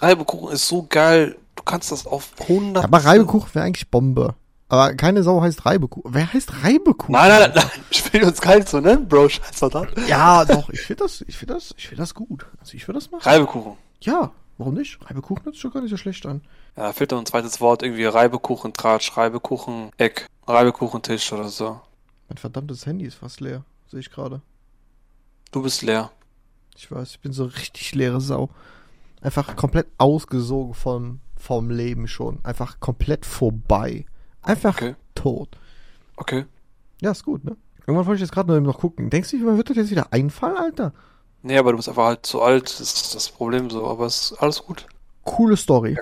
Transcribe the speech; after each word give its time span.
Reibekuchen 0.00 0.52
ist 0.52 0.68
so 0.68 0.86
geil. 0.88 1.36
Du 1.56 1.62
kannst 1.62 1.92
das 1.92 2.06
auf 2.06 2.30
100. 2.40 2.84
Aber 2.84 2.98
Reibekuchen 2.98 3.54
wäre 3.54 3.64
eigentlich 3.64 3.90
Bombe. 3.90 4.34
Aber 4.68 4.94
keine 4.94 5.22
Sau 5.22 5.40
heißt 5.40 5.66
Reibekuchen. 5.66 6.14
Wer 6.14 6.32
heißt 6.32 6.64
Reibekuchen? 6.64 7.12
Nein, 7.12 7.28
nein, 7.28 7.40
nein, 7.40 7.52
nein. 7.54 7.84
Ich 7.90 8.12
will 8.12 8.24
uns 8.24 8.40
kalt 8.40 8.68
so, 8.68 8.80
ne? 8.80 8.98
Bro, 8.98 9.28
scheiß 9.28 9.60
doch 9.60 9.70
da. 9.70 9.86
Ja, 10.08 10.44
doch, 10.44 10.68
ich 10.70 10.80
finde 10.80 11.04
das, 11.04 11.22
ich 11.26 11.36
finde 11.36 11.54
das, 11.54 11.74
ich 11.76 11.88
finde 11.88 12.02
das 12.02 12.14
gut. 12.14 12.46
Also 12.60 12.74
ich 12.74 12.88
würde 12.88 12.98
das 12.98 13.10
machen. 13.10 13.22
Reibekuchen. 13.22 13.76
Ja, 14.00 14.32
warum 14.58 14.74
nicht? 14.74 14.98
Reibekuchen 15.04 15.44
hört 15.44 15.54
sich 15.54 15.62
schon 15.62 15.70
gar 15.70 15.80
nicht 15.80 15.90
so 15.90 15.96
schlecht 15.96 16.26
an. 16.26 16.42
Ja, 16.76 16.92
fehlt 16.92 17.12
noch 17.12 17.18
ein 17.18 17.26
zweites 17.26 17.60
Wort, 17.60 17.82
irgendwie 17.82 18.04
Reibekuchen, 18.04 18.72
Tratsch, 18.72 19.16
Reibekuchen, 19.16 19.90
Eck, 19.96 20.26
Reibekuchen, 20.46 21.02
Tisch 21.02 21.32
oder 21.32 21.48
so. 21.48 21.80
Mein 22.28 22.38
verdammtes 22.38 22.86
Handy 22.86 23.04
ist 23.04 23.16
fast 23.16 23.40
leer. 23.40 23.64
Sehe 23.88 24.00
ich 24.00 24.10
gerade. 24.10 24.40
Du 25.52 25.62
bist 25.62 25.82
leer. 25.82 26.10
Ich 26.76 26.90
weiß, 26.90 27.10
ich 27.10 27.20
bin 27.20 27.32
so 27.32 27.44
richtig 27.44 27.94
leere 27.94 28.20
Sau. 28.20 28.50
Einfach 29.24 29.56
komplett 29.56 29.86
ausgesogen 29.98 30.74
vom, 30.74 31.20
vom 31.36 31.70
Leben 31.70 32.06
schon. 32.06 32.38
Einfach 32.44 32.78
komplett 32.78 33.26
vorbei. 33.26 34.04
Einfach 34.42 34.76
Okay. 34.76 34.94
tot. 35.14 35.48
Okay. 36.16 36.44
Ja, 37.00 37.10
ist 37.10 37.24
gut, 37.24 37.44
ne? 37.44 37.56
Irgendwann 37.86 38.06
wollte 38.06 38.16
ich 38.16 38.20
jetzt 38.20 38.32
gerade 38.32 38.52
noch, 38.52 38.60
noch 38.60 38.78
gucken. 38.78 39.10
Denkst 39.10 39.30
du, 39.30 39.38
mir 39.38 39.56
wird 39.56 39.70
das 39.70 39.76
jetzt 39.76 39.90
wieder 39.90 40.12
einfallen, 40.12 40.56
Alter? 40.56 40.92
Nee, 41.42 41.58
aber 41.58 41.72
du 41.72 41.76
bist 41.76 41.88
einfach 41.88 42.04
halt 42.06 42.24
zu 42.24 42.40
alt, 42.40 42.64
das 42.64 42.80
ist 42.80 43.14
das 43.14 43.28
Problem 43.30 43.68
so, 43.68 43.86
aber 43.86 44.06
es 44.06 44.30
ist 44.30 44.38
alles 44.38 44.62
gut. 44.62 44.86
Coole 45.24 45.56
Story. 45.56 45.98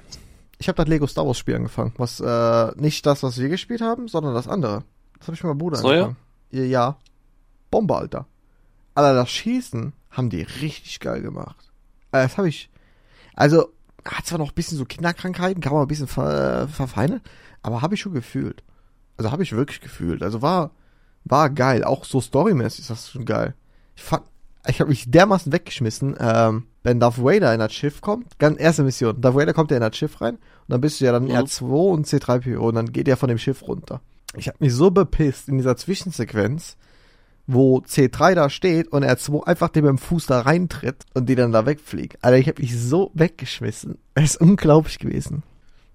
Ich 0.59 0.69
habe 0.69 0.77
das 0.77 0.87
Lego 0.89 1.07
Star 1.09 1.27
Wars 1.27 1.39
Spiel 1.39 1.57
angefangen. 1.57 1.93
Was, 1.97 2.21
äh, 2.21 2.73
nicht 2.81 3.05
das, 3.07 3.23
was 3.25 3.39
wir 3.39 3.49
gespielt 3.49 3.81
haben, 3.81 4.07
sondern 4.07 4.35
das 4.35 4.47
andere. 4.47 4.85
Das 5.19 5.27
habe 5.29 5.35
ich 5.37 5.43
mit 5.43 5.49
meinem 5.51 5.59
Bruder 5.59 5.81
neue? 5.83 5.93
angefangen. 6.05 6.17
Ja, 6.51 6.63
ja. 6.63 6.97
Bombe, 7.71 7.97
Alter. 7.97 8.27
Alter, 8.95 9.15
das 9.15 9.31
Schießen 9.31 9.93
haben 10.11 10.31
die 10.31 10.43
richtig 10.43 11.01
geil 11.01 11.23
gemacht. 11.23 11.73
Äh, 12.13 12.23
Das 12.23 12.37
habe 12.39 12.49
ich. 12.49 12.69
Also, 13.35 13.69
hat 14.05 14.27
zwar 14.27 14.39
noch 14.39 14.51
ein 14.51 14.55
bisschen 14.55 14.79
so 14.79 14.85
Kinderkrankheiten, 14.85 15.63
kann 15.63 15.73
man 15.73 15.83
ein 15.83 15.89
bisschen 15.89 16.09
ver, 16.09 16.69
verfeinern, 16.69 17.21
aber 17.63 17.83
habe 17.83 17.95
ich 17.95 18.01
schon 18.01 18.15
gefühlt. 18.15 18.63
Also 19.17 19.31
habe 19.31 19.43
ich 19.43 19.53
wirklich 19.53 19.81
gefühlt. 19.81 20.23
Also 20.23 20.43
war, 20.43 20.73
war 21.25 21.51
geil. 21.51 21.85
Auch 21.85 22.05
so 22.05 22.21
storymäßig 22.21 22.81
ist 22.81 22.91
das 22.91 23.11
schon 23.11 23.25
geil. 23.25 23.55
Ich 23.95 24.03
fand, 24.03 24.25
ich 24.67 24.81
habe 24.81 24.91
mich 24.91 25.11
dermaßen 25.11 25.53
weggeschmissen, 25.53 26.17
ähm, 26.19 26.67
wenn 26.83 26.99
Darth 26.99 27.23
Vader 27.23 27.53
in 27.53 27.61
das 27.61 27.73
Schiff 27.73 28.01
kommt, 28.01 28.39
ganz 28.39 28.59
erste 28.61 28.83
Mission, 28.83 29.21
Darth 29.21 29.37
Vader 29.37 29.53
kommt 29.53 29.71
ja 29.71 29.77
in 29.77 29.83
das 29.83 29.97
Schiff 29.97 30.21
rein 30.21 30.35
und 30.35 30.41
dann 30.69 30.81
bist 30.81 31.01
du 31.01 31.05
ja 31.05 31.13
dann 31.13 31.25
Mhm. 31.25 31.31
R2 31.31 31.93
und 31.93 32.07
C3PO 32.07 32.59
und 32.59 32.75
dann 32.75 32.93
geht 32.93 33.07
er 33.07 33.17
von 33.17 33.29
dem 33.29 33.39
Schiff 33.39 33.63
runter. 33.63 34.01
Ich 34.35 34.49
habe 34.49 34.59
mich 34.61 34.75
so 34.75 34.91
bepisst 34.91 35.49
in 35.49 35.59
dieser 35.59 35.77
Zwischensequenz, 35.77 36.77
wo 37.47 37.79
C3 37.79 38.35
da 38.35 38.51
steht 38.51 38.89
und 38.89 39.05
R2 39.05 39.45
einfach 39.45 39.69
dem 39.69 39.85
mit 39.85 39.91
dem 39.91 39.99
Fuß 39.99 40.27
da 40.27 40.41
reintritt 40.41 41.05
und 41.15 41.29
die 41.29 41.35
dann 41.35 41.53
da 41.53 41.67
wegfliegt. 41.67 42.19
Alter, 42.23 42.39
ich 42.39 42.49
habe 42.49 42.63
mich 42.63 42.79
so 42.79 43.11
weggeschmissen. 43.15 43.99
Es 44.15 44.33
ist 44.33 44.41
unglaublich 44.41 44.99
gewesen. 44.99 45.43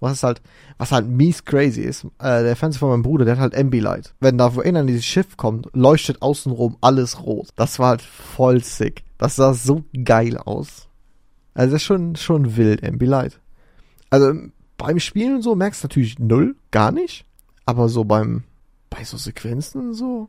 Was 0.00 0.22
halt, 0.22 0.40
was 0.76 0.92
halt 0.92 1.08
mies 1.08 1.44
crazy 1.44 1.80
ist, 1.80 2.04
äh, 2.20 2.42
der 2.44 2.54
Fernseher 2.54 2.80
von 2.80 2.90
meinem 2.90 3.02
Bruder, 3.02 3.24
der 3.24 3.34
hat 3.34 3.40
halt 3.40 3.56
Ambilight. 3.56 4.14
Wenn 4.20 4.38
da 4.38 4.54
wohin 4.54 4.76
an 4.76 4.86
dieses 4.86 5.04
Schiff 5.04 5.36
kommt, 5.36 5.68
leuchtet 5.72 6.22
außenrum 6.22 6.76
alles 6.80 7.24
rot. 7.24 7.48
Das 7.56 7.78
war 7.80 7.88
halt 7.88 8.02
voll 8.02 8.62
sick. 8.62 9.02
Das 9.16 9.34
sah 9.34 9.54
so 9.54 9.82
geil 10.04 10.38
aus. 10.38 10.88
Also 11.54 11.72
das 11.72 11.82
ist 11.82 11.86
schon, 11.86 12.14
schon 12.14 12.56
wild, 12.56 12.84
Ambilight. 12.84 13.40
Also 14.10 14.32
beim 14.76 15.00
Spielen 15.00 15.36
und 15.36 15.42
so 15.42 15.56
merkst 15.56 15.82
du 15.82 15.86
natürlich 15.86 16.18
null, 16.20 16.54
gar 16.70 16.92
nicht. 16.92 17.24
Aber 17.66 17.88
so 17.88 18.04
beim, 18.04 18.44
bei 18.90 19.02
so 19.02 19.16
Sequenzen 19.16 19.88
und 19.88 19.94
so, 19.94 20.28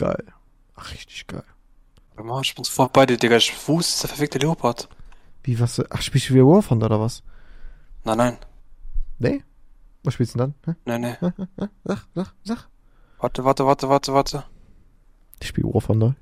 geil. 0.00 0.24
Ach, 0.76 0.92
richtig 0.92 1.26
geil. 1.26 1.44
Mann, 2.16 2.42
ich 2.42 2.54
bin 2.54 2.64
sofort 2.64 2.92
bei 2.92 3.06
dir, 3.06 3.16
Digga. 3.16 3.36
Ich 3.36 3.54
Fuß 3.54 3.88
ist 3.88 4.02
der 4.02 4.08
perfekte 4.08 4.38
Leopard. 4.38 4.88
Wie, 5.42 5.58
was, 5.60 5.80
ach, 5.90 6.02
spielst 6.02 6.28
du 6.28 6.34
wieder 6.34 6.46
War 6.46 6.62
Thunder 6.62 6.86
oder 6.86 7.00
was? 7.00 7.22
Nein, 8.04 8.18
nein. 8.18 8.38
Nee? 9.18 9.44
Was 10.02 10.14
spielst 10.14 10.34
du 10.34 10.38
denn 10.38 10.54
dann? 10.64 10.74
Hä? 10.74 10.98
Nee, 10.98 11.16
nee. 11.20 11.32
Sag, 11.84 12.06
sag, 12.14 12.34
sag. 12.44 12.68
Warte, 13.18 13.44
warte, 13.44 13.66
warte, 13.66 13.88
warte, 13.88 14.14
warte. 14.14 14.44
Ich 15.40 15.48
spiele 15.48 15.68
War 15.68 15.82
Thunder. 15.82 16.16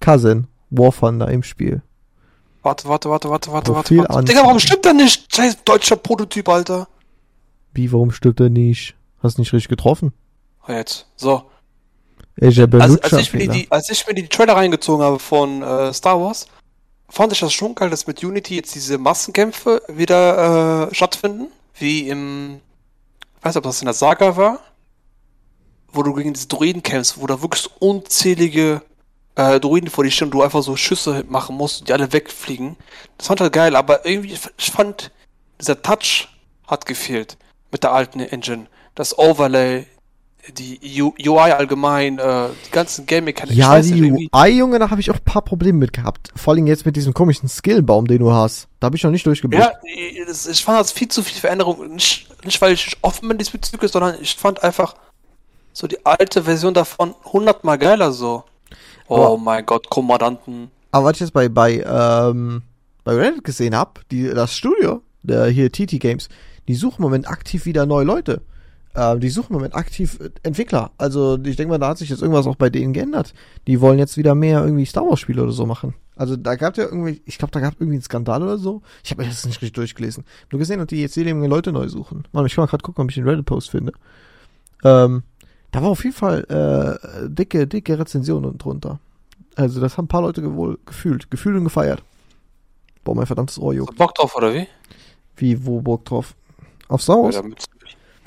Cousin, 0.00 0.46
War 0.70 0.92
Thunder 0.92 1.30
im 1.30 1.42
Spiel. 1.42 1.82
Warte, 2.62 2.88
warte, 2.88 3.10
warte, 3.10 3.30
warte, 3.30 3.52
warte, 3.52 3.74
warte, 3.74 3.94
Profil 3.94 4.08
warte. 4.08 4.24
Digga, 4.24 4.42
warum 4.42 4.58
stimmt 4.58 4.84
der 4.84 4.94
nicht? 4.94 5.34
Scheiß 5.34 5.64
deutscher 5.64 5.96
Prototyp, 5.96 6.48
Alter. 6.48 6.88
Wie, 7.72 7.92
warum 7.92 8.10
stimmt 8.10 8.40
er 8.40 8.48
nicht? 8.50 8.96
Hast 9.22 9.38
nicht 9.38 9.52
richtig 9.52 9.68
getroffen? 9.68 10.12
Jetzt. 10.66 11.06
So. 11.16 11.50
Habe 12.40 12.80
Also, 12.80 13.00
als, 13.00 13.12
ich 13.12 13.32
mir 13.32 13.48
die, 13.48 13.70
als 13.70 13.90
ich 13.90 14.06
mir 14.06 14.14
die 14.14 14.28
Trailer 14.28 14.54
reingezogen 14.56 15.04
habe 15.04 15.18
von 15.18 15.62
äh, 15.62 15.92
Star 15.92 16.20
Wars, 16.20 16.46
fand 17.08 17.32
ich 17.32 17.40
das 17.40 17.52
schon 17.52 17.74
geil, 17.74 17.90
dass 17.90 18.06
mit 18.06 18.22
Unity 18.22 18.56
jetzt 18.56 18.74
diese 18.74 18.98
Massenkämpfe 18.98 19.82
wieder 19.88 20.88
äh, 20.90 20.94
stattfinden. 20.94 21.48
Wie 21.74 22.08
im. 22.08 22.60
Ich 23.38 23.44
weiß 23.44 23.54
nicht, 23.54 23.58
ob 23.58 23.64
das 23.64 23.80
in 23.80 23.86
der 23.86 23.94
Saga 23.94 24.36
war. 24.36 24.60
Wo 25.90 26.02
du 26.02 26.12
gegen 26.12 26.34
diese 26.34 26.48
Druiden 26.48 26.82
kämpfst, 26.82 27.20
wo 27.20 27.26
da 27.26 27.40
wirklich 27.40 27.68
unzählige 27.78 28.82
äh, 29.38 29.58
Druiden 29.60 29.88
vor 29.88 30.04
dir 30.04 30.10
stehen 30.10 30.26
und 30.26 30.32
du 30.32 30.42
einfach 30.42 30.62
so 30.62 30.76
Schüsse 30.76 31.24
machen 31.28 31.56
musst 31.56 31.80
und 31.80 31.88
die 31.88 31.92
alle 31.92 32.12
wegfliegen. 32.12 32.76
Das 33.16 33.28
fand 33.28 33.40
ich 33.40 33.44
halt 33.44 33.52
geil, 33.52 33.76
aber 33.76 34.04
irgendwie, 34.04 34.36
ich 34.58 34.70
fand, 34.70 35.10
dieser 35.60 35.80
Touch 35.80 36.28
hat 36.66 36.84
gefehlt 36.86 37.38
mit 37.70 37.84
der 37.84 37.92
alten 37.92 38.20
Engine. 38.20 38.66
Das 38.94 39.16
Overlay, 39.16 39.86
die 40.52 41.02
UI 41.02 41.52
allgemein, 41.52 42.18
äh, 42.18 42.48
die 42.66 42.70
ganzen 42.70 43.06
Game 43.06 43.24
Mechanics. 43.24 43.52
ich 43.52 43.58
Ja, 43.58 43.80
die 43.80 44.28
UI, 44.32 44.48
Junge, 44.58 44.78
da 44.78 44.90
habe 44.90 45.00
ich 45.00 45.10
auch 45.10 45.16
ein 45.16 45.24
paar 45.24 45.42
Probleme 45.42 45.78
mit 45.78 45.92
gehabt. 45.92 46.30
Vor 46.36 46.54
allem 46.54 46.66
jetzt 46.66 46.86
mit 46.86 46.96
diesem 46.96 47.14
komischen 47.14 47.48
Skillbaum, 47.48 48.06
den 48.06 48.18
du 48.18 48.32
hast. 48.32 48.68
Da 48.80 48.86
habe 48.86 48.96
ich 48.96 49.02
noch 49.02 49.10
nicht 49.10 49.26
durchgeblickt. 49.26 49.62
Ja, 49.62 50.24
das, 50.26 50.46
ich 50.46 50.64
fand 50.64 50.80
das 50.80 50.92
viel 50.92 51.08
zu 51.08 51.22
viel 51.22 51.38
Veränderung. 51.40 51.94
Nicht, 51.94 52.28
nicht 52.44 52.60
weil 52.60 52.72
ich 52.72 52.96
offen 53.02 53.28
bin 53.28 53.38
diesbezüglich, 53.38 53.90
sondern 53.90 54.16
ich 54.20 54.34
fand 54.36 54.62
einfach 54.62 54.94
so 55.72 55.86
die 55.86 56.04
alte 56.04 56.42
Version 56.44 56.74
davon 56.74 57.14
hundertmal 57.24 57.78
geiler 57.78 58.12
so. 58.12 58.44
Oh 59.08 59.16
Aber- 59.16 59.38
mein 59.38 59.64
Gott, 59.66 59.88
Kommandanten. 59.90 60.70
Aber 60.90 61.06
was 61.06 61.14
ich 61.14 61.20
jetzt 61.20 61.32
bei, 61.32 61.48
bei, 61.48 61.84
ähm, 61.86 62.62
bei 63.04 63.14
Reddit 63.14 63.44
gesehen 63.44 63.76
hab, 63.76 64.00
die, 64.10 64.24
das 64.28 64.54
Studio, 64.54 65.02
der 65.22 65.46
hier 65.46 65.70
TT 65.70 65.98
Games, 66.00 66.28
die 66.66 66.74
suchen 66.74 66.98
im 66.98 67.02
Moment 67.04 67.28
aktiv 67.28 67.64
wieder 67.66 67.86
neue 67.86 68.04
Leute. 68.04 68.42
Ähm, 68.98 69.20
die 69.20 69.28
suchen 69.28 69.50
im 69.50 69.58
Moment 69.58 69.76
aktiv 69.76 70.18
äh, 70.20 70.30
Entwickler. 70.42 70.90
Also 70.98 71.38
ich 71.44 71.54
denke 71.54 71.70
mal, 71.70 71.78
da 71.78 71.90
hat 71.90 71.98
sich 71.98 72.08
jetzt 72.08 72.20
irgendwas 72.20 72.48
auch 72.48 72.56
bei 72.56 72.68
denen 72.68 72.92
geändert. 72.92 73.32
Die 73.68 73.80
wollen 73.80 74.00
jetzt 74.00 74.16
wieder 74.16 74.34
mehr 74.34 74.64
irgendwie 74.64 74.86
Star 74.86 75.04
Wars 75.06 75.20
Spiele 75.20 75.44
oder 75.44 75.52
so 75.52 75.66
machen. 75.66 75.94
Also 76.16 76.34
da 76.36 76.56
gab 76.56 76.76
ja 76.76 76.84
irgendwie, 76.84 77.22
ich 77.24 77.38
glaube, 77.38 77.52
da 77.52 77.60
gab 77.60 77.74
irgendwie 77.74 77.94
einen 77.94 78.02
Skandal 78.02 78.42
oder 78.42 78.58
so. 78.58 78.82
Ich 79.04 79.12
habe 79.12 79.22
mir 79.22 79.28
das 79.28 79.46
nicht 79.46 79.62
richtig 79.62 79.74
durchgelesen. 79.74 80.24
Nur 80.50 80.58
gesehen, 80.58 80.78
dass 80.78 80.88
die 80.88 81.00
jetzt 81.00 81.14
jede 81.14 81.32
Menge 81.32 81.46
Leute 81.46 81.70
neu 81.70 81.86
suchen. 81.88 82.24
Mann, 82.32 82.44
ich 82.44 82.56
kann 82.56 82.62
mal 82.64 82.66
gerade 82.66 82.82
gucken, 82.82 83.04
ob 83.04 83.10
ich 83.10 83.14
den 83.14 83.28
Reddit-Post 83.28 83.70
finde. 83.70 83.92
Ähm, 84.82 85.22
da 85.70 85.80
war 85.80 85.90
auf 85.90 86.02
jeden 86.02 86.16
Fall 86.16 86.44
äh, 86.48 87.28
dicke, 87.28 87.68
dicke 87.68 88.00
Rezensionen 88.00 88.58
drunter. 88.58 88.98
Also 89.54 89.80
das 89.80 89.96
haben 89.96 90.06
ein 90.06 90.08
paar 90.08 90.22
Leute 90.22 90.56
wohl 90.56 90.78
gefühlt, 90.86 91.30
gefühlt 91.30 91.56
und 91.56 91.64
gefeiert. 91.64 92.02
Boah, 93.04 93.14
mein 93.14 93.26
verdammtes 93.26 93.60
Ohr 93.60 93.74
juckt. 93.74 93.96
Bock 93.96 94.14
drauf, 94.16 94.34
oder 94.34 94.52
wie? 94.52 94.66
Wie, 95.36 95.64
wo 95.64 95.80
Bock 95.80 96.04
drauf? 96.04 96.34
Auf 96.88 97.02
Star 97.02 97.18
Ja, 97.18 97.22
Wars? 97.22 97.34
damit, 97.36 97.64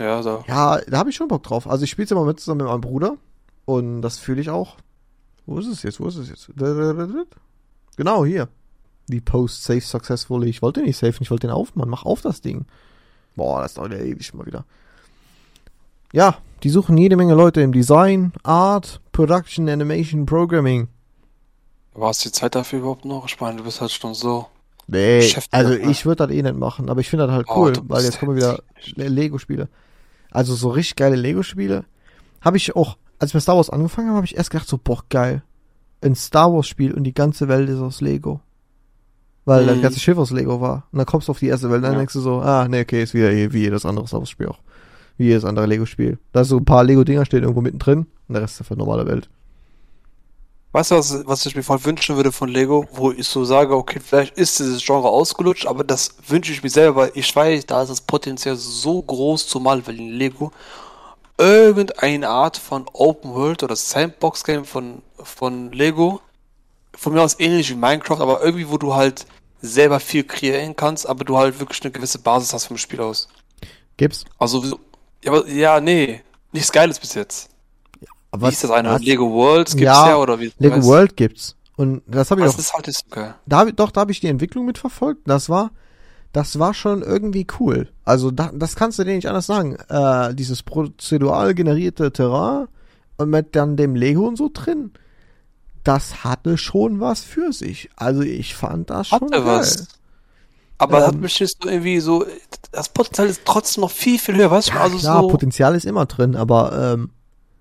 ja 0.03 0.23
so. 0.23 0.44
Ja, 0.47 0.79
da 0.88 0.97
habe 0.97 1.09
ich 1.09 1.16
schon 1.16 1.28
Bock 1.28 1.44
drauf. 1.44 1.67
Also 1.67 1.84
ich 1.84 1.89
spiele 1.91 2.07
immer 2.12 2.25
mit 2.25 2.39
zusammen 2.39 2.59
mit 2.59 2.67
meinem 2.67 2.81
Bruder 2.81 3.17
und 3.66 4.01
das 4.01 4.17
fühle 4.19 4.41
ich 4.41 4.50
auch. 4.50 4.78
Wo 5.45 5.57
ist 5.59 5.67
es 5.67 5.84
jetzt? 5.84 6.00
Wo 6.00 6.07
ist 6.07 6.16
es 6.17 6.29
jetzt? 6.29 6.50
Genau, 7.97 8.25
hier. 8.25 8.47
Die 9.07 9.22
Post 9.22 9.63
save 9.63 9.81
successfully. 9.81 10.50
Ich 10.50 10.61
wollte 10.61 10.81
nicht 10.81 10.97
safen, 10.97 11.23
ich 11.23 11.31
wollte 11.31 11.47
den 11.47 11.53
aufmachen. 11.53 11.90
Mach 11.90 12.06
auf 12.06 12.22
das 12.22 12.41
Ding. 12.41 12.66
Boah, 13.35 13.61
das 13.61 13.73
dauert 13.73 13.91
ja 13.94 14.00
ewig 14.00 14.34
mal 14.34 14.45
wieder. 14.45 14.66
Ja, 16.13 16.38
die 16.63 16.69
suchen 16.69 16.97
jede 16.97 17.16
Menge 17.16 17.34
Leute 17.34 17.61
im 17.61 17.72
Design, 17.72 18.34
Art, 18.44 19.01
Production, 19.11 19.67
Animation, 19.69 20.25
Programming. 20.25 20.88
Aber 21.94 22.07
hast 22.07 22.23
du 22.23 22.29
die 22.29 22.34
Zeit 22.34 22.56
dafür 22.56 22.79
überhaupt 22.79 23.06
noch? 23.06 23.25
Ich 23.28 23.40
meine, 23.40 23.57
du 23.57 23.63
bist 23.63 23.81
halt 23.81 23.91
schon 23.91 24.13
so. 24.13 24.47
Nee, 24.88 25.34
also 25.51 25.69
ne? 25.72 25.78
ich 25.91 26.06
würde 26.06 26.28
das 26.28 26.35
eh 26.35 26.41
nicht 26.41 26.55
machen, 26.58 26.90
aber 26.90 26.99
ich 26.99 27.09
finde 27.09 27.28
das 27.28 27.35
halt 27.35 27.47
Oh, 27.49 27.55
cool, 27.61 27.73
du 27.73 27.81
weil 27.87 28.03
jetzt 28.03 28.20
kommen 28.20 28.35
wieder 28.35 28.61
Le- 28.96 29.08
Lego-Spiele. 29.08 29.70
Also 30.31 30.55
so 30.55 30.69
richtig 30.69 30.95
geile 30.95 31.16
Lego-Spiele. 31.16 31.85
Habe 32.41 32.57
ich 32.57 32.75
auch, 32.75 32.97
als 33.19 33.31
ich 33.31 33.33
mit 33.35 33.43
Star 33.43 33.55
Wars 33.57 33.69
angefangen 33.69 34.07
habe, 34.07 34.17
habe 34.17 34.25
ich 34.25 34.35
erst 34.37 34.49
gedacht, 34.49 34.67
so, 34.67 34.79
boah, 34.83 35.03
geil. 35.09 35.43
Ein 36.03 36.16
Star 36.16 36.51
Wars-Spiel 36.51 36.93
und 36.93 37.03
die 37.03 37.13
ganze 37.13 37.47
Welt 37.47 37.69
ist 37.69 37.79
aus 37.79 38.01
Lego. 38.01 38.39
Weil 39.45 39.66
das 39.66 39.78
Mhm. 39.78 39.81
ganze 39.81 39.99
Schiff 39.99 40.17
aus 40.17 40.31
Lego 40.31 40.61
war. 40.61 40.87
Und 40.91 40.97
dann 40.97 41.05
kommst 41.05 41.28
du 41.28 41.31
auf 41.31 41.39
die 41.39 41.47
erste 41.47 41.69
Welt 41.69 41.78
und 41.78 41.83
dann 41.83 41.93
Ja. 41.93 41.97
denkst 41.99 42.13
du 42.13 42.19
so, 42.22 42.41
ah, 42.41 42.67
nee, 42.67 42.81
okay, 42.81 43.03
ist 43.03 43.13
wieder 43.13 43.29
wie 43.31 43.59
jedes 43.59 43.85
andere 43.85 44.07
Star 44.07 44.19
Wars-Spiel 44.19 44.47
auch. 44.47 44.59
Wie 45.17 45.25
jedes 45.25 45.45
andere 45.45 45.66
Lego-Spiel. 45.67 46.17
Da 46.31 46.41
ist 46.41 46.47
so 46.49 46.57
ein 46.57 46.66
paar 46.66 46.83
Lego-Dinger 46.83 47.25
stehen 47.25 47.43
irgendwo 47.43 47.61
mittendrin 47.61 48.07
und 48.28 48.33
der 48.33 48.41
Rest 48.41 48.55
ist 48.55 48.61
einfach 48.61 48.75
normale 48.78 49.05
Welt. 49.07 49.29
Weißt 50.73 50.91
du, 50.91 50.96
was, 50.96 51.28
was 51.28 51.46
ich 51.46 51.56
mir 51.56 51.64
voll 51.64 51.84
wünschen 51.84 52.16
würde 52.16 52.32
von 52.32 52.47
Lego, 52.47 52.88
wo 52.94 53.12
ich 53.12 53.28
so 53.28 53.44
sage, 53.44 53.76
okay, 53.76 54.00
vielleicht 54.00 54.38
ist 54.38 54.58
dieses 54.59 54.82
Genre 54.84 55.09
ausgelutscht, 55.09 55.66
aber 55.68 55.84
das 55.84 56.16
wünsche 56.28 56.53
ich 56.53 56.64
mir 56.64 56.70
selber, 56.70 56.96
weil 57.02 57.12
ich 57.14 57.35
weiß, 57.35 57.66
da 57.66 57.82
ist 57.82 57.90
das 57.90 58.00
Potenzial 58.02 58.56
so 58.56 59.02
groß, 59.02 59.47
zumal 59.47 59.85
weil 59.85 60.00
in 60.00 60.09
Lego 60.09 60.52
irgendeine 61.38 62.29
Art 62.29 62.58
von 62.58 62.85
Open 62.94 63.34
World 63.34 63.64
oder 63.64 63.76
Sandbox 63.76 64.44
Game 64.44 64.64
von, 64.64 65.02
von 65.18 65.72
Lego, 65.72 66.22
von 66.96 67.14
mir 67.14 67.22
aus 67.22 67.40
ähnlich 67.40 67.70
wie 67.70 67.76
Minecraft, 67.76 68.22
aber 68.22 68.41
irgendwie, 68.41 68.70
wo 68.70 68.78
du 68.78 68.94
halt 68.94 69.26
selber 69.62 70.00
viel 70.00 70.24
kreieren 70.24 70.76
kannst, 70.76 71.08
aber 71.08 71.24
du 71.26 71.38
halt 71.38 71.59
wirklich 71.59 71.82
eine 71.84 71.91
gewisse 71.91 72.20
Basis 72.20 72.53
hast 72.53 72.66
vom 72.67 72.78
Spiel 72.78 73.02
aus. 73.02 73.28
Gibt's. 73.97 74.24
Also, 74.40 74.62
so- 74.62 74.79
ja, 75.24 75.32
aber, 75.34 75.47
ja, 75.47 75.79
nee, 75.82 76.22
nichts 76.52 76.72
Geiles 76.72 77.00
bis 77.00 77.14
jetzt. 77.14 77.50
Aber 78.31 78.47
wie 78.47 78.51
ist 78.53 78.63
das 78.63 78.72
eine? 78.72 78.89
was- 78.89 79.01
Lego 79.01 79.29
Worlds 79.31 79.72
gibt's 79.73 79.83
Ja, 79.85 80.09
ja, 80.09 80.17
oder 80.17 80.39
wie? 80.39 80.51
Lego 80.57 80.75
weißt- 80.75 80.85
World 80.85 81.17
gibt's. 81.17 81.55
Und 81.78 82.01
das 82.07 82.31
habe 82.31 82.41
ich 82.41 82.45
Das 82.47 82.55
auch 82.55 82.59
ist 82.59 82.73
halt 82.73 82.85
so 82.93 83.01
geil. 83.09 83.35
da 83.45 83.66
doch, 83.66 83.91
da 83.91 84.01
habe 84.01 84.11
ich 84.11 84.19
die 84.19 84.28
Entwicklung 84.28 84.66
mitverfolgt. 84.66 85.22
Das 85.25 85.49
war, 85.49 85.72
das 86.31 86.59
war 86.59 86.73
schon 86.73 87.01
irgendwie 87.01 87.47
cool. 87.59 87.89
Also 88.05 88.31
da, 88.31 88.51
das 88.53 88.75
kannst 88.75 88.99
du 88.99 89.03
dir 89.03 89.16
nicht 89.16 89.28
anders 89.28 89.47
sagen. 89.47 89.75
Äh, 89.89 90.33
dieses 90.35 90.63
prozedural 90.63 91.53
generierte 91.55 92.11
Terrain 92.11 92.67
und 93.17 93.29
mit 93.29 93.55
dann 93.55 93.78
dem 93.78 93.95
Lego 93.95 94.28
und 94.28 94.37
so 94.37 94.49
drin, 94.53 94.91
das 95.83 96.23
hatte 96.23 96.57
schon 96.57 96.99
was 96.99 97.22
für 97.22 97.51
sich. 97.51 97.89
Also 97.95 98.22
ich 98.22 98.53
fand 98.55 98.89
das 98.91 99.07
schon 99.07 99.22
Hatte 99.22 99.31
geil. 99.31 99.45
was. 99.45 99.87
Aber 100.78 100.99
Ähm, 100.99 101.03
hat 101.07 101.16
mich 101.16 101.39
jetzt 101.39 101.57
so 101.63 101.69
irgendwie 101.69 101.99
so, 101.99 102.25
das 102.72 102.89
Potenzial 102.89 103.28
ist 103.28 103.41
trotzdem 103.45 103.81
noch 103.81 103.91
viel, 103.91 104.19
viel 104.19 104.35
höher, 104.35 104.51
weißt 104.51 104.69
du? 104.69 104.73
Ja, 104.73 104.81
Also 104.81 104.97
klar, 104.97 105.22
so, 105.23 105.28
Potenzial 105.29 105.75
ist 105.75 105.85
immer 105.85 106.05
drin, 106.05 106.35
aber 106.35 106.93
ähm, 106.95 107.09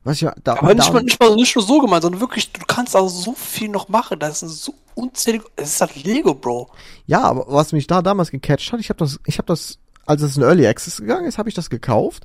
was 0.03 0.23
ich 0.23 0.29
da, 0.43 0.55
aber 0.55 0.75
nicht 0.75 0.93
mal, 0.93 1.03
nicht 1.03 1.21
mal, 1.21 1.35
nicht 1.35 1.55
nur 1.55 1.65
so 1.65 1.81
gemeint, 1.81 2.03
sondern 2.03 2.21
wirklich, 2.21 2.53
du 2.53 2.61
kannst 2.67 2.97
also 2.97 3.09
so 3.09 3.33
viel 3.35 3.69
noch 3.69 3.89
machen. 3.89 4.19
Das 4.19 4.43
ist 4.43 4.65
so 4.65 4.75
unzählige, 4.95 5.45
es 5.57 5.75
ist 5.75 5.81
halt 5.81 6.03
Lego, 6.05 6.35
Bro. 6.35 6.71
Ja, 7.07 7.23
aber 7.23 7.45
was 7.49 7.73
mich 7.73 7.87
da 7.87 8.01
damals 8.01 8.31
gecatcht 8.31 8.73
hat, 8.73 8.81
ich 8.81 8.89
habe 8.89 8.99
das, 8.99 9.21
ich 9.27 9.39
habe 9.39 9.47
das, 9.47 9.79
als 10.07 10.23
es 10.23 10.37
in 10.37 10.43
Early 10.43 10.67
Access 10.67 10.99
gegangen 10.99 11.27
ist, 11.27 11.39
habe 11.39 11.49
ich 11.49 11.55
das 11.55 11.69
gekauft 11.69 12.25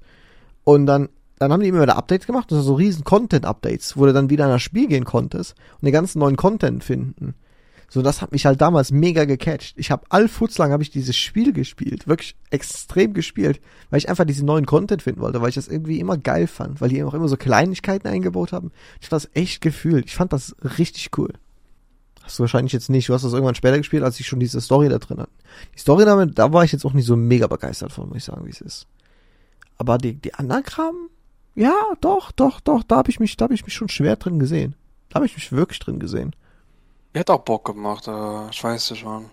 und 0.63 0.86
dann, 0.86 1.10
dann 1.38 1.51
haben 1.51 1.62
die 1.62 1.68
immer 1.68 1.81
wieder 1.81 1.98
Updates 1.98 2.27
gemacht, 2.27 2.51
also 2.51 2.63
so 2.63 2.75
riesen 2.75 3.04
Content-Updates, 3.04 3.98
wo 3.98 4.06
du 4.06 4.13
dann 4.13 4.30
wieder 4.30 4.45
in 4.45 4.51
das 4.51 4.62
Spiel 4.62 4.88
gehen 4.88 5.04
konntest 5.04 5.56
und 5.81 5.86
den 5.86 5.94
ganzen 5.94 6.19
neuen 6.19 6.38
Content 6.38 6.83
finden. 6.83 7.36
So, 7.90 8.02
das 8.02 8.22
hat 8.22 8.32
mich 8.32 8.46
halt 8.46 8.62
damals 8.62 8.92
mega 8.92 9.26
gecatcht. 9.26 9.76
Ich 9.78 9.92
habe 9.92 10.06
all 10.10 10.30
lang 10.58 10.72
habe 10.72 10.84
ich 10.84 10.90
dieses 10.90 11.16
Spiel 11.16 11.54
gespielt, 11.54 12.08
wirklich 12.08 12.36
extrem 12.50 13.14
gespielt, 13.14 13.62
weil 13.90 14.00
ich 14.00 14.10
einfach 14.10 14.26
diesen 14.26 14.46
neuen 14.46 14.66
Content 14.66 15.02
finden 15.02 15.22
wollte, 15.22 15.42
weil 15.42 15.50
ich 15.50 15.56
das 15.56 15.68
irgendwie 15.68 16.00
immer 16.00 16.18
geil 16.18 16.48
fand, 16.48 16.82
weil 16.82 16.90
die 16.90 17.04
auch 17.04 17.14
immer 17.14 17.28
so 17.28 17.38
Kleinigkeiten 17.38 18.08
eingebaut 18.08 18.52
haben. 18.52 18.72
Ich 19.02 19.10
fand 19.10 19.24
das 19.24 19.32
echt 19.34 19.62
gefühlt. 19.62 20.06
Ich 20.06 20.16
fand 20.16 20.34
das 20.34 20.56
richtig 20.78 21.18
cool. 21.18 21.34
Hast 22.24 22.40
du 22.40 22.44
wahrscheinlich 22.44 22.74
jetzt 22.74 22.90
nicht. 22.90 23.08
Du 23.08 23.14
hast 23.14 23.24
das 23.24 23.34
irgendwann 23.34 23.56
später 23.56 23.78
gespielt, 23.78 24.04
als 24.04 24.20
ich 24.20 24.28
schon 24.28 24.40
diese 24.40 24.60
Story 24.60 24.90
da 24.90 24.98
drin 24.98 25.20
hatte. 25.20 25.31
Die 25.76 25.80
Story 25.80 26.06
damit, 26.06 26.40
da 26.40 26.52
war 26.52 26.64
ich 26.64 26.72
jetzt 26.72 26.86
auch 26.86 26.94
nicht 26.94 27.06
so 27.06 27.16
mega 27.16 27.46
begeistert 27.46 27.92
von, 27.92 28.08
muss 28.08 28.18
ich 28.18 28.24
sagen, 28.24 28.46
wie 28.46 28.50
es 28.52 28.62
ist. 28.62 28.88
Aber 29.78 30.00
die, 30.00 30.14
die 30.14 30.34
anderen 30.34 30.64
Kram, 30.64 30.96
ja, 31.54 31.76
doch, 32.02 32.31
doch, 32.31 32.60
doch, 32.62 32.84
da 32.84 32.98
habe 32.98 33.12
ich 33.12 33.20
mich, 33.20 33.38
da 33.38 33.44
habe 33.44 33.54
ich 33.54 33.64
mich 33.64 33.74
schon 33.74 33.90
schwer 33.90 34.16
drin 34.16 34.40
gesehen. 34.40 34.76
Da 35.10 35.16
habe 35.16 35.28
ich 35.28 35.36
mich 35.36 35.52
wirklich 35.52 35.80
drin 35.80 36.00
gesehen. 36.00 36.36
Er 37.16 37.22
hat 37.22 37.30
auch 37.30 37.40
Bock 37.40 37.64
gemacht, 37.64 38.10
äh, 38.10 38.50
ich 38.52 38.62
weiß 38.62 38.92
es 38.92 38.98
schon. 38.98 39.28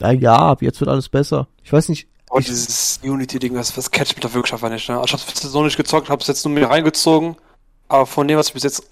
Ja, 0.00 0.10
ja, 0.10 0.36
ab 0.36 0.62
jetzt 0.62 0.80
wird 0.80 0.88
alles 0.88 1.06
besser. 1.10 1.48
Ich 1.62 1.70
weiß 1.70 1.90
nicht, 1.90 2.08
Aber 2.30 2.40
ich, 2.40 2.46
dieses 2.46 2.98
Unity-Ding, 3.02 3.52
das, 3.52 3.74
das 3.74 3.90
catcht 3.90 4.16
mich 4.16 4.22
da 4.22 4.32
wirklich 4.32 4.54
einfach 4.54 4.70
nicht, 4.70 4.88
ne? 4.88 4.98
Also 4.98 5.16
ich 5.16 5.22
hab's 5.22 5.52
noch 5.52 5.62
nicht 5.62 5.76
gezockt, 5.76 6.08
hab's 6.08 6.28
jetzt 6.28 6.46
nur 6.46 6.54
mir 6.54 6.70
reingezogen. 6.70 7.36
Aber 7.88 8.06
von 8.06 8.26
dem, 8.26 8.38
was 8.38 8.48
ich 8.48 8.54
bis 8.54 8.62
jetzt 8.62 8.88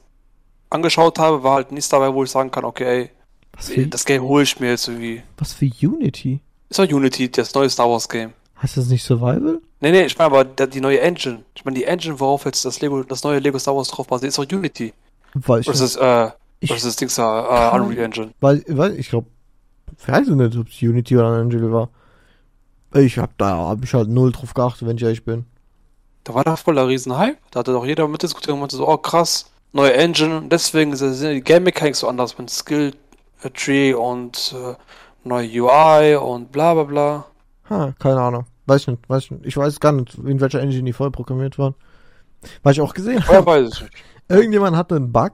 angeschaut 0.69 1.19
habe, 1.19 1.43
war 1.43 1.55
halt 1.55 1.73
nichts 1.73 1.89
dabei, 1.89 2.13
wo 2.13 2.23
ich 2.23 2.31
sagen 2.31 2.51
kann, 2.51 2.67
okay, 2.67 3.11
ey, 3.57 3.87
das 3.87 4.05
Game 4.05 4.23
hole 4.23 4.43
ich 4.43 4.61
mir 4.61 4.69
jetzt 4.69 4.89
irgendwie. 4.89 5.23
was 5.39 5.55
für 5.55 5.65
Unity? 5.65 6.41
Ist 6.69 6.79
doch 6.79 6.87
Unity, 6.87 7.31
das 7.31 7.55
neue 7.55 7.71
Star 7.71 7.89
Wars 7.89 8.11
Game. 8.11 8.35
Heißt 8.61 8.77
das 8.77 8.89
nicht 8.89 9.05
Survival? 9.05 9.63
Nee, 9.81 9.91
nee, 9.91 10.03
ich 10.03 10.19
meine 10.19 10.27
aber 10.37 10.45
die 10.45 10.83
neue 10.83 11.01
Engine. 11.01 11.45
Ich 11.55 11.65
meine 11.65 11.79
die 11.79 11.85
Engine, 11.85 12.21
worauf 12.21 12.45
jetzt 12.45 12.63
das 12.67 12.83
Lego, 12.83 13.03
das 13.05 13.25
neue 13.25 13.39
Lego 13.39 13.59
Star 13.59 13.75
Wars 13.75 13.89
drauf 13.89 14.07
basiert, 14.07 14.29
ist 14.29 14.39
doch 14.39 14.45
Unity. 14.55 14.93
Weil 15.33 15.63
ich, 15.63 15.69
Oder 15.69 15.83
ist 15.83 15.97
das, 15.97 15.97
äh, 15.97 16.31
ich, 16.61 16.71
ist 16.71 16.85
das 16.85 16.97
Ding 16.97 17.11
da, 17.17 17.45
äh, 17.45 17.71
kann- 17.71 17.83
Unreal 17.83 18.05
Engine? 18.07 18.31
weil, 18.41 18.65
weil 18.69 18.99
ich 18.99 19.09
glaube, 19.11 19.29
ich 19.99 20.09
weiß 20.09 20.29
nicht, 20.29 20.57
ob 20.57 20.69
es 20.69 20.83
Unity 20.83 21.17
oder 21.17 21.27
Angel 21.29 21.73
war. 21.73 21.89
Ich 22.95 23.19
hab 23.19 23.37
da, 23.39 23.57
hab 23.57 23.85
ich 23.85 23.93
halt 23.95 24.09
null 24.09 24.33
drauf 24.33 24.55
geachtet, 24.55 24.89
wenn 24.89 24.97
ich 24.97 25.03
ehrlich 25.03 25.25
bin. 25.25 25.45
Da 26.25 26.35
war 26.35 26.45
da 26.45 26.57
voll 26.57 26.75
der 26.75 26.89
Riesenhype. 26.89 27.37
Da 27.51 27.61
hatte 27.61 27.73
doch 27.73 27.85
jeder 27.87 28.07
mitdiskutiert 28.09 28.55
und 28.55 28.61
meinte 28.61 28.77
so, 28.77 28.89
oh 28.89 28.97
krass, 28.97 29.51
neue 29.73 29.93
Engine. 29.95 30.43
Deswegen 30.51 30.95
sind 30.97 31.21
die 31.35 31.41
Game 31.41 31.65
Mechanics 31.65 32.01
so 32.01 32.09
anders 32.09 32.37
mit 32.39 32.51
Skill 32.51 32.95
äh, 33.43 33.51
Tree 33.51 33.93
und 33.95 34.55
äh, 34.57 34.75
neue 35.27 35.49
UI 35.63 36.17
und 36.17 36.51
bla 36.53 36.75
bla 36.75 36.83
bla. 36.85 37.25
Ha, 37.71 37.95
keine 37.99 38.21
Ahnung. 38.21 38.45
Weiß 38.67 38.83
ich 38.83 38.89
nicht, 38.89 39.09
weiß 39.09 39.25
ich 39.25 39.31
nicht. 39.33 39.47
Ich 39.47 39.57
weiß 39.57 39.81
gar 39.81 39.93
nicht, 39.93 40.15
in 40.19 40.41
welcher 40.41 40.61
Engine 40.61 40.85
die 40.85 40.93
voll 40.93 41.11
programmiert 41.11 41.59
waren. 41.59 41.75
Weil 42.63 42.73
ich 42.73 42.81
auch 42.81 42.95
gesehen 42.95 43.21
Vorher 43.23 43.39
habe, 43.41 43.47
weiß 43.65 43.69
ich 43.75 43.81
nicht. 43.83 43.95
irgendjemand 44.29 44.77
hatte 44.77 44.97
einen 44.97 45.13
Bug, 45.13 45.33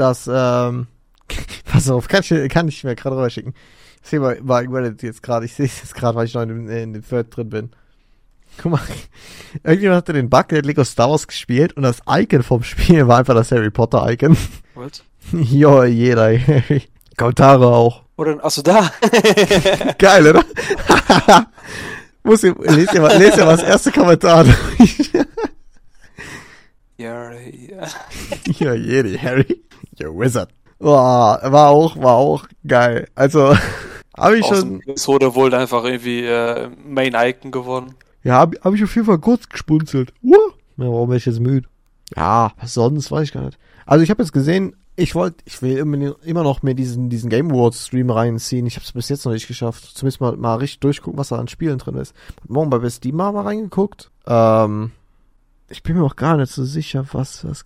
dass, 0.00 0.28
ähm, 0.32 0.86
pass 1.64 1.90
auf, 1.90 2.08
kann 2.08 2.22
ich, 2.22 2.50
kann 2.50 2.68
ich 2.68 2.84
mir 2.84 2.94
gerade 2.94 3.16
rüberschicken. 3.16 3.54
Ich 4.02 4.10
sehe 4.10 4.20
mal, 4.20 4.38
mal 4.42 4.66
Reddit 4.66 5.02
jetzt 5.02 5.22
gerade, 5.22 5.46
ich 5.46 5.54
sehe 5.54 5.66
es 5.66 5.80
jetzt 5.80 5.94
gerade, 5.94 6.16
weil 6.16 6.26
ich 6.26 6.34
noch 6.34 6.42
in 6.42 6.48
dem, 6.48 6.70
in 6.70 6.92
dem 6.92 7.06
Thread 7.06 7.34
drin 7.34 7.50
bin. 7.50 7.70
Guck 8.56 8.72
mal, 8.72 8.80
irgendjemand 9.64 9.98
hatte 9.98 10.12
den 10.12 10.30
Bug, 10.30 10.48
der 10.48 10.58
hat 10.58 10.66
Lego 10.66 10.84
Star 10.84 11.10
Wars 11.10 11.26
gespielt 11.26 11.74
und 11.74 11.82
das 11.82 12.02
Icon 12.08 12.42
vom 12.42 12.62
Spiel 12.62 13.06
war 13.06 13.18
einfach 13.18 13.34
das 13.34 13.52
Harry 13.52 13.70
Potter 13.70 14.08
Icon. 14.10 14.36
What? 14.74 15.02
jo, 15.32 15.84
jeder, 15.84 16.38
Harry. 16.38 16.84
Kommentare 17.16 17.66
auch. 17.66 18.04
Oder, 18.16 18.44
achso, 18.44 18.62
da. 18.62 18.90
Geil, 19.98 20.26
oder? 20.26 20.44
Muss 22.22 22.42
ich, 22.44 22.54
lest 22.58 22.92
dir 22.92 23.00
mal, 23.00 23.16
lest 23.16 23.38
dir 23.38 23.44
mal 23.44 23.56
das 23.56 23.66
erste 23.66 23.92
Kommentar 23.92 24.44
durch. 24.44 25.10
ja, 26.96 27.32
ja. 27.32 27.88
Ja, 28.58 28.74
Jedi, 28.74 29.18
Harry. 29.18 29.62
Ja, 29.98 30.08
Wizard. 30.08 30.50
Boah, 30.78 31.40
war 31.42 31.68
auch, 31.70 31.96
war 31.96 32.14
auch 32.14 32.46
geil. 32.66 33.08
Also, 33.14 33.56
habe 34.16 34.38
ich 34.38 34.44
Aus 34.44 34.58
schon, 34.60 34.82
wurde 35.06 35.34
wohl 35.34 35.52
einfach 35.54 35.84
irgendwie 35.84 36.24
äh, 36.24 36.68
Main 36.86 37.14
Icon 37.16 37.50
geworden. 37.50 37.94
ja, 38.22 38.34
habe 38.34 38.58
hab 38.62 38.74
ich 38.74 38.84
auf 38.84 38.94
jeden 38.94 39.06
Fall 39.06 39.18
kurz 39.18 39.48
gespunzelt. 39.48 40.12
Uh, 40.22 40.32
ja, 40.32 40.38
warum 40.76 41.08
bin 41.08 41.18
ich 41.18 41.26
jetzt 41.26 41.40
müde? 41.40 41.68
Ja, 42.16 42.52
was 42.60 42.74
sonst, 42.74 43.10
weiß 43.10 43.24
ich 43.24 43.32
gar 43.32 43.44
nicht. 43.44 43.58
Also, 43.86 44.04
ich 44.04 44.10
habe 44.10 44.22
jetzt 44.22 44.32
gesehen, 44.32 44.76
ich 44.94 45.14
wollte, 45.14 45.36
ich 45.44 45.62
will 45.62 45.78
immer, 45.78 46.16
immer 46.24 46.42
noch 46.42 46.62
mir 46.62 46.74
diesen, 46.74 47.08
diesen 47.08 47.30
Game 47.30 47.50
Awards 47.50 47.86
Stream 47.86 48.10
reinziehen. 48.10 48.66
Ich 48.66 48.74
habe 48.74 48.84
es 48.84 48.92
bis 48.92 49.08
jetzt 49.08 49.24
noch 49.24 49.32
nicht 49.32 49.46
geschafft. 49.46 49.84
Zumindest 49.96 50.20
mal, 50.20 50.36
mal 50.36 50.56
richtig 50.56 50.80
durchgucken, 50.80 51.18
was 51.18 51.28
da 51.28 51.36
an 51.36 51.46
Spielen 51.46 51.78
drin 51.78 51.96
ist. 51.96 52.14
Hab 52.40 52.50
morgen 52.50 52.70
bei 52.70 52.78
Best 52.78 53.04
mal 53.04 53.32
mal 53.32 53.42
reingeguckt. 53.42 54.10
Ähm, 54.26 54.90
ich 55.68 55.82
bin 55.82 55.96
mir 55.96 56.04
auch 56.04 56.16
gar 56.16 56.36
nicht 56.36 56.52
so 56.52 56.64
sicher, 56.64 57.04
was, 57.12 57.44
was, 57.44 57.64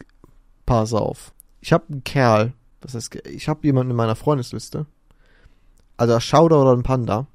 pass 0.67 0.93
auf. 0.93 1.32
Ich 1.62 1.73
habe 1.73 1.85
einen 1.91 2.05
Kerl, 2.05 2.53
das 2.81 2.94
heißt, 2.94 3.14
ich 3.25 3.49
habe 3.49 3.64
jemanden 3.64 3.93
in 3.93 3.97
meiner 3.97 4.17
Freundesliste. 4.17 4.87
Also 5.97 6.19
Schauder 6.19 6.61
oder 6.61 6.73
ein 6.73 6.82
Panda. 6.82 7.29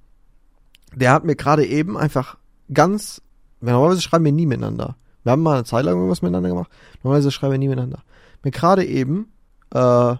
Der 0.94 1.14
hat 1.14 1.24
mir 1.24 1.36
gerade 1.36 1.66
eben 1.66 1.98
einfach 1.98 2.38
ganz, 2.72 3.22
normalerweise 3.62 4.02
schreiben 4.02 4.26
wir 4.26 4.34
nie 4.34 4.46
miteinander. 4.46 4.98
Wir 5.24 5.32
haben 5.32 5.42
mal 5.42 5.56
eine 5.56 5.64
Zeit 5.64 5.86
lang 5.86 5.96
irgendwas 5.96 6.22
miteinander 6.22 6.50
gemacht. 6.50 6.70
Normalerweise 7.04 7.32
schreiben 7.32 7.54
wir 7.54 7.58
nie 7.58 7.70
miteinander. 7.70 8.04
Mir 8.44 8.52
gerade 8.52 8.86
eben 8.86 9.32
äh, 9.74 9.78
eine 9.78 10.20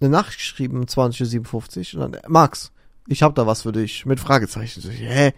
Nachricht 0.00 0.38
geschrieben 0.38 0.78
um 0.78 0.84
20.57 0.84 1.96
Uhr 1.96 2.04
und 2.04 2.12
dann, 2.12 2.22
Max, 2.28 2.72
ich 3.06 3.22
hab 3.22 3.34
da 3.34 3.46
was 3.46 3.62
für 3.62 3.72
dich 3.72 4.06
mit 4.06 4.18
Fragezeichen. 4.18 4.80
So, 4.80 4.88
hä? 4.88 5.34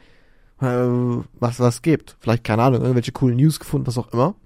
Äh, 0.61 1.25
was 1.41 1.59
was 1.59 1.83
gibt? 1.83 2.17
Vielleicht 2.21 2.45
keine 2.45 2.63
Ahnung, 2.63 2.83
irgendwelche 2.83 3.13
coolen 3.13 3.37
News 3.37 3.59
gefunden, 3.59 3.89
was 3.89 3.99
auch 3.99 4.13
immer. 4.13 4.37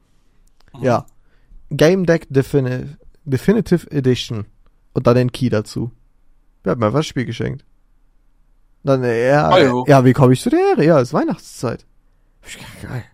Ja. 0.81 1.05
Game 1.71 2.07
Deck 2.07 2.27
Defini 2.31 2.97
Definitive 3.31 3.91
Edition 3.91 4.47
und 4.93 5.07
dann 5.07 5.15
den 5.17 5.33
Key 5.33 5.49
dazu. 5.49 5.91
Der 6.65 6.73
hat 6.73 6.79
mir 6.79 6.87
einfach 6.87 7.01
das 7.01 7.07
Spiel 7.07 7.25
geschenkt. 7.25 7.65
Dann, 8.85 9.03
äh, 9.05 9.29
ja, 9.29 9.51
Hallo. 9.51 9.85
ja, 9.89 10.05
wie 10.05 10.13
komme 10.13 10.33
ich 10.33 10.41
zu 10.41 10.51
der 10.51 10.61
Ehre? 10.61 10.85
Ja, 10.85 11.01
ist 11.01 11.13
Weihnachtszeit. 11.13 11.85
Geil. 12.83 13.05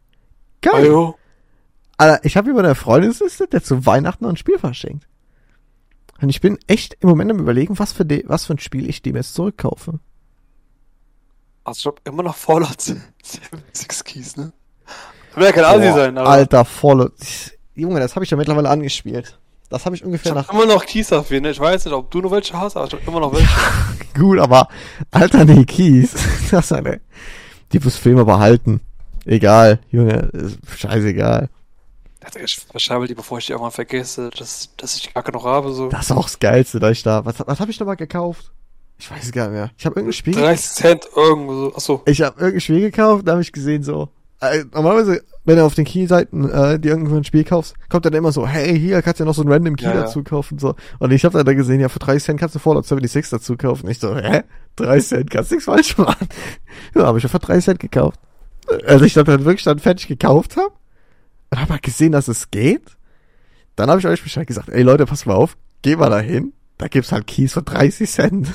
Geil. 0.61 0.73
Hallo? 0.75 1.19
Alter, 1.97 2.25
ich 2.25 2.37
habe 2.37 2.51
über 2.51 2.61
eine 2.61 2.75
Freundesliste, 2.75 3.47
der 3.47 3.63
zu 3.63 3.87
Weihnachten 3.87 4.25
noch 4.25 4.31
ein 4.31 4.37
Spiel 4.37 4.59
verschenkt. 4.59 5.07
Und 6.21 6.29
ich 6.29 6.41
bin 6.41 6.59
echt 6.67 6.97
im 7.01 7.09
Moment 7.09 7.31
am 7.31 7.39
überlegen, 7.39 7.79
was 7.79 7.93
für, 7.93 8.05
de, 8.05 8.25
was 8.27 8.47
für 8.47 8.55
ein 8.55 8.59
Spiel 8.59 8.89
ich 8.89 9.03
dem 9.03 9.17
jetzt 9.17 9.35
zurückkaufe. 9.35 10.01
Also 11.65 11.79
ich 11.81 11.87
hab 11.87 12.09
immer 12.09 12.23
noch 12.23 12.37
Fallout 12.37 12.95
6 13.73 14.05
Keys, 14.05 14.37
ne? 14.37 14.53
Will 15.35 15.45
ja 15.45 15.53
kein 15.53 15.65
Asi 15.65 15.93
sein, 15.93 16.17
aber 16.19 16.29
Alter, 16.29 16.65
voll. 16.65 17.13
Junge, 17.75 18.01
das 18.01 18.15
habe 18.15 18.25
ich 18.25 18.31
ja 18.31 18.37
mittlerweile 18.37 18.71
angespielt. 18.71 19.39
Das 19.71 19.87
habe 19.87 19.97
ich 19.97 20.03
ich 20.03 20.07
ungefähr 20.07 20.35
hab 20.35 20.47
nach. 20.49 20.53
immer 20.53 20.67
noch 20.67 20.85
Keys 20.85 21.09
dafür, 21.09 21.41
ne? 21.41 21.51
Ich 21.51 21.61
weiß 21.61 21.85
nicht, 21.85 21.95
ob 21.95 22.11
du 22.11 22.21
noch 22.21 22.31
welche 22.31 22.59
hast, 22.59 22.77
aber 22.77 22.87
ich 22.87 22.93
hab 22.93 23.07
immer 23.07 23.21
noch 23.21 23.33
welche. 23.33 23.49
Gut, 24.15 24.39
aber 24.39 24.69
Alter, 25.11 25.45
nee, 25.45 25.65
Keys. 25.65 26.15
Das 26.51 26.67
ist 26.67 26.73
eine. 26.73 27.01
Die 27.73 27.81
muss 27.81 27.97
Filme 27.97 28.25
behalten. 28.25 28.81
Egal, 29.25 29.81
Junge, 29.91 30.31
ist 30.33 30.59
scheißegal. 30.77 31.49
Ich 32.43 32.57
verschreibe 32.57 33.07
die, 33.07 33.15
bevor 33.15 33.39
ich 33.39 33.47
die 33.47 33.53
irgendwann 33.53 33.73
vergesse, 33.73 34.31
dass, 34.31 34.71
dass 34.77 34.97
ich 34.97 35.03
die 35.03 35.13
Kacke 35.13 35.33
noch 35.33 35.45
habe, 35.45 35.73
so. 35.73 35.89
Das 35.89 36.07
ist 36.07 36.13
auch 36.13 36.25
das 36.25 36.39
Geilste, 36.39 36.81
dass 36.81 36.93
ich 36.93 37.03
da. 37.03 37.25
Was, 37.25 37.37
was 37.45 37.61
habe 37.61 37.71
ich 37.71 37.79
nochmal 37.81 37.97
gekauft? 37.97 38.51
Ich 38.99 39.11
weiß 39.11 39.25
es 39.25 39.33
gar 39.33 39.49
nicht 39.49 39.55
mehr. 39.55 39.71
Ich 39.77 39.85
habe 39.87 39.97
irgendein 39.97 40.13
Spiel. 40.13 40.35
30 40.35 40.71
Cent 40.71 41.09
irgendwo 41.17 41.55
so. 41.55 41.75
Achso. 41.75 42.03
Ich 42.07 42.23
habe 42.23 42.39
irgendein 42.39 42.61
Spiel 42.61 42.81
gekauft, 42.81 43.27
da 43.27 43.33
habe 43.33 43.43
ich 43.43 43.53
gesehen 43.53 43.83
so. 43.83 44.09
Äh, 44.41 44.65
normalerweise 44.73 45.23
wenn 45.45 45.57
du 45.57 45.65
auf 45.65 45.75
den 45.75 45.85
Key-Seiten 45.85 46.49
äh, 46.51 46.79
dir 46.79 46.93
irgendwo 46.93 47.17
ein 47.17 47.25
Spiel 47.25 47.45
kaufst, 47.45 47.75
kommt 47.89 48.07
dann 48.07 48.15
immer 48.15 48.33
so, 48.33 48.47
hey, 48.47 48.79
hier 48.79 49.03
kannst 49.03 49.21
du 49.21 49.25
ja 49.25 49.27
noch 49.27 49.35
so 49.35 49.43
einen 49.43 49.53
random 49.53 49.77
Key 49.77 49.85
Ja, 49.85 49.93
dazu 49.95 50.23
kaufen. 50.25 50.59
so. 50.59 50.75
Und 50.99 51.13
ich 51.13 51.25
habe 51.25 51.37
dann 51.37 51.47
da 51.47 51.53
gesehen, 51.55 51.81
ja, 51.81 51.89
für 51.89 51.99
30 51.99 52.25
Cent 52.25 52.41
kannst 52.41 52.55
du 52.55 52.59
Fallout 52.59 52.87
76 52.87 53.31
dazu 53.31 53.57
kaufen. 53.57 53.89
Ich 53.91 53.99
so, 53.99 54.17
hä? 54.17 54.43
30 54.77 55.09
Cent, 55.09 55.31
kannst 55.31 55.51
nichts 55.51 55.67
falsch 55.67 55.99
machen. 55.99 56.29
Ja, 56.95 57.07
habe 57.07 57.19
ich 57.19 57.25
ja 57.25 57.29
für 57.29 57.39
30 57.39 57.65
Cent 57.65 57.81
gekauft. 57.81 58.19
Also 58.87 59.05
ich 59.05 59.13
dann 59.15 59.27
wirklich 59.27 59.65
dann 59.65 59.79
fertig 59.79 60.09
gekauft 60.09 60.57
habe 60.57 60.73
und 61.51 61.61
habe 61.61 61.75
halt 61.75 61.83
gesehen, 61.83 62.13
dass 62.13 62.29
es 62.29 62.51
geht. 62.51 62.97
Dann 63.77 63.91
habe 63.91 64.01
ich 64.01 64.07
euch 64.07 64.23
Bescheid 64.23 64.47
gesagt, 64.47 64.71
ey 64.71 64.83
Leute, 64.83 65.05
pass 65.05 65.27
mal 65.27 65.35
auf, 65.35 65.57
geh 65.83 65.97
mal 65.97 66.09
dahin. 66.09 66.55
Da 66.79 66.89
gibt's 66.89 67.13
halt 67.13 67.27
Keys 67.27 67.53
für 67.53 67.63
30 67.63 68.11
Cent. 68.11 68.49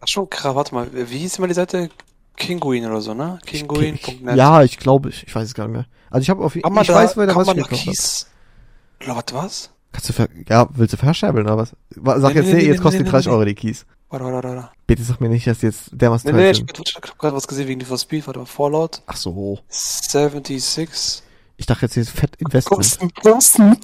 Ach 0.00 0.08
schon, 0.08 0.28
krass, 0.28 0.54
warte 0.54 0.74
mal, 0.74 0.88
wie 0.92 1.18
hieß 1.18 1.38
immer 1.38 1.46
die 1.48 1.54
Seite? 1.54 1.90
Kinguin 2.38 2.86
oder 2.86 3.00
so, 3.00 3.14
ne? 3.14 3.38
Kinguin.net. 3.44 4.36
Ja, 4.36 4.62
ich 4.62 4.78
glaube, 4.78 5.10
ich, 5.10 5.26
ich 5.26 5.34
weiß 5.34 5.46
es 5.48 5.54
gar 5.54 5.66
nicht 5.66 5.76
mehr. 5.76 5.86
Also 6.10 6.22
ich 6.22 6.30
habe 6.30 6.42
auf 6.44 6.54
Kann 6.54 6.72
man 6.72 6.82
ich 6.82 6.88
da, 6.88 6.94
weiß, 6.94 7.14
da 7.14 7.34
was 7.34 7.48
ich 7.48 7.54
gekauft 7.54 7.72
hab. 7.72 7.84
Keys? 7.86 8.26
Oder 9.04 9.16
was, 9.16 9.24
was? 9.32 9.70
Kannst 9.92 10.08
du 10.08 10.12
ver 10.12 10.28
ja, 10.48 10.68
willst 10.72 10.92
du 10.92 10.96
verscherbeln 10.96 11.46
oder 11.46 11.56
was? 11.56 11.74
Wa- 11.96 12.20
Sag 12.20 12.34
Nee, 12.34 12.40
jetzt, 12.40 12.46
nee, 12.46 12.52
nee, 12.52 12.58
nee, 12.60 12.66
jetzt 12.68 12.76
nee, 12.78 12.82
kosten 12.82 12.98
nee, 12.98 13.04
die 13.04 13.10
30 13.10 13.26
nee, 13.26 13.32
Euro 13.32 13.44
die 13.44 13.54
Keys. 13.54 13.86
Warte, 14.10 14.24
warte, 14.24 14.48
warte. 14.48 14.70
Bitte 14.86 15.02
sag 15.02 15.20
mir 15.20 15.28
nicht, 15.28 15.46
dass 15.46 15.58
die 15.58 15.66
jetzt 15.66 15.90
dermaßen 15.92 16.30
Nee, 16.30 16.32
teuer 16.36 16.42
nee, 16.42 16.50
ich 16.50 16.64
ich 16.86 16.94
hab 16.94 17.18
gerade 17.18 17.36
was 17.36 17.46
gesehen 17.46 17.68
wegen 17.68 17.78
Need 17.78 17.88
for 17.88 17.98
Speed, 17.98 18.26
warte 18.26 18.40
mal, 18.40 18.46
Fallout 18.46 19.02
Ach 19.06 19.16
so. 19.16 19.58
76. 19.68 21.22
Ich 21.56 21.66
dachte 21.66 21.86
jetzt 21.86 21.94
hier 21.94 22.02
ist 22.02 22.10
Fett 22.10 22.36
Investment. 22.36 22.76
Kosten, 22.76 23.12
Kosten, 23.14 23.76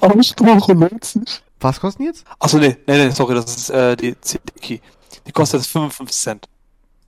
90. 0.78 1.42
Was 1.60 1.80
kosten 1.80 2.02
die 2.02 2.08
jetzt? 2.08 2.24
Achso, 2.38 2.58
nee, 2.58 2.76
nee, 2.86 3.06
nee, 3.06 3.10
sorry, 3.10 3.34
das 3.34 3.56
ist 3.56 3.70
äh, 3.70 3.96
die 3.96 4.18
CD-Key. 4.20 4.78
Die 5.26 5.32
kostet 5.32 5.60
jetzt 5.60 5.70
55 5.70 6.16
Cent. 6.16 6.48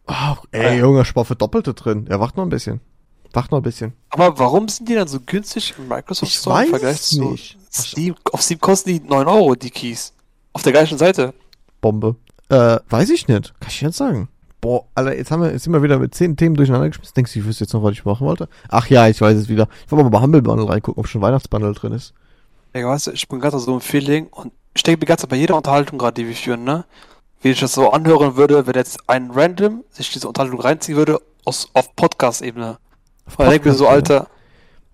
Oh, 0.08 0.36
ey, 0.52 0.76
Ja. 0.76 0.84
Junge, 0.84 1.04
Spar 1.04 1.25
für 1.25 1.36
Doppelte 1.36 1.75
drin. 1.75 2.06
Ja, 2.08 2.20
wacht 2.20 2.36
noch 2.36 2.44
ein 2.44 2.48
bisschen. 2.48 2.80
Wacht 3.32 3.50
noch 3.50 3.58
ein 3.58 3.62
bisschen. 3.62 3.92
Aber 4.10 4.38
warum 4.38 4.68
sind 4.68 4.88
die 4.88 4.94
dann 4.94 5.08
so 5.08 5.18
günstig 5.20 5.75
im 5.78 5.88
Microsoft 5.88 6.30
Ich 6.32 6.38
Store 6.38 6.56
im 6.58 6.62
weiß 6.64 6.70
Vergleich 6.70 7.02
zu 7.02 7.30
nicht. 7.30 7.58
Steam? 7.70 8.14
Auf 8.32 8.42
Steam 8.42 8.60
kosten 8.60 8.90
die 8.90 9.00
9 9.00 9.26
Euro, 9.26 9.54
die 9.54 9.70
Keys. 9.70 10.12
Auf 10.52 10.62
der 10.62 10.72
gleichen 10.72 10.96
Seite. 10.96 11.34
Bombe. 11.80 12.16
Äh, 12.48 12.78
weiß 12.88 13.10
ich 13.10 13.28
nicht. 13.28 13.52
Kann 13.60 13.68
ich 13.68 13.80
jetzt 13.80 13.96
sagen. 13.96 14.28
Boah, 14.60 14.84
Alter, 14.94 15.14
jetzt 15.16 15.30
haben 15.30 15.42
wir, 15.42 15.52
jetzt 15.52 15.64
sind 15.64 15.72
wir 15.72 15.82
wieder 15.82 15.98
mit 15.98 16.14
zehn 16.14 16.36
Themen 16.36 16.54
durcheinander 16.54 16.88
geschmissen. 16.88 17.12
Denkst 17.14 17.32
du, 17.34 17.40
ich 17.40 17.44
wüsste 17.44 17.64
jetzt 17.64 17.75
noch, 17.75 17.82
was 17.82 17.92
ich 17.92 18.04
machen 18.04 18.26
wollte? 18.26 18.48
Ach 18.68 18.86
ja, 18.88 19.06
ich 19.08 19.20
weiß 19.20 19.36
es 19.36 19.48
wieder. 19.48 19.68
Ich 19.84 19.92
wollte 19.92 20.04
mal 20.04 20.10
bei 20.10 20.20
Humble 20.20 20.40
Bundle 20.42 20.68
reingucken, 20.68 20.98
ob 21.00 21.08
schon 21.08 21.20
Weihnachtsbundle 21.20 21.72
drin 21.75 21.92
ist. 21.92 22.14
Digga, 22.75 22.88
weißt 22.88 23.08
du, 23.08 23.10
ich 23.12 23.28
bin 23.28 23.38
gerade 23.40 23.58
so 23.58 23.75
im 23.75 23.80
Feeling 23.80 24.28
und 24.28 24.52
ich 24.75 24.82
denke 24.82 25.00
mir 25.00 25.06
ganz 25.06 25.26
bei 25.26 25.36
jeder 25.36 25.56
Unterhaltung 25.56 25.98
gerade, 25.98 26.14
die 26.14 26.26
wir 26.28 26.34
führen, 26.34 26.64
ne? 26.64 26.84
Wie 27.46 27.52
ich 27.52 27.60
das 27.60 27.74
so 27.74 27.90
anhören 27.92 28.34
würde, 28.34 28.66
wenn 28.66 28.74
jetzt 28.74 28.98
ein 29.06 29.30
Random 29.30 29.84
sich 29.92 30.10
diese 30.10 30.26
Unterhaltung 30.26 30.58
reinziehen 30.58 30.98
würde, 30.98 31.20
aus, 31.44 31.68
auf 31.74 31.94
Podcast-Ebene. 31.94 32.78
Dann 33.38 33.50
denke 33.50 33.68
ich 33.68 33.72
mir 33.72 33.78
so, 33.78 33.84
Podcast, 33.84 34.10
Alter, 34.10 34.26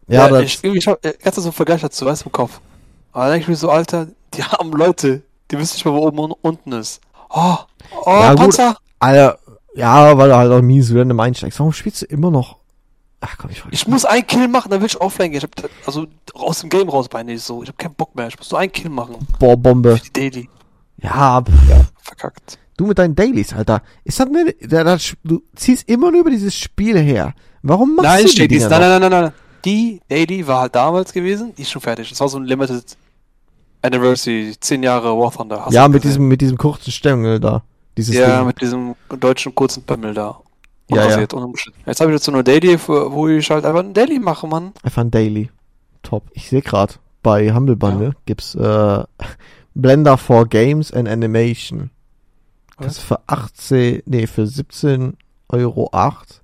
Ja, 0.06 0.28
das, 0.28 0.42
ich, 0.42 0.62
ich 0.62 0.86
hab 0.86 1.00
ganz 1.00 1.36
so 1.36 1.42
einen 1.44 1.52
Vergleich 1.52 1.80
dazu, 1.80 2.04
weißt 2.04 2.20
du, 2.20 2.26
im 2.26 2.32
Kopf. 2.32 2.60
Aber 3.12 3.24
dann 3.24 3.32
denke 3.32 3.44
ich 3.44 3.48
mir 3.48 3.56
so, 3.56 3.70
Alter, 3.70 4.08
die 4.34 4.42
haben 4.44 4.70
Leute, 4.72 5.22
die 5.50 5.56
wissen 5.56 5.76
nicht 5.76 5.86
mal, 5.86 5.94
wo 5.94 6.06
oben 6.06 6.18
und 6.18 6.32
unten 6.42 6.72
ist. 6.72 7.00
Oh, 7.30 7.56
oh, 8.04 8.10
Ja, 8.20 8.32
gut. 8.32 8.40
Panzer! 8.40 8.76
Alter, 8.98 9.38
ja, 9.74 10.18
weil 10.18 10.28
du 10.28 10.36
halt 10.36 10.52
auch 10.52 10.60
mies 10.60 10.94
random 10.94 11.20
einsteigst. 11.20 11.58
Warum 11.58 11.72
spielst 11.72 12.02
du 12.02 12.06
immer 12.06 12.30
noch? 12.30 12.58
Ach 13.22 13.34
komm, 13.38 13.48
ich 13.48 13.62
Ich 13.70 13.88
muss 13.88 14.04
einen 14.04 14.26
Kill 14.26 14.46
machen, 14.48 14.70
dann 14.70 14.80
will 14.80 14.88
ich 14.88 15.00
offline 15.00 15.30
gehen. 15.30 15.38
Ich 15.38 15.44
hab, 15.44 15.70
also 15.86 16.06
aus 16.34 16.60
dem 16.60 16.68
Game 16.68 16.90
raus 16.90 17.08
meine 17.14 17.32
ich 17.32 17.42
so. 17.42 17.62
Ich 17.62 17.70
hab 17.70 17.78
keinen 17.78 17.94
Bock 17.94 18.14
mehr. 18.14 18.26
Ich 18.26 18.36
muss 18.36 18.50
nur 18.50 18.60
einen 18.60 18.72
Kill 18.72 18.90
machen. 18.90 19.26
Boah, 19.38 19.56
Bombe. 19.56 19.96
Für 19.96 20.02
die 20.02 20.12
Daily. 20.12 20.48
Ja, 21.02 21.42
pff. 21.42 21.92
Verkackt. 22.02 22.58
du 22.76 22.86
mit 22.86 22.98
deinen 22.98 23.14
Dailies, 23.14 23.52
Alter. 23.52 23.82
Ist 24.04 24.18
das 24.20 24.28
das, 24.68 25.14
du 25.24 25.42
ziehst 25.54 25.88
immer 25.88 26.10
nur 26.10 26.20
über 26.22 26.30
dieses 26.30 26.54
Spiel 26.56 26.98
her. 26.98 27.34
Warum 27.62 27.94
machst 27.96 28.08
Nein, 28.08 28.22
du 28.24 28.28
steht 28.28 28.50
die. 28.50 28.58
Dinger 28.58 28.68
Nein, 28.70 28.80
nein, 28.80 29.00
nein, 29.00 29.10
nein, 29.10 29.22
nein. 29.24 29.32
Die 29.64 30.00
Daily 30.08 30.46
war 30.46 30.62
halt 30.62 30.74
damals 30.74 31.12
gewesen. 31.12 31.54
Die 31.56 31.62
ist 31.62 31.70
schon 31.70 31.82
fertig. 31.82 32.08
Das 32.10 32.20
war 32.20 32.28
so 32.28 32.38
ein 32.38 32.44
Limited 32.44 32.96
Anniversary. 33.82 34.54
10 34.58 34.82
Jahre 34.82 35.16
War 35.18 35.30
Thunder. 35.32 35.64
Hast 35.66 35.72
Ja, 35.72 35.84
du 35.86 35.92
mit 35.92 36.02
gesehen? 36.02 36.10
diesem, 36.18 36.28
mit 36.28 36.40
diesem 36.40 36.58
kurzen 36.58 36.90
Stängel 36.90 37.38
da. 37.40 37.62
Dieses 37.96 38.14
Ja, 38.14 38.38
Ding. 38.38 38.46
mit 38.46 38.60
diesem 38.60 38.94
deutschen 39.20 39.54
kurzen 39.54 39.82
Pimmel 39.84 40.14
da. 40.14 40.40
Ja, 40.90 41.08
ja. 41.08 41.20
Jetzt 41.20 42.00
habe 42.00 42.12
ich 42.14 42.20
so 42.22 42.32
eine 42.32 42.42
Daily, 42.44 42.76
wo 42.86 43.28
ich 43.28 43.50
halt 43.50 43.64
einfach 43.64 43.80
ein 43.80 43.94
Daily 43.94 44.18
mache, 44.18 44.46
Mann. 44.46 44.72
Einfach 44.82 45.02
ein 45.02 45.10
Daily. 45.10 45.50
Top. 46.02 46.24
Ich 46.32 46.48
sehe 46.48 46.60
gerade, 46.62 46.94
bei 47.22 47.52
Humble 47.54 47.76
Bundle 47.76 48.14
gibt's 48.26 48.54
äh, 48.56 49.04
Blender 49.74 50.16
for 50.16 50.46
Games 50.46 50.92
and 50.92 51.08
Animation. 51.08 51.90
Das 52.78 52.98
ist 52.98 53.04
für 53.04 53.20
18, 53.26 54.02
nee, 54.06 54.26
für 54.26 54.46
17 54.46 55.16
Euro 55.48 55.88
8. 55.92 56.42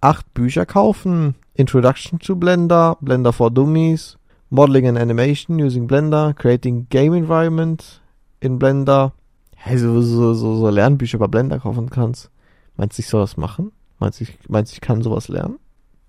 Acht 0.00 0.34
Bücher 0.34 0.66
kaufen. 0.66 1.34
Introduction 1.54 2.18
to 2.18 2.34
Blender, 2.34 2.96
Blender 3.00 3.32
for 3.32 3.50
Dummies, 3.50 4.18
Modeling 4.50 4.88
and 4.88 4.98
Animation 4.98 5.60
using 5.60 5.86
Blender, 5.86 6.34
Creating 6.34 6.88
Game 6.90 7.14
Environment 7.14 8.02
in 8.40 8.58
Blender. 8.58 9.12
Hey, 9.54 9.78
so, 9.78 10.02
so, 10.02 10.34
so, 10.34 10.56
so 10.56 10.68
Lernbücher 10.68 11.18
bei 11.18 11.28
Blender 11.28 11.60
kaufen 11.60 11.90
kannst. 11.90 12.30
Meinst 12.76 12.98
du, 12.98 13.02
ich 13.02 13.08
soll 13.08 13.20
das 13.20 13.36
machen? 13.36 13.70
Meinst 14.00 14.18
du, 14.18 14.24
ich, 14.24 14.36
meinst 14.48 14.72
du, 14.72 14.74
ich 14.74 14.80
kann 14.80 15.02
sowas 15.02 15.28
lernen? 15.28 15.58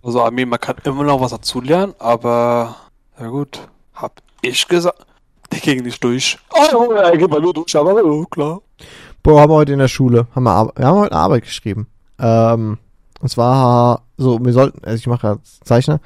Also, 0.02 0.28
I 0.28 0.32
mean, 0.32 0.50
man 0.50 0.60
kann 0.60 0.78
immer 0.84 1.04
noch 1.04 1.22
was 1.22 1.32
dazulernen, 1.32 1.94
aber, 2.00 2.76
ja 3.20 3.28
gut, 3.28 3.68
hab 3.94 4.22
ich 4.42 4.68
gesagt. 4.68 5.06
Der 5.52 5.60
ging 5.60 5.84
nicht 5.84 6.04
durch. 6.04 6.38
Oh, 6.52 6.94
ja, 6.94 7.02
er 7.04 7.18
geht 7.18 7.30
mal 7.30 7.42
nur 7.42 7.54
durch, 7.54 7.76
aber 7.76 7.96
oh, 8.04 8.26
klar. 8.26 8.62
Bro, 9.24 9.40
haben 9.40 9.52
wir 9.52 9.56
heute 9.56 9.74
in 9.74 9.80
der 9.80 9.88
Schule, 9.88 10.28
haben 10.36 10.44
wir, 10.44 10.52
Ar 10.52 10.72
wir 10.76 10.86
haben 10.86 11.00
heute 11.00 11.12
eine 11.12 11.22
Arbeit 11.22 11.44
geschrieben. 11.44 11.88
Ähm, 12.20 12.78
und 13.20 13.30
zwar, 13.30 14.04
so, 14.18 14.44
wir 14.44 14.54
sollten, 14.54 14.84
also 14.86 14.98
ich 14.98 15.08
mache 15.08 15.28
ja 15.28 15.38
Zeichner, 15.64 16.00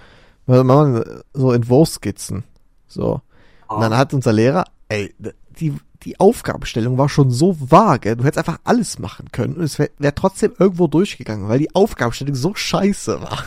wir 0.45 0.63
machen 0.63 1.03
so 1.33 1.51
Entwurfsskizzen. 1.51 2.43
So. 2.87 3.21
Und 3.67 3.81
dann 3.81 3.95
hat 3.95 4.13
unser 4.13 4.33
Lehrer, 4.33 4.65
ey, 4.87 5.13
die, 5.59 5.75
die 6.03 6.19
Aufgabenstellung 6.19 6.97
war 6.97 7.09
schon 7.09 7.29
so 7.29 7.55
vage, 7.59 8.15
du 8.15 8.23
hättest 8.23 8.39
einfach 8.39 8.59
alles 8.63 8.99
machen 8.99 9.27
können 9.31 9.55
und 9.55 9.63
es 9.63 9.77
wäre 9.77 9.91
wär 9.97 10.15
trotzdem 10.15 10.53
irgendwo 10.57 10.87
durchgegangen, 10.87 11.49
weil 11.49 11.59
die 11.59 11.75
Aufgabenstellung 11.75 12.35
so 12.35 12.55
scheiße 12.55 13.21
war. 13.21 13.43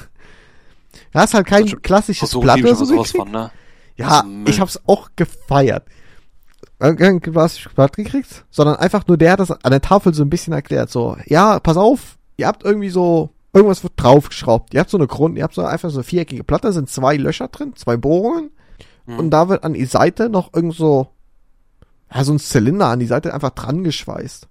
Du 1.12 1.18
hast 1.18 1.34
halt 1.34 1.46
kein 1.46 1.64
Also, 1.64 1.76
klassisches 1.78 2.38
Blatt 2.38 2.60
oder 2.60 2.74
so 2.74 3.04
von, 3.04 3.30
ne? 3.30 3.50
Ja, 3.96 4.22
Müll. 4.22 4.48
ich 4.48 4.60
hab's 4.60 4.80
auch 4.86 5.10
gefeiert. 5.16 5.84
Was 6.78 7.58
ich 7.58 7.68
gekriegt, 7.92 8.44
sondern 8.50 8.76
einfach 8.76 9.06
nur 9.06 9.16
der 9.16 9.32
hat 9.32 9.40
das 9.40 9.52
an 9.52 9.70
der 9.70 9.80
Tafel 9.80 10.12
so 10.12 10.24
ein 10.24 10.30
bisschen 10.30 10.52
erklärt. 10.52 10.90
So, 10.90 11.16
ja, 11.26 11.60
pass 11.60 11.76
auf, 11.76 12.18
ihr 12.36 12.48
habt 12.48 12.64
irgendwie 12.64 12.88
so, 12.88 13.30
irgendwas 13.52 13.84
wird 13.84 13.92
draufgeschraubt. 13.96 14.74
Ihr 14.74 14.80
habt 14.80 14.90
so 14.90 14.98
eine 14.98 15.06
Grund, 15.06 15.36
ihr 15.38 15.44
habt 15.44 15.54
so 15.54 15.62
einfach 15.62 15.90
so 15.90 15.98
eine 15.98 16.04
viereckige 16.04 16.42
Platte, 16.42 16.68
da 16.68 16.72
sind 16.72 16.90
zwei 16.90 17.16
Löcher 17.16 17.48
drin, 17.48 17.74
zwei 17.76 17.96
Bohrungen. 17.96 18.50
Hm. 19.06 19.18
Und 19.18 19.30
da 19.30 19.48
wird 19.48 19.62
an 19.62 19.74
die 19.74 19.84
Seite 19.84 20.28
noch 20.28 20.52
irgend 20.54 20.74
so, 20.74 21.08
ja, 22.12 22.24
so 22.24 22.32
ein 22.32 22.40
Zylinder 22.40 22.88
an 22.88 22.98
die 22.98 23.06
Seite 23.06 23.32
einfach 23.32 23.50
dran 23.50 23.84
geschweißt. 23.84 24.48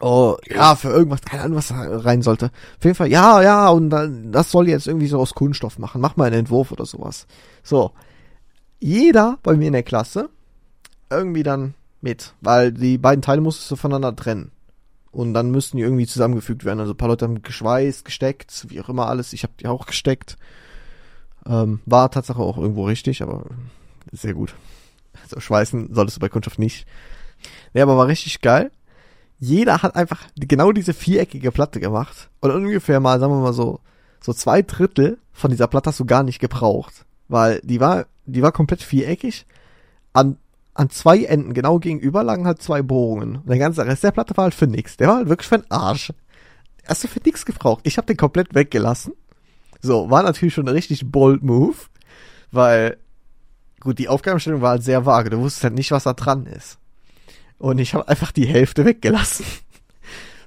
Oh, 0.00 0.36
ja, 0.46 0.76
für 0.76 0.90
irgendwas, 0.90 1.22
keine 1.22 1.44
Ahnung, 1.44 1.58
was 1.58 1.68
da 1.68 1.76
rein 1.76 2.22
sollte. 2.22 2.46
Auf 2.78 2.84
jeden 2.84 2.94
Fall, 2.94 3.08
ja, 3.08 3.42
ja, 3.42 3.68
und 3.68 3.90
dann, 3.90 4.32
das 4.32 4.50
soll 4.50 4.68
jetzt 4.68 4.86
irgendwie 4.86 5.08
so 5.08 5.18
aus 5.20 5.34
Kunststoff 5.34 5.78
machen. 5.78 6.00
Mach 6.00 6.16
mal 6.16 6.26
einen 6.26 6.40
Entwurf 6.40 6.72
oder 6.72 6.86
sowas. 6.86 7.26
So. 7.62 7.92
Jeder 8.80 9.38
bei 9.42 9.56
mir 9.56 9.66
in 9.66 9.72
der 9.72 9.82
Klasse 9.82 10.30
irgendwie 11.10 11.42
dann 11.42 11.74
mit, 12.00 12.34
weil 12.40 12.72
die 12.72 12.98
beiden 12.98 13.22
Teile 13.22 13.40
musstest 13.40 13.70
du 13.70 13.76
voneinander 13.76 14.14
trennen. 14.14 14.52
Und 15.10 15.34
dann 15.34 15.50
müssten 15.50 15.78
die 15.78 15.82
irgendwie 15.82 16.06
zusammengefügt 16.06 16.64
werden. 16.64 16.80
Also 16.80 16.92
ein 16.92 16.96
paar 16.96 17.08
Leute 17.08 17.24
haben 17.24 17.42
geschweißt, 17.42 18.04
gesteckt, 18.04 18.66
wie 18.68 18.80
auch 18.80 18.88
immer 18.88 19.08
alles. 19.08 19.32
Ich 19.32 19.42
habe 19.42 19.54
die 19.58 19.66
auch 19.66 19.86
gesteckt. 19.86 20.36
Ähm, 21.46 21.80
war 21.86 22.10
Tatsache 22.10 22.40
auch 22.40 22.58
irgendwo 22.58 22.84
richtig, 22.84 23.22
aber 23.22 23.46
sehr 24.12 24.34
gut. 24.34 24.54
Also 25.22 25.40
schweißen 25.40 25.94
solltest 25.94 26.18
du 26.18 26.20
bei 26.20 26.28
Kunststoff 26.28 26.58
nicht. 26.58 26.86
Nee, 27.72 27.80
aber 27.80 27.96
war 27.96 28.06
richtig 28.06 28.40
geil. 28.42 28.70
Jeder 29.40 29.82
hat 29.82 29.96
einfach 29.96 30.22
genau 30.36 30.72
diese 30.72 30.92
viereckige 30.92 31.52
Platte 31.52 31.80
gemacht. 31.80 32.28
Und 32.40 32.50
ungefähr 32.50 33.00
mal, 33.00 33.18
sagen 33.18 33.32
wir 33.32 33.40
mal 33.40 33.52
so, 33.52 33.80
so 34.20 34.32
zwei 34.32 34.62
Drittel 34.62 35.18
von 35.32 35.50
dieser 35.50 35.68
Platte 35.68 35.88
hast 35.88 36.00
du 36.00 36.04
gar 36.04 36.22
nicht 36.22 36.40
gebraucht. 36.40 37.06
Weil 37.28 37.60
die 37.62 37.80
war, 37.80 38.06
die 38.26 38.42
war 38.42 38.52
komplett 38.52 38.82
viereckig. 38.82 39.46
An, 40.12 40.38
an 40.74 40.90
zwei 40.90 41.24
Enden 41.24 41.54
genau 41.54 41.78
gegenüber 41.78 42.22
lagen 42.22 42.46
halt 42.46 42.62
zwei 42.62 42.82
Bohrungen. 42.82 43.36
Und 43.36 43.48
der 43.48 43.58
ganze 43.58 43.86
Rest 43.86 44.04
der 44.04 44.12
Platte 44.12 44.36
war 44.36 44.44
halt 44.44 44.54
für 44.54 44.66
nix. 44.66 44.96
Der 44.96 45.08
war 45.08 45.16
halt 45.16 45.28
wirklich 45.28 45.48
für 45.48 45.58
den 45.58 45.70
Arsch. 45.70 46.12
Hast 46.86 47.04
du 47.04 47.08
für 47.08 47.20
nix 47.20 47.44
gebraucht. 47.44 47.80
Ich 47.84 47.98
habe 47.98 48.06
den 48.06 48.16
komplett 48.16 48.54
weggelassen. 48.54 49.12
So, 49.80 50.10
war 50.10 50.22
natürlich 50.22 50.54
schon 50.54 50.66
ein 50.66 50.74
richtig 50.74 51.10
bold 51.10 51.42
Move. 51.42 51.76
Weil, 52.50 52.96
gut, 53.80 53.98
die 53.98 54.08
Aufgabenstellung 54.08 54.62
war 54.62 54.70
halt 54.70 54.82
sehr 54.82 55.04
vage. 55.04 55.30
Du 55.30 55.38
wusstest 55.38 55.64
halt 55.64 55.74
nicht, 55.74 55.90
was 55.90 56.04
da 56.04 56.14
dran 56.14 56.46
ist. 56.46 56.78
Und 57.58 57.78
ich 57.78 57.94
habe 57.94 58.08
einfach 58.08 58.32
die 58.32 58.46
Hälfte 58.46 58.84
weggelassen. 58.84 59.44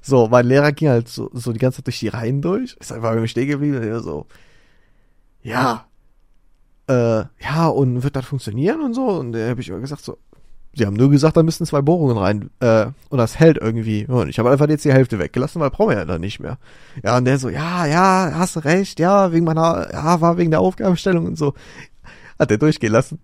So, 0.04 0.26
mein 0.26 0.46
Lehrer 0.46 0.72
ging 0.72 0.88
halt 0.88 1.06
so, 1.06 1.30
so 1.32 1.52
die 1.52 1.60
ganze 1.60 1.76
Zeit 1.76 1.86
durch 1.86 2.00
die 2.00 2.08
Reihen 2.08 2.42
durch. 2.42 2.76
Ist 2.80 2.90
einfach 2.90 3.10
irgendwie 3.10 3.28
stehen 3.28 3.46
geblieben 3.46 3.92
und 3.92 4.02
so, 4.02 4.26
ja, 5.42 5.86
äh, 6.88 7.24
ja, 7.40 7.66
und 7.68 8.02
wird 8.02 8.16
das 8.16 8.26
funktionieren 8.26 8.82
und 8.82 8.94
so? 8.94 9.06
Und 9.06 9.32
da 9.32 9.48
habe 9.48 9.60
ich 9.60 9.68
immer 9.68 9.80
gesagt 9.80 10.02
so, 10.02 10.18
Sie 10.74 10.86
haben 10.86 10.94
nur 10.94 11.10
gesagt, 11.10 11.36
da 11.36 11.42
müssen 11.42 11.66
zwei 11.66 11.82
Bohrungen 11.82 12.16
rein 12.16 12.50
äh, 12.60 12.86
und 13.10 13.18
das 13.18 13.38
hält 13.38 13.58
irgendwie. 13.58 14.06
Und 14.06 14.30
ich 14.30 14.38
habe 14.38 14.50
einfach 14.50 14.68
jetzt 14.68 14.86
die 14.86 14.92
Hälfte 14.92 15.18
weggelassen, 15.18 15.60
weil 15.60 15.70
brauchen 15.70 15.90
wir 15.90 15.98
ja 15.98 16.04
dann 16.06 16.22
nicht 16.22 16.40
mehr. 16.40 16.56
Ja, 17.04 17.18
und 17.18 17.26
der 17.26 17.38
so, 17.38 17.50
ja, 17.50 17.84
ja, 17.84 18.32
hast 18.34 18.56
du 18.56 18.60
recht, 18.60 18.98
ja, 18.98 19.32
wegen 19.32 19.44
meiner, 19.44 19.90
ja, 19.92 20.20
war 20.22 20.38
wegen 20.38 20.50
der 20.50 20.60
Aufgabenstellung 20.60 21.26
und 21.26 21.36
so. 21.36 21.52
Hat 22.38 22.50
er 22.50 22.56
durchgehen 22.56 22.92
lassen. 22.92 23.20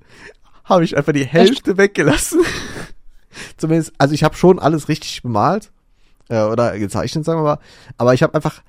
Habe 0.65 0.85
ich 0.85 0.95
einfach 0.95 1.15
die 1.15 1.25
Hälfte 1.25 1.71
Echt? 1.71 1.79
weggelassen. 1.79 2.41
Zumindest, 3.57 3.93
also 3.97 4.13
ich 4.13 4.25
habe 4.25 4.37
schon 4.37 4.59
alles 4.59 4.89
richtig 4.89 5.23
bemalt 5.23 5.71
äh, 6.29 6.43
oder 6.43 6.79
gezeichnet, 6.79 7.25
sagen 7.25 7.41
wir 7.41 7.45
mal. 7.45 7.59
Aber 7.97 8.13
ich 8.13 8.23
habe 8.23 8.35
einfach, 8.35 8.63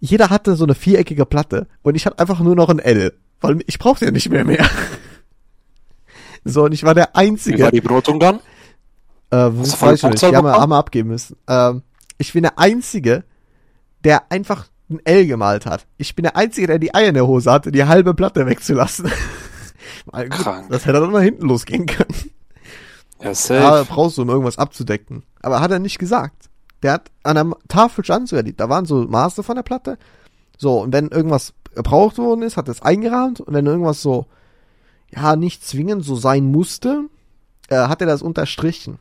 jeder 0.00 0.28
hatte 0.28 0.56
so 0.56 0.64
eine 0.64 0.74
viereckige 0.74 1.24
Platte 1.24 1.68
und 1.82 1.94
ich 1.94 2.04
hatte 2.04 2.18
einfach 2.18 2.40
nur 2.40 2.56
noch 2.56 2.68
ein 2.68 2.80
L, 2.80 3.12
weil 3.42 3.62
ich 3.66 3.78
brauchte 3.78 4.06
ja 4.06 4.10
nicht 4.10 4.30
mehr 4.30 4.44
mehr. 4.44 4.68
so, 6.44 6.64
und 6.64 6.72
ich 6.72 6.84
war 6.84 6.94
der 6.94 7.16
Einzige. 7.16 7.58
Wie 7.58 7.62
war 7.62 7.70
die 7.70 7.80
Brotung 7.80 8.18
dann? 8.18 8.36
Äh, 9.30 9.50
das 9.50 9.80
weiß 9.80 10.02
ich 10.02 10.10
nicht. 10.10 10.22
Die 10.22 10.26
haben 10.36 10.44
wir, 10.44 10.68
wir 10.68 10.76
abgeben 10.76 11.10
müssen. 11.10 11.36
Ähm, 11.48 11.82
ich 12.18 12.32
bin 12.32 12.42
der 12.42 12.58
Einzige, 12.58 13.24
der 14.04 14.30
einfach 14.30 14.68
ein 14.90 15.00
L 15.04 15.26
gemalt 15.26 15.66
hat. 15.66 15.86
Ich 15.96 16.14
bin 16.14 16.24
der 16.24 16.36
Einzige, 16.36 16.66
der 16.66 16.78
die 16.78 16.94
Eier 16.94 17.08
in 17.08 17.14
der 17.14 17.26
Hose 17.26 17.50
hatte, 17.50 17.72
die 17.72 17.84
halbe 17.84 18.14
Platte 18.14 18.46
wegzulassen. 18.46 19.10
Krank. 20.30 20.66
Das 20.70 20.86
hätte 20.86 21.00
dann 21.00 21.12
nach 21.12 21.20
hinten 21.20 21.46
losgehen 21.46 21.86
können. 21.86 22.30
Ja, 23.20 23.34
safe. 23.34 23.60
Ja, 23.60 23.82
brauchst 23.84 24.18
du, 24.18 24.22
um 24.22 24.28
irgendwas 24.28 24.58
abzudecken. 24.58 25.22
Aber 25.42 25.60
hat 25.60 25.70
er 25.70 25.78
nicht 25.78 25.98
gesagt. 25.98 26.50
Der 26.82 26.92
hat 26.92 27.10
an 27.22 27.36
der 27.36 27.56
Tafel 27.68 28.04
stand 28.04 28.28
sogar, 28.28 28.42
da 28.42 28.68
waren 28.68 28.84
so 28.84 29.02
Maße 29.02 29.42
von 29.42 29.54
der 29.54 29.62
Platte. 29.62 29.98
So, 30.58 30.80
und 30.80 30.92
wenn 30.92 31.08
irgendwas 31.08 31.54
gebraucht 31.74 32.18
worden 32.18 32.42
ist, 32.42 32.56
hat 32.56 32.68
er 32.68 32.72
es 32.72 32.82
eingerahmt. 32.82 33.40
Und 33.40 33.54
wenn 33.54 33.66
irgendwas 33.66 34.02
so, 34.02 34.26
ja, 35.10 35.36
nicht 35.36 35.64
zwingend 35.64 36.04
so 36.04 36.16
sein 36.16 36.44
musste, 36.44 37.04
äh, 37.68 37.76
hat 37.76 38.00
er 38.00 38.06
das 38.06 38.22
unterstrichen. 38.22 38.98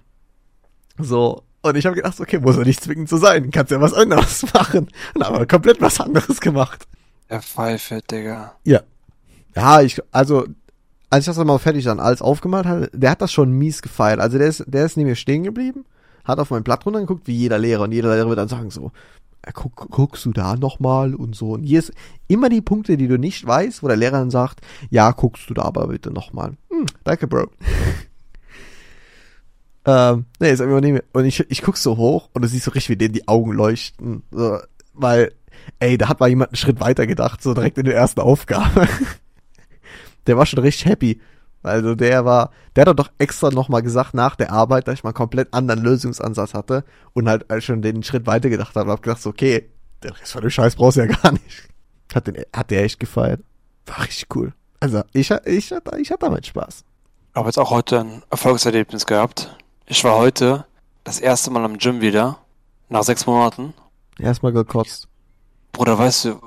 So, 0.97 1.43
und 1.61 1.75
ich 1.75 1.85
habe 1.85 1.95
gedacht, 1.95 2.19
okay, 2.19 2.39
muss 2.39 2.57
er 2.57 2.65
nicht 2.65 2.83
zwingend 2.83 3.09
so 3.09 3.17
sein, 3.17 3.51
kannst 3.51 3.71
ja 3.71 3.79
was 3.79 3.93
anderes 3.93 4.43
machen. 4.53 4.87
Und 5.13 5.23
aber 5.23 5.45
komplett 5.45 5.81
was 5.81 5.99
anderes 5.99 6.41
gemacht. 6.41 6.87
Der 7.29 7.41
Pfeife, 7.41 8.01
Digga. 8.09 8.55
Ja. 8.63 8.81
Ja, 9.55 9.81
ich, 9.81 10.01
also 10.11 10.45
als 11.09 11.23
ich 11.23 11.25
das 11.27 11.35
dann 11.35 11.47
mal 11.47 11.59
fertig 11.59 11.83
dann 11.83 11.99
alles 11.99 12.21
aufgemalt 12.21 12.65
hatte, 12.65 12.89
der 12.93 13.11
hat 13.11 13.21
das 13.21 13.33
schon 13.33 13.51
mies 13.51 13.81
gefeiert. 13.81 14.19
Also 14.19 14.37
der 14.37 14.47
ist, 14.47 14.63
der 14.65 14.85
ist 14.85 14.95
neben 14.95 15.09
mir 15.09 15.15
stehen 15.15 15.43
geblieben, 15.43 15.85
hat 16.23 16.39
auf 16.39 16.51
mein 16.51 16.63
Blatt 16.63 16.85
runtergeguckt, 16.85 17.27
wie 17.27 17.35
jeder 17.35 17.59
Lehrer. 17.59 17.83
Und 17.83 17.91
jeder 17.91 18.15
Lehrer 18.15 18.29
wird 18.29 18.39
dann 18.39 18.47
sagen 18.47 18.71
so, 18.71 18.91
guck, 19.53 19.89
guckst 19.89 20.25
du 20.25 20.31
da 20.31 20.55
nochmal 20.55 21.15
und 21.15 21.35
so. 21.35 21.51
Und 21.51 21.63
hier 21.63 21.79
ist 21.79 21.91
immer 22.27 22.49
die 22.49 22.61
Punkte, 22.61 22.97
die 22.97 23.07
du 23.07 23.17
nicht 23.17 23.45
weißt, 23.45 23.83
wo 23.83 23.87
der 23.87 23.97
Lehrer 23.97 24.19
dann 24.19 24.31
sagt, 24.31 24.61
ja, 24.89 25.11
guckst 25.11 25.49
du 25.49 25.53
da 25.53 25.63
aber 25.63 25.87
bitte 25.87 26.11
nochmal. 26.11 26.53
Hm, 26.69 26.85
danke, 27.03 27.27
Bro. 27.27 27.47
ähm, 29.85 30.25
nee, 30.39 30.49
einfach 30.49 30.65
neben 30.65 30.93
mir. 30.93 31.03
Und 31.13 31.25
ich, 31.25 31.39
ich 31.49 31.61
guck 31.61 31.77
so 31.77 31.97
hoch 31.97 32.29
und 32.33 32.43
du 32.43 32.47
siehst 32.47 32.65
so 32.65 32.71
richtig, 32.71 32.89
wie 32.89 32.97
denen 32.97 33.13
die 33.13 33.27
Augen 33.27 33.53
leuchten. 33.53 34.23
So, 34.31 34.59
weil, 34.93 35.33
ey, 35.79 35.97
da 35.97 36.09
hat 36.09 36.19
mal 36.19 36.29
jemand 36.29 36.51
einen 36.51 36.57
Schritt 36.57 36.79
weiter 36.79 37.07
gedacht, 37.07 37.41
so 37.41 37.53
direkt 37.53 37.77
in 37.77 37.85
der 37.85 37.95
ersten 37.95 38.21
Aufgabe 38.21 38.87
der 40.27 40.37
war 40.37 40.45
schon 40.45 40.59
richtig 40.59 40.85
happy. 40.85 41.19
Also 41.63 41.95
der 41.95 42.25
war, 42.25 42.51
der 42.75 42.85
hat 42.85 42.99
doch 42.99 43.11
extra 43.17 43.49
nochmal 43.49 43.81
gesagt 43.81 44.13
nach 44.13 44.35
der 44.35 44.51
Arbeit, 44.51 44.87
dass 44.87 44.95
ich 44.95 45.03
mal 45.03 45.09
einen 45.09 45.15
komplett 45.15 45.53
anderen 45.53 45.81
Lösungsansatz 45.81 46.53
hatte 46.53 46.83
und 47.13 47.29
halt 47.29 47.45
schon 47.63 47.81
den 47.81 48.03
Schritt 48.03 48.25
weiter 48.25 48.49
gedacht 48.49 48.75
habe 48.75 48.85
und 48.85 48.91
hab 48.93 49.03
gedacht, 49.03 49.21
so, 49.21 49.29
okay, 49.29 49.69
der 50.03 50.19
Rest 50.19 50.31
von 50.31 50.41
dem 50.41 50.49
Scheiß 50.49 50.75
brauchst 50.75 50.97
du 50.97 51.01
ja 51.01 51.07
gar 51.07 51.31
nicht. 51.31 51.69
Hat, 52.13 52.27
den, 52.27 52.43
hat 52.51 52.71
der 52.71 52.83
echt 52.83 52.99
gefeiert. 52.99 53.39
War 53.85 54.01
richtig 54.01 54.35
cool. 54.35 54.51
Also 54.81 55.01
ich, 55.13 55.31
ich, 55.45 55.71
hatte, 55.71 55.97
ich 55.97 56.11
hatte 56.11 56.25
damit 56.25 56.45
Spaß. 56.45 56.83
Aber 57.31 57.45
jetzt 57.45 57.57
auch 57.57 57.71
heute 57.71 58.01
ein 58.01 58.23
Erfolgserlebnis 58.29 59.05
gehabt. 59.05 59.55
Ich 59.85 60.03
war 60.03 60.17
heute 60.17 60.65
das 61.05 61.21
erste 61.21 61.51
Mal 61.51 61.63
am 61.63 61.77
Gym 61.77 62.01
wieder, 62.01 62.39
nach 62.89 63.03
sechs 63.03 63.25
Monaten. 63.25 63.73
Erstmal 64.19 64.51
gekotzt. 64.51 65.07
Bruder, 65.71 65.97
weißt 65.97 66.25
du, 66.25 66.41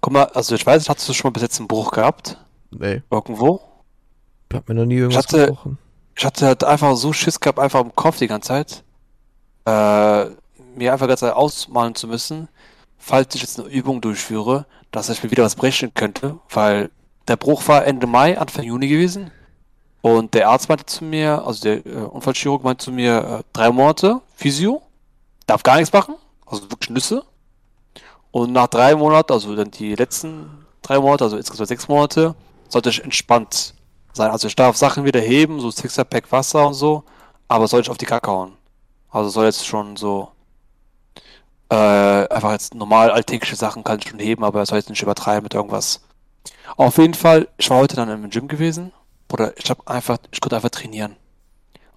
guck 0.00 0.12
mal, 0.12 0.26
also 0.26 0.54
ich 0.54 0.64
weiß, 0.64 0.88
hattest 0.88 1.08
du 1.08 1.14
schon 1.14 1.30
mal 1.30 1.32
bis 1.32 1.42
jetzt 1.42 1.58
einen 1.58 1.66
Bruch 1.66 1.90
gehabt? 1.90 2.38
Nee. 2.70 3.02
Irgendwo? 3.10 3.60
Ich 4.52 4.58
hab 4.58 4.68
mir 4.68 4.74
noch 4.74 4.84
nie 4.84 4.96
irgendwas 4.96 5.24
ich 5.24 5.32
hatte, 5.32 5.46
gebrochen. 5.46 5.78
Ich 6.14 6.24
hatte 6.26 6.46
halt 6.46 6.62
einfach 6.62 6.94
so 6.94 7.14
Schiss 7.14 7.40
gehabt, 7.40 7.58
einfach 7.58 7.80
im 7.80 7.94
Kopf 7.94 8.18
die 8.18 8.26
ganze 8.26 8.48
Zeit. 8.48 8.84
Äh, 9.64 10.26
mir 10.76 10.92
einfach 10.92 11.08
ganz 11.08 11.22
ausmalen 11.22 11.94
zu 11.94 12.06
müssen, 12.06 12.48
falls 12.98 13.34
ich 13.34 13.40
jetzt 13.40 13.58
eine 13.58 13.68
Übung 13.68 14.02
durchführe, 14.02 14.66
dass 14.90 15.08
ich 15.08 15.22
mir 15.22 15.30
wieder 15.30 15.44
was 15.44 15.54
brechen 15.54 15.94
könnte, 15.94 16.38
weil 16.50 16.90
der 17.28 17.36
Bruch 17.36 17.66
war 17.66 17.86
Ende 17.86 18.06
Mai, 18.06 18.38
Anfang 18.38 18.64
Juni 18.64 18.88
gewesen. 18.88 19.30
Und 20.02 20.34
der 20.34 20.50
Arzt 20.50 20.68
meinte 20.68 20.84
zu 20.84 21.04
mir, 21.04 21.46
also 21.46 21.62
der 21.62 21.86
äh, 21.86 21.90
Unfallchirurg 21.90 22.62
meinte 22.62 22.84
zu 22.84 22.92
mir, 22.92 23.40
äh, 23.40 23.42
drei 23.54 23.70
Monate 23.70 24.20
Physio, 24.34 24.82
darf 25.46 25.62
gar 25.62 25.76
nichts 25.76 25.92
machen, 25.94 26.16
also 26.44 26.70
wirklich 26.70 26.90
Nüsse. 26.90 27.24
Und 28.32 28.52
nach 28.52 28.66
drei 28.66 28.96
Monaten, 28.96 29.32
also 29.32 29.56
dann 29.56 29.70
die 29.70 29.94
letzten 29.94 30.66
drei 30.82 30.98
Monate, 30.98 31.24
also 31.24 31.38
insgesamt 31.38 31.68
sechs 31.68 31.88
Monate, 31.88 32.34
sollte 32.68 32.90
ich 32.90 33.02
entspannt 33.02 33.74
sein. 34.16 34.30
Also 34.30 34.48
ich 34.48 34.56
darf 34.56 34.76
Sachen 34.76 35.04
wieder 35.04 35.20
heben, 35.20 35.60
so 35.60 35.70
Sixer-Pack 35.70 36.30
Wasser 36.32 36.66
und 36.66 36.74
so, 36.74 37.04
aber 37.48 37.68
soll 37.68 37.80
ich 37.80 37.90
auf 37.90 37.98
die 37.98 38.06
Kacke 38.06 38.30
hauen. 38.30 38.52
Also 39.10 39.28
soll 39.30 39.46
jetzt 39.46 39.66
schon 39.66 39.96
so 39.96 40.28
äh, 41.70 42.28
einfach 42.28 42.52
jetzt 42.52 42.74
normal 42.74 43.10
alltägliche 43.10 43.56
Sachen 43.56 43.84
kann 43.84 43.98
ich 43.98 44.08
schon 44.08 44.18
heben, 44.18 44.44
aber 44.44 44.60
er 44.60 44.66
soll 44.66 44.78
jetzt 44.78 44.90
nicht 44.90 45.02
übertreiben 45.02 45.44
mit 45.44 45.54
irgendwas. 45.54 46.02
Auf 46.76 46.98
jeden 46.98 47.14
Fall, 47.14 47.48
ich 47.56 47.70
war 47.70 47.78
heute 47.78 47.96
dann 47.96 48.08
im 48.08 48.30
Gym 48.30 48.48
gewesen. 48.48 48.92
Oder 49.32 49.56
ich 49.56 49.70
habe 49.70 49.86
einfach, 49.86 50.18
ich 50.30 50.40
konnte 50.40 50.56
einfach 50.56 50.70
trainieren. 50.70 51.16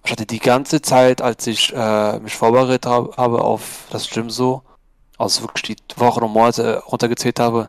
Ich 0.04 0.10
hatte 0.10 0.24
die 0.24 0.38
ganze 0.38 0.80
Zeit, 0.80 1.20
als 1.20 1.46
ich 1.46 1.72
äh, 1.74 2.18
mich 2.20 2.34
vorbereitet 2.34 2.86
hab, 2.86 3.16
habe 3.18 3.42
auf 3.42 3.86
das 3.90 4.08
Gym 4.08 4.30
so, 4.30 4.62
also 5.18 5.42
wirklich 5.42 5.76
die 5.76 6.00
Wochen 6.00 6.22
und 6.22 6.32
Monate 6.32 6.82
runtergezählt 6.86 7.40
habe, 7.40 7.68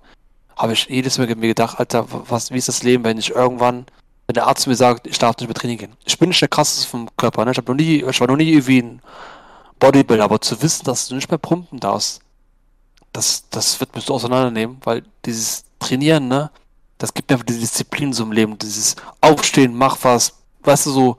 habe 0.56 0.74
ich 0.74 0.88
jedes 0.88 1.18
Mal 1.18 1.28
mir 1.36 1.48
gedacht, 1.48 1.80
Alter, 1.80 2.06
was, 2.10 2.52
wie 2.52 2.58
ist 2.58 2.68
das 2.68 2.84
Leben, 2.84 3.04
wenn 3.04 3.18
ich 3.18 3.32
irgendwann, 3.32 3.86
wenn 4.28 4.34
der 4.34 4.48
Arzt 4.48 4.68
mir 4.68 4.76
sagt, 4.76 5.08
ich 5.08 5.18
darf 5.18 5.38
nicht 5.38 5.48
mehr 5.48 5.56
Training 5.56 5.78
gehen. 5.78 5.94
Ich 6.06 6.20
bin 6.20 6.30
nicht 6.30 6.42
der 6.42 6.50
krasseste 6.50 6.88
vom 6.88 7.10
Körper, 7.16 7.46
ne? 7.46 7.52
Ich 7.52 7.58
habe 7.58 7.72
noch 7.72 7.78
nie, 7.78 8.04
ich 8.04 8.20
war 8.20 8.28
noch 8.28 8.36
nie 8.36 8.52
irgendwie 8.52 8.82
ein 8.82 9.02
Bodybuilder, 9.80 10.26
aber 10.26 10.42
zu 10.42 10.62
wissen, 10.62 10.84
dass 10.86 11.08
du 11.08 11.16
nicht 11.16 11.30
mehr 11.30 11.38
pumpen 11.38 11.80
darfst, 11.80 12.22
das, 13.14 13.46
das 13.50 13.80
wird 13.80 13.96
mich 13.96 14.06
so 14.06 14.14
auseinandernehmen, 14.14 14.78
weil 14.84 15.04
dieses 15.26 15.64
Trainieren, 15.80 16.28
ne, 16.28 16.52
das 16.98 17.14
gibt 17.14 17.30
mir 17.30 17.36
einfach 17.36 17.46
diese 17.46 17.60
Disziplin 17.60 18.14
so 18.14 18.24
im 18.24 18.32
Leben, 18.32 18.58
dieses 18.58 18.96
Aufstehen, 19.22 19.76
mach 19.76 19.98
was, 20.04 20.34
weißt 20.64 20.88
du, 20.88 20.92
so, 20.92 21.18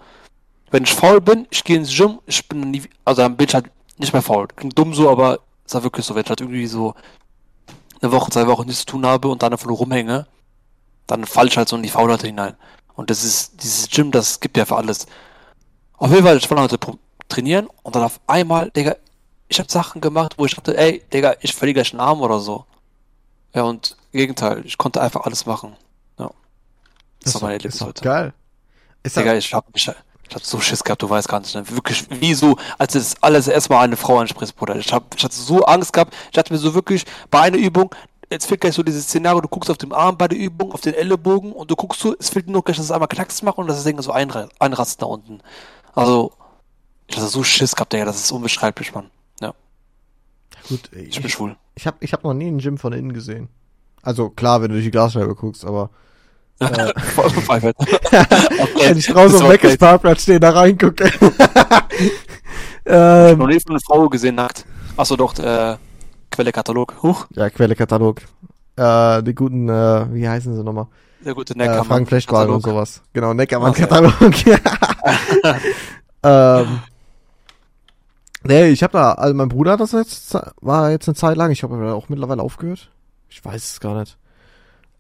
wenn 0.71 0.85
ich 0.85 0.93
faul 0.93 1.21
bin, 1.21 1.47
ich 1.51 1.65
gehe 1.65 1.77
ins 1.77 1.97
Gym, 1.97 2.19
ich 2.27 2.47
bin 2.47 2.71
nie, 2.71 2.83
also 3.05 3.23
dann 3.23 3.37
bin 3.37 3.49
ich 3.49 3.55
halt 3.55 3.71
nicht 3.97 4.13
mehr 4.13 4.23
faul. 4.23 4.49
Klingt 4.49 4.79
dumm 4.79 4.95
so, 4.95 5.09
aber 5.09 5.41
ist 5.65 5.75
halt 5.75 5.85
wirklich 5.85 6.05
so, 6.05 6.15
wenn 6.15 6.25
ich 6.25 6.29
halt 6.29 6.41
irgendwie 6.41 6.67
so 6.67 6.95
eine 8.01 8.13
Woche, 8.13 8.31
zwei 8.31 8.47
Wochen 8.47 8.67
nichts 8.67 8.81
zu 8.81 8.87
tun 8.87 9.07
habe 9.07 9.29
und 9.29 9.43
dann 9.43 9.53
einfach 9.53 9.67
nur 9.67 9.79
rumhänge, 9.79 10.27
dann 11.07 11.25
falle 11.25 11.49
ich 11.49 11.57
halt 11.57 11.69
so 11.69 11.77
in 11.77 11.83
die 11.83 11.89
Faulheit 11.89 12.23
hinein. 12.23 12.55
Und 12.99 13.11
das 13.11 13.23
ist, 13.23 13.63
dieses 13.63 13.89
Gym, 13.89 14.11
das 14.11 14.41
gibt 14.41 14.57
ja 14.57 14.65
für 14.65 14.75
alles. 14.75 15.07
Auf 15.99 16.11
jeden 16.11 16.25
Fall, 16.25 16.37
ich 16.37 16.51
wollte 16.51 16.63
heute 16.65 16.79
trainieren 17.29 17.69
und 17.85 17.95
dann 17.95 18.03
auf 18.03 18.19
einmal, 18.27 18.73
Digga, 18.73 18.97
ich 19.47 19.61
habe 19.61 19.71
Sachen 19.71 20.01
gemacht, 20.01 20.35
wo 20.37 20.47
ich 20.47 20.57
dachte, 20.57 20.77
ey, 20.77 21.01
Digga, 21.13 21.37
ich 21.41 21.55
verliere 21.55 21.75
gleich 21.75 21.93
einen 21.93 22.01
Arm 22.01 22.21
oder 22.21 22.41
so. 22.41 22.65
Ja, 23.55 23.63
und 23.63 23.97
Gegenteil, 24.11 24.67
ich 24.67 24.79
konnte 24.79 25.01
einfach 25.01 25.21
alles 25.21 25.47
machen. 25.47 25.77
Ja. 26.19 26.33
Das, 27.23 27.35
das 27.35 27.35
war 27.35 27.43
mein 27.43 27.53
Erlebnis 27.59 27.81
heute. 27.81 28.03
Geil. 28.03 28.33
Ist 29.05 29.17
Digga, 29.17 29.37
ich 29.37 29.55
hab 29.55 29.73
mich, 29.73 29.89
ich 30.29 30.35
hab 30.35 30.45
so 30.45 30.59
Schiss 30.59 30.83
gehabt, 30.83 31.01
du 31.01 31.09
weißt 31.09 31.29
gar 31.29 31.39
nicht. 31.39 31.55
Ne? 31.55 31.71
Wirklich, 31.71 32.05
wie 32.11 32.35
so, 32.35 32.57
als 32.79 32.95
das 32.95 33.15
alles 33.23 33.47
erstmal 33.47 33.85
eine 33.85 33.97
Frau 33.97 34.19
ansprichst, 34.19 34.57
Bruder. 34.57 34.75
Ich, 34.75 34.93
hab, 34.93 35.15
ich 35.15 35.23
hatte 35.23 35.37
so 35.37 35.65
Angst 35.65 35.93
gehabt. 35.93 36.17
Ich 36.33 36.37
hatte 36.37 36.53
mir 36.53 36.59
so 36.59 36.75
wirklich 36.75 37.05
bei 37.31 37.43
einer 37.43 37.59
Übung, 37.59 37.95
jetzt 38.31 38.47
fehlt 38.47 38.61
gleich 38.61 38.75
so 38.75 38.83
dieses 38.83 39.05
Szenario, 39.05 39.41
du 39.41 39.49
guckst 39.49 39.71
auf 39.71 39.79
den 39.79 39.93
Arm 39.93 40.17
bei 40.17 40.29
der 40.29 40.39
Übung, 40.39 40.73
auf 40.73 40.81
den 40.81 40.95
Ellenbogen 40.95 41.53
und 41.53 41.71
du 41.71 41.77
guckst 41.77 42.01
so, 42.01 42.15
es 42.19 42.31
fehlt 42.31 42.49
nur 42.49 42.63
gleich, 42.63 42.77
dass 42.77 42.87
es 42.87 42.93
einmal 42.93 43.09
Knacks 43.09 43.43
macht 43.43 43.59
und 43.59 43.67
dass 43.67 43.77
das 43.77 43.85
Ding 43.85 44.01
so 44.01 44.13
einrast 44.13 45.03
da 45.03 45.07
unten. 45.07 45.41
Also, 45.95 46.33
ich 47.07 47.17
hatte 47.17 47.27
so 47.27 47.43
Schiss 47.43 47.75
gehabt, 47.75 47.93
Digga, 47.93 48.05
das 48.05 48.19
ist 48.19 48.31
unbeschreiblich, 48.31 48.95
Mann. 48.95 49.11
Ja. 49.41 49.55
Gut, 50.69 50.91
ich, 50.93 51.09
ich 51.09 51.21
bin 51.21 51.31
schwul. 51.31 51.57
Ich 51.75 51.87
hab, 51.87 52.03
ich 52.03 52.13
hab 52.13 52.25
noch 52.25 52.35
nie 52.35 52.49
einen 52.49 52.59
Gym 52.59 52.79
von 52.79 52.93
innen 52.93 53.13
gesehen. 53.13 53.49
Also, 54.03 54.31
klar, 54.31 54.61
wenn 54.61 54.69
du 54.69 54.75
durch 54.75 54.85
die 54.85 54.91
Glasscheibe 54.91 55.35
guckst, 55.35 55.65
aber 55.65 55.91
äh, 56.61 56.67
Wenn 58.89 58.99
ich 58.99 59.07
draußen 59.07 59.43
am 59.43 59.77
Parkplatz 59.79 60.23
stehe, 60.23 60.41
da 60.41 60.51
reingucke. 60.51 61.05
ähm, 62.85 63.39
noch 63.39 63.47
nie 63.47 63.61
von 63.61 63.71
einer 63.73 63.81
Frau 63.81 64.09
gesehen 64.09 64.35
nackt. 64.35 64.65
Achso, 64.97 65.15
doch, 65.15 65.39
äh, 65.39 65.77
Quelle-Katalog. 66.39 67.03
Huch. 67.03 67.27
Ja, 67.35 67.51
Quelle-Katalog. 67.51 68.23
Äh, 68.77 69.25
die 69.25 69.35
guten, 69.35 69.69
äh, 69.69 70.07
wie 70.15 70.29
heißen 70.29 70.55
sie 70.55 70.63
nochmal? 70.63 70.87
Der 71.25 71.35
gute 71.35 71.59
Neckermann. 71.59 71.83
Äh, 71.83 71.85
Frank 71.85 72.07
Flechtwagen 72.07 72.55
und 72.55 72.63
sowas. 72.63 73.03
Genau, 73.13 73.35
Neckermann-Katalog. 73.35 74.15
ähm, 76.23 76.79
nee, 78.45 78.69
ich 78.69 78.85
hab 78.85 78.93
da, 78.93 79.15
also 79.15 79.35
mein 79.35 79.49
Bruder 79.49 79.73
hat 79.73 79.81
das 79.81 79.91
jetzt, 79.91 80.39
war 80.61 80.93
jetzt 80.93 81.09
eine 81.09 81.17
Zeit 81.17 81.37
lang, 81.37 81.51
ich 81.51 81.65
habe 81.65 81.93
auch 81.93 82.09
mittlerweile 82.09 82.45
aufgehört. 82.45 82.89
Ich 83.29 83.45
weiß 83.45 83.73
es 83.73 83.81
gar 83.81 83.99
nicht. 83.99 84.17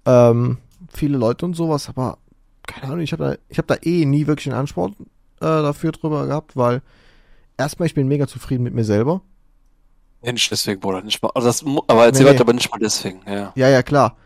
Ähm, 0.06 0.58
viele 0.92 1.18
Leute 1.18 1.46
und 1.46 1.54
sowas, 1.54 1.88
aber 1.88 2.18
keine 2.66 2.86
Ahnung, 2.86 3.02
ich 3.02 3.12
habe 3.12 3.24
da, 3.24 3.36
ich 3.48 3.58
habe 3.58 3.68
da 3.68 3.76
eh 3.80 4.04
nie 4.06 4.26
wirklich 4.26 4.48
einen 4.48 4.58
Anspruch 4.58 4.88
äh, 4.88 4.94
dafür 5.40 5.92
drüber 5.92 6.26
gehabt, 6.26 6.56
weil 6.56 6.82
erstmal 7.56 7.86
ich 7.86 7.94
bin 7.94 8.08
mega 8.08 8.26
zufrieden 8.26 8.64
mit 8.64 8.74
mir 8.74 8.84
selber. 8.84 9.22
Ja, 10.22 10.32
nicht 10.32 10.50
deswegen, 10.50 10.80
Bruder. 10.80 11.02
Nicht 11.02 11.22
mal, 11.22 11.30
also 11.34 11.46
das, 11.48 11.64
aber 11.86 12.06
erzähl 12.06 12.24
Nee, 12.24 12.30
weiter, 12.30 12.38
nee. 12.38 12.40
aber 12.42 12.52
nicht 12.52 12.70
mal 12.70 12.78
deswegen, 12.78 13.20
ja. 13.26 13.52
Ja, 13.54 13.68
ja, 13.68 13.82
klar. 13.82 14.16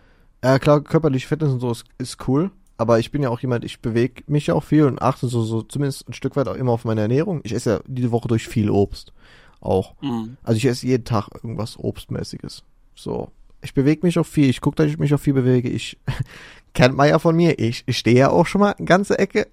Ja, 0.42 0.58
klar, 0.58 0.80
körperliche 0.82 1.28
Fitness 1.28 1.52
und 1.52 1.60
so 1.60 1.70
ist, 1.70 1.84
ist 1.98 2.28
cool. 2.28 2.50
Aber 2.78 2.98
ich 2.98 3.12
bin 3.12 3.22
ja 3.22 3.28
auch 3.28 3.38
jemand, 3.40 3.64
ich 3.64 3.80
bewege 3.80 4.24
mich 4.26 4.48
ja 4.48 4.54
auch 4.54 4.64
viel 4.64 4.84
und 4.86 5.00
achte 5.00 5.28
so, 5.28 5.42
so 5.42 5.62
zumindest 5.62 6.08
ein 6.08 6.14
Stück 6.14 6.34
weit 6.34 6.48
auch 6.48 6.56
immer 6.56 6.72
auf 6.72 6.84
meine 6.84 7.02
Ernährung. 7.02 7.40
Ich 7.44 7.54
esse 7.54 7.70
ja 7.70 7.80
diese 7.86 8.10
Woche 8.10 8.26
durch 8.26 8.48
viel 8.48 8.70
Obst. 8.70 9.12
Auch. 9.60 9.94
Mhm. 10.00 10.36
Also 10.42 10.56
ich 10.56 10.64
esse 10.64 10.86
jeden 10.86 11.04
Tag 11.04 11.28
irgendwas 11.34 11.78
Obstmäßiges. 11.78 12.64
So. 12.96 13.30
Ich 13.60 13.74
bewege 13.74 14.04
mich 14.04 14.18
auch 14.18 14.26
viel. 14.26 14.50
Ich 14.50 14.60
gucke, 14.60 14.76
dass 14.76 14.86
ich 14.88 14.98
mich 14.98 15.14
auch 15.14 15.20
viel 15.20 15.34
bewege. 15.34 15.68
Ich 15.68 15.96
kennt 16.74 16.96
man 16.96 17.08
ja 17.08 17.20
von 17.20 17.36
mir. 17.36 17.60
Ich, 17.60 17.84
ich 17.86 17.98
stehe 17.98 18.16
ja 18.18 18.30
auch 18.30 18.46
schon 18.46 18.62
mal 18.62 18.72
eine 18.72 18.86
ganze 18.86 19.18
Ecke. 19.18 19.46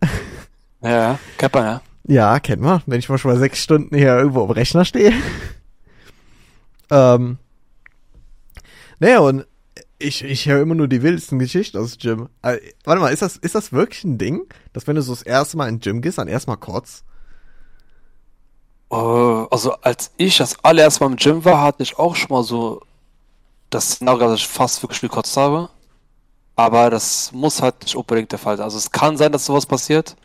Ja, 0.82 0.90
ja, 0.90 1.20
kennt 1.38 1.54
man, 1.54 1.66
ja. 1.66 1.82
Ja, 2.08 2.40
kennt 2.40 2.64
man. 2.64 2.82
Wenn 2.88 2.98
ich 2.98 3.10
mal 3.10 3.20
schon 3.20 3.32
mal 3.32 3.38
sechs 3.38 3.62
Stunden 3.62 3.96
hier 3.96 4.18
irgendwo 4.18 4.44
am 4.44 4.50
Rechner 4.50 4.86
stehe. 4.86 5.14
Ähm. 6.90 7.38
Naja, 9.00 9.20
und 9.20 9.46
ich, 10.00 10.24
ich 10.24 10.48
höre 10.48 10.62
immer 10.62 10.76
nur 10.76 10.88
die 10.88 11.04
wildesten 11.04 11.40
Geschichten 11.40 11.78
aus 11.78 11.98
dem 11.98 12.18
Gym. 12.18 12.30
Äh, 12.42 12.60
warte 12.86 13.02
mal, 13.02 13.14
ist 13.14 13.22
das, 13.22 13.38
ist 13.38 13.56
das 13.56 13.72
wirklich 13.72 14.04
ein 14.04 14.18
Ding? 14.18 14.42
Dass 14.74 14.88
wenn 14.88 14.96
du 14.96 15.02
so 15.02 15.14
das 15.14 15.24
erste 15.24 15.58
Mal 15.58 15.68
in 15.68 15.76
den 15.76 15.82
Gym 15.82 16.02
gehst, 16.02 16.18
dann 16.18 16.28
erstmal 16.28 16.58
kurz? 16.58 17.04
Äh, 18.92 18.96
also 18.96 19.74
als 19.82 20.12
ich 20.18 20.38
das 20.38 20.64
allererste 20.64 21.04
Mal 21.04 21.12
im 21.12 21.18
Gym 21.18 21.46
war, 21.46 21.62
hatte 21.62 21.84
ich 21.84 22.00
auch 22.00 22.16
schon 22.16 22.30
mal 22.30 22.44
so 22.44 22.82
das 23.70 23.92
Szenario, 23.92 24.30
dass 24.30 24.40
ich 24.40 24.48
fast 24.48 24.82
wirklich 24.82 25.02
gekotzt 25.02 25.36
habe. 25.38 25.70
Aber 26.56 26.90
das 26.90 27.32
muss 27.32 27.62
halt 27.62 27.82
nicht 27.84 27.96
unbedingt 27.96 28.32
der 28.32 28.40
Fall 28.40 28.58
sein. 28.58 28.66
Also 28.66 28.78
es 28.78 28.92
kann 28.92 29.18
sein, 29.18 29.32
dass 29.32 29.46
sowas 29.46 29.66
passiert, 29.66 30.16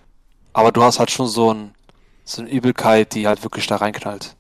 aber 0.53 0.73
du 0.73 0.83
hast 0.83 0.99
halt 0.99 1.11
schon 1.11 1.29
so 1.29 1.53
ein, 1.53 1.75
so 2.25 2.43
eine 2.43 2.51
Übelkeit, 2.51 3.15
die 3.15 3.27
halt 3.29 3.43
wirklich 3.45 3.67
da 3.67 3.77
reinknallt. 3.77 4.35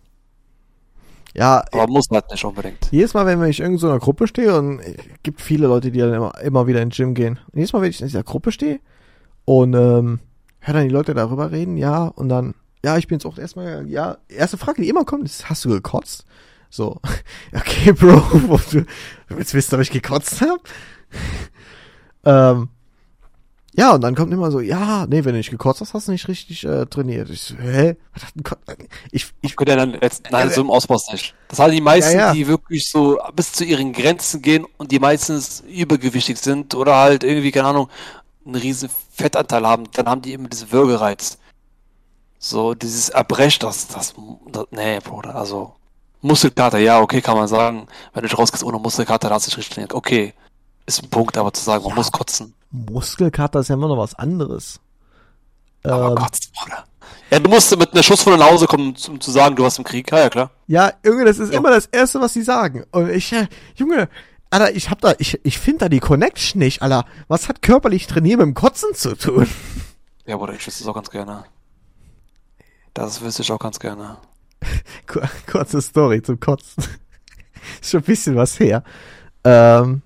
Ja, 1.34 1.64
Aber 1.72 1.88
muss 1.88 2.06
halt 2.10 2.30
nicht 2.30 2.44
unbedingt. 2.44 2.88
Jedes 2.92 3.12
Mal, 3.12 3.26
wenn 3.26 3.42
ich 3.42 3.58
in 3.58 3.64
irgendeiner 3.64 3.78
so 3.80 3.88
einer 3.88 3.98
Gruppe 3.98 4.28
stehe 4.28 4.56
und 4.56 4.78
es 4.78 4.94
gibt 5.24 5.40
viele 5.40 5.66
Leute, 5.66 5.90
die 5.90 5.98
dann 5.98 6.14
immer, 6.14 6.40
immer 6.40 6.66
wieder 6.68 6.80
ins 6.80 6.96
Gym 6.96 7.14
gehen. 7.14 7.40
Und 7.50 7.56
jedes 7.56 7.72
Mal, 7.72 7.82
wenn 7.82 7.90
ich 7.90 8.00
in 8.00 8.06
dieser 8.06 8.22
Gruppe 8.22 8.52
stehe 8.52 8.78
und 9.44 9.74
ähm, 9.74 10.20
höre 10.60 10.74
dann 10.74 10.84
die 10.84 10.94
Leute 10.94 11.12
darüber 11.12 11.50
reden, 11.50 11.76
ja, 11.76 12.04
und 12.04 12.28
dann, 12.28 12.54
ja, 12.84 12.96
ich 12.98 13.08
bin 13.08 13.16
jetzt 13.18 13.26
auch 13.26 13.36
erstmal, 13.36 13.88
ja, 13.88 14.18
erste 14.28 14.58
Frage, 14.58 14.82
die 14.82 14.88
immer 14.88 15.04
kommt, 15.04 15.24
ist, 15.24 15.50
hast 15.50 15.64
du 15.64 15.70
gekotzt? 15.70 16.24
So, 16.70 17.00
okay, 17.52 17.92
Bro, 17.92 18.22
wo 18.48 18.60
du 18.70 18.86
willst 19.28 19.54
wissen, 19.54 19.74
ob 19.74 19.80
ich 19.80 19.90
gekotzt 19.90 20.40
habe? 20.40 20.60
ähm, 22.24 22.68
ja, 23.76 23.92
und 23.94 24.00
dann 24.02 24.14
kommt 24.14 24.32
immer 24.32 24.50
so, 24.52 24.60
ja, 24.60 25.06
nee, 25.06 25.24
wenn 25.24 25.32
du 25.32 25.38
nicht 25.38 25.50
gekotzt 25.50 25.80
hast, 25.80 25.94
hast 25.94 26.06
du 26.08 26.12
nicht 26.12 26.28
richtig 26.28 26.64
äh, 26.64 26.86
trainiert. 26.86 27.28
Ich 27.30 27.42
so, 27.42 27.56
hä? 27.56 27.96
Ich, 29.10 29.32
ich, 29.40 29.56
Könnte 29.56 29.72
ja 29.72 29.76
dann 29.76 29.98
jetzt, 30.00 30.30
nein, 30.30 30.50
so 30.50 30.60
im 30.60 30.70
Ausmaß 30.70 31.10
nicht. 31.12 31.34
Das 31.48 31.58
haben 31.58 31.72
die 31.72 31.80
meisten, 31.80 32.12
Ja, 32.12 32.26
ja. 32.28 32.32
die 32.32 32.46
wirklich 32.46 32.88
so 32.88 33.18
bis 33.34 33.52
zu 33.52 33.64
ihren 33.64 33.92
Grenzen 33.92 34.42
gehen 34.42 34.64
und 34.76 34.92
die 34.92 34.98
meistens 35.00 35.60
übergewichtig 35.68 36.38
sind 36.38 36.74
oder 36.74 36.96
halt 36.96 37.24
irgendwie, 37.24 37.50
keine 37.50 37.68
Ahnung, 37.68 37.88
einen 38.46 38.56
riesen 38.56 38.90
Fettanteil 39.12 39.66
haben, 39.66 39.84
dann 39.92 40.06
haben 40.06 40.22
die 40.22 40.34
immer 40.34 40.48
diesen 40.48 40.70
Würgereiz. 40.70 41.38
So, 42.38 42.74
dieses 42.74 43.08
Erbrech, 43.08 43.58
das, 43.58 43.88
das, 43.88 44.14
das, 44.52 44.66
nee, 44.70 45.00
Bruder, 45.00 45.34
also, 45.34 45.74
Muskelkater, 46.20 46.78
ja, 46.78 47.00
okay, 47.00 47.20
kann 47.20 47.36
man 47.36 47.48
sagen. 47.48 47.86
Wenn 48.12 48.24
du 48.26 48.36
rausgehst 48.36 48.64
ohne 48.64 48.78
Muskelkater, 48.78 49.28
dann 49.28 49.34
hast 49.36 49.46
du 49.46 49.50
nicht 49.50 49.58
richtig 49.58 49.74
trainiert. 49.74 49.94
Okay, 49.94 50.32
ist 50.86 51.02
ein 51.02 51.10
Punkt, 51.10 51.36
aber 51.36 51.52
zu 51.52 51.62
sagen, 51.64 51.82
man 51.84 51.90
Ja. 51.90 51.96
muss 51.96 52.12
kotzen. 52.12 52.54
Muskelkater 52.74 53.60
ist 53.60 53.68
ja 53.68 53.74
immer 53.76 53.88
noch 53.88 53.98
was 53.98 54.14
anderes. 54.14 54.80
Aber 55.84 56.08
Ähm, 56.08 56.14
Bruder. 56.14 56.84
Ja, 57.30 57.38
du 57.38 57.48
musst 57.50 57.76
mit 57.76 57.92
einer 57.92 58.02
Schusswunde 58.02 58.38
nach 58.38 58.50
Hause 58.50 58.66
kommen, 58.66 58.94
um 59.08 59.20
zu 59.20 59.30
sagen, 59.30 59.54
du 59.56 59.62
warst 59.62 59.78
im 59.78 59.84
Krieg. 59.84 60.10
Ja, 60.10 60.18
ja, 60.18 60.30
klar. 60.30 60.50
Ja, 60.66 60.92
Junge, 61.04 61.24
das 61.24 61.38
ist 61.38 61.52
Ja. 61.52 61.58
immer 61.58 61.70
das 61.70 61.86
Erste, 61.86 62.20
was 62.20 62.32
sie 62.32 62.42
sagen. 62.42 62.84
Und 62.90 63.10
ich, 63.10 63.32
äh, 63.32 63.46
Junge, 63.76 64.08
Alter, 64.50 64.74
ich 64.74 64.90
hab 64.90 65.00
da, 65.00 65.14
ich, 65.18 65.38
ich 65.44 65.58
finde 65.58 65.80
da 65.80 65.88
die 65.88 66.00
Connection 66.00 66.58
nicht, 66.58 66.82
Alter. 66.82 67.04
Was 67.28 67.48
hat 67.48 67.62
körperlich 67.62 68.06
trainieren 68.06 68.38
mit 68.40 68.46
dem 68.48 68.54
Kotzen 68.54 68.94
zu 68.94 69.16
tun? 69.16 69.48
Ja, 70.26 70.36
Bruder, 70.36 70.54
ich 70.54 70.66
wüsste 70.66 70.82
es 70.82 70.88
auch 70.88 70.94
ganz 70.94 71.10
gerne. 71.10 71.44
Das 72.94 73.20
wüsste 73.20 73.42
ich 73.42 73.52
auch 73.52 73.58
ganz 73.58 73.78
gerne. 73.78 74.16
Kur- 75.06 75.28
Kurze 75.50 75.82
Story 75.82 76.22
zum 76.22 76.40
Kotzen. 76.40 76.84
Ist 77.80 77.90
schon 77.90 78.00
ein 78.00 78.04
bisschen 78.04 78.36
was 78.36 78.58
her. 78.58 78.82
Ähm, 79.44 80.02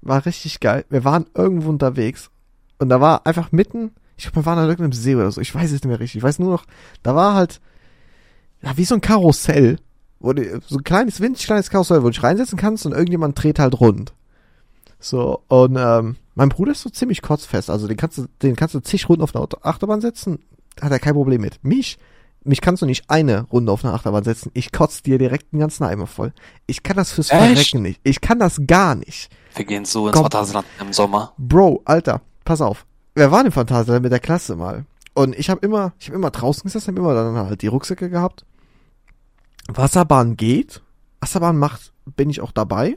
war 0.00 0.26
richtig 0.26 0.60
geil. 0.60 0.84
Wir 0.90 1.04
waren 1.04 1.26
irgendwo 1.34 1.70
unterwegs 1.70 2.30
und 2.78 2.88
da 2.88 3.00
war 3.00 3.26
einfach 3.26 3.52
mitten, 3.52 3.92
ich 4.16 4.24
glaube, 4.24 4.36
wir 4.36 4.46
waren 4.46 4.58
an 4.58 4.68
irgendeinem 4.68 4.92
See 4.92 5.14
oder 5.14 5.30
so, 5.30 5.40
ich 5.40 5.54
weiß 5.54 5.66
es 5.66 5.72
nicht 5.72 5.86
mehr 5.86 6.00
richtig. 6.00 6.18
Ich 6.18 6.22
weiß 6.22 6.38
nur 6.38 6.50
noch, 6.50 6.64
da 7.02 7.14
war 7.14 7.34
halt, 7.34 7.60
ja, 8.62 8.76
wie 8.76 8.84
so 8.84 8.94
ein 8.94 9.00
Karussell, 9.00 9.78
wo 10.20 10.32
du, 10.32 10.60
so 10.66 10.78
ein 10.78 10.84
kleines, 10.84 11.20
winzig 11.20 11.46
kleines 11.46 11.70
Karussell, 11.70 12.00
wo 12.02 12.06
du 12.06 12.10
dich 12.10 12.22
reinsetzen 12.22 12.58
kannst 12.58 12.86
und 12.86 12.92
irgendjemand 12.92 13.40
dreht 13.42 13.58
halt 13.58 13.80
rund. 13.80 14.12
So, 15.00 15.42
und 15.48 15.76
ähm, 15.78 16.16
mein 16.34 16.48
Bruder 16.48 16.72
ist 16.72 16.82
so 16.82 16.90
ziemlich 16.90 17.22
kotzfest, 17.22 17.70
also 17.70 17.86
den 17.86 17.96
kannst 17.96 18.18
du, 18.18 18.26
den 18.42 18.56
kannst 18.56 18.74
du 18.74 18.80
zig 18.80 19.08
Runden 19.08 19.22
auf 19.22 19.34
eine 19.34 19.46
Achterbahn 19.62 20.00
setzen, 20.00 20.40
hat 20.80 20.90
er 20.90 20.98
kein 20.98 21.14
Problem 21.14 21.40
mit. 21.40 21.62
Mich, 21.62 21.98
mich 22.44 22.60
kannst 22.60 22.82
du 22.82 22.86
nicht 22.86 23.08
eine 23.08 23.42
Runde 23.52 23.72
auf 23.72 23.84
eine 23.84 23.94
Achterbahn 23.94 24.24
setzen, 24.24 24.50
ich 24.54 24.72
kotz 24.72 25.02
dir 25.02 25.18
direkt 25.18 25.52
den 25.52 25.60
ganzen 25.60 25.84
Eimer 25.84 26.06
voll. 26.06 26.32
Ich 26.66 26.82
kann 26.82 26.96
das 26.96 27.12
fürs 27.12 27.30
Echt? 27.30 27.40
Verrecken 27.40 27.82
nicht. 27.82 28.00
Ich 28.04 28.20
kann 28.20 28.38
das 28.38 28.60
gar 28.66 28.94
nicht. 28.94 29.30
Wir 29.54 29.64
gehen 29.64 29.84
so 29.84 30.06
ins 30.06 30.14
Komm. 30.14 30.24
Phantasialand 30.24 30.66
im 30.80 30.92
Sommer. 30.92 31.32
Bro, 31.38 31.82
Alter, 31.84 32.20
pass 32.44 32.60
auf. 32.60 32.86
Wir 33.14 33.30
waren 33.30 33.46
im 33.46 33.52
Phantasialand 33.52 34.02
mit 34.02 34.12
der 34.12 34.20
Klasse 34.20 34.56
mal. 34.56 34.84
Und 35.14 35.36
ich 35.36 35.50
habe 35.50 35.60
immer, 35.66 35.92
ich 35.98 36.06
habe 36.06 36.16
immer 36.16 36.30
draußen 36.30 36.62
gesessen, 36.62 36.96
habe 36.96 37.00
immer 37.00 37.14
dann 37.14 37.34
halt 37.34 37.62
die 37.62 37.66
Rucksäcke 37.66 38.08
gehabt. 38.08 38.44
Wasserbahn 39.68 40.36
geht. 40.36 40.80
Wasserbahn 41.20 41.58
macht, 41.58 41.92
bin 42.16 42.30
ich 42.30 42.40
auch 42.40 42.52
dabei. 42.52 42.96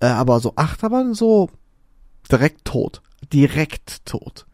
Äh, 0.00 0.06
aber 0.06 0.40
so 0.40 0.52
Achterbahn 0.56 1.14
so 1.14 1.50
direkt 2.30 2.64
tot. 2.64 3.02
Direkt 3.32 4.06
tot. 4.06 4.46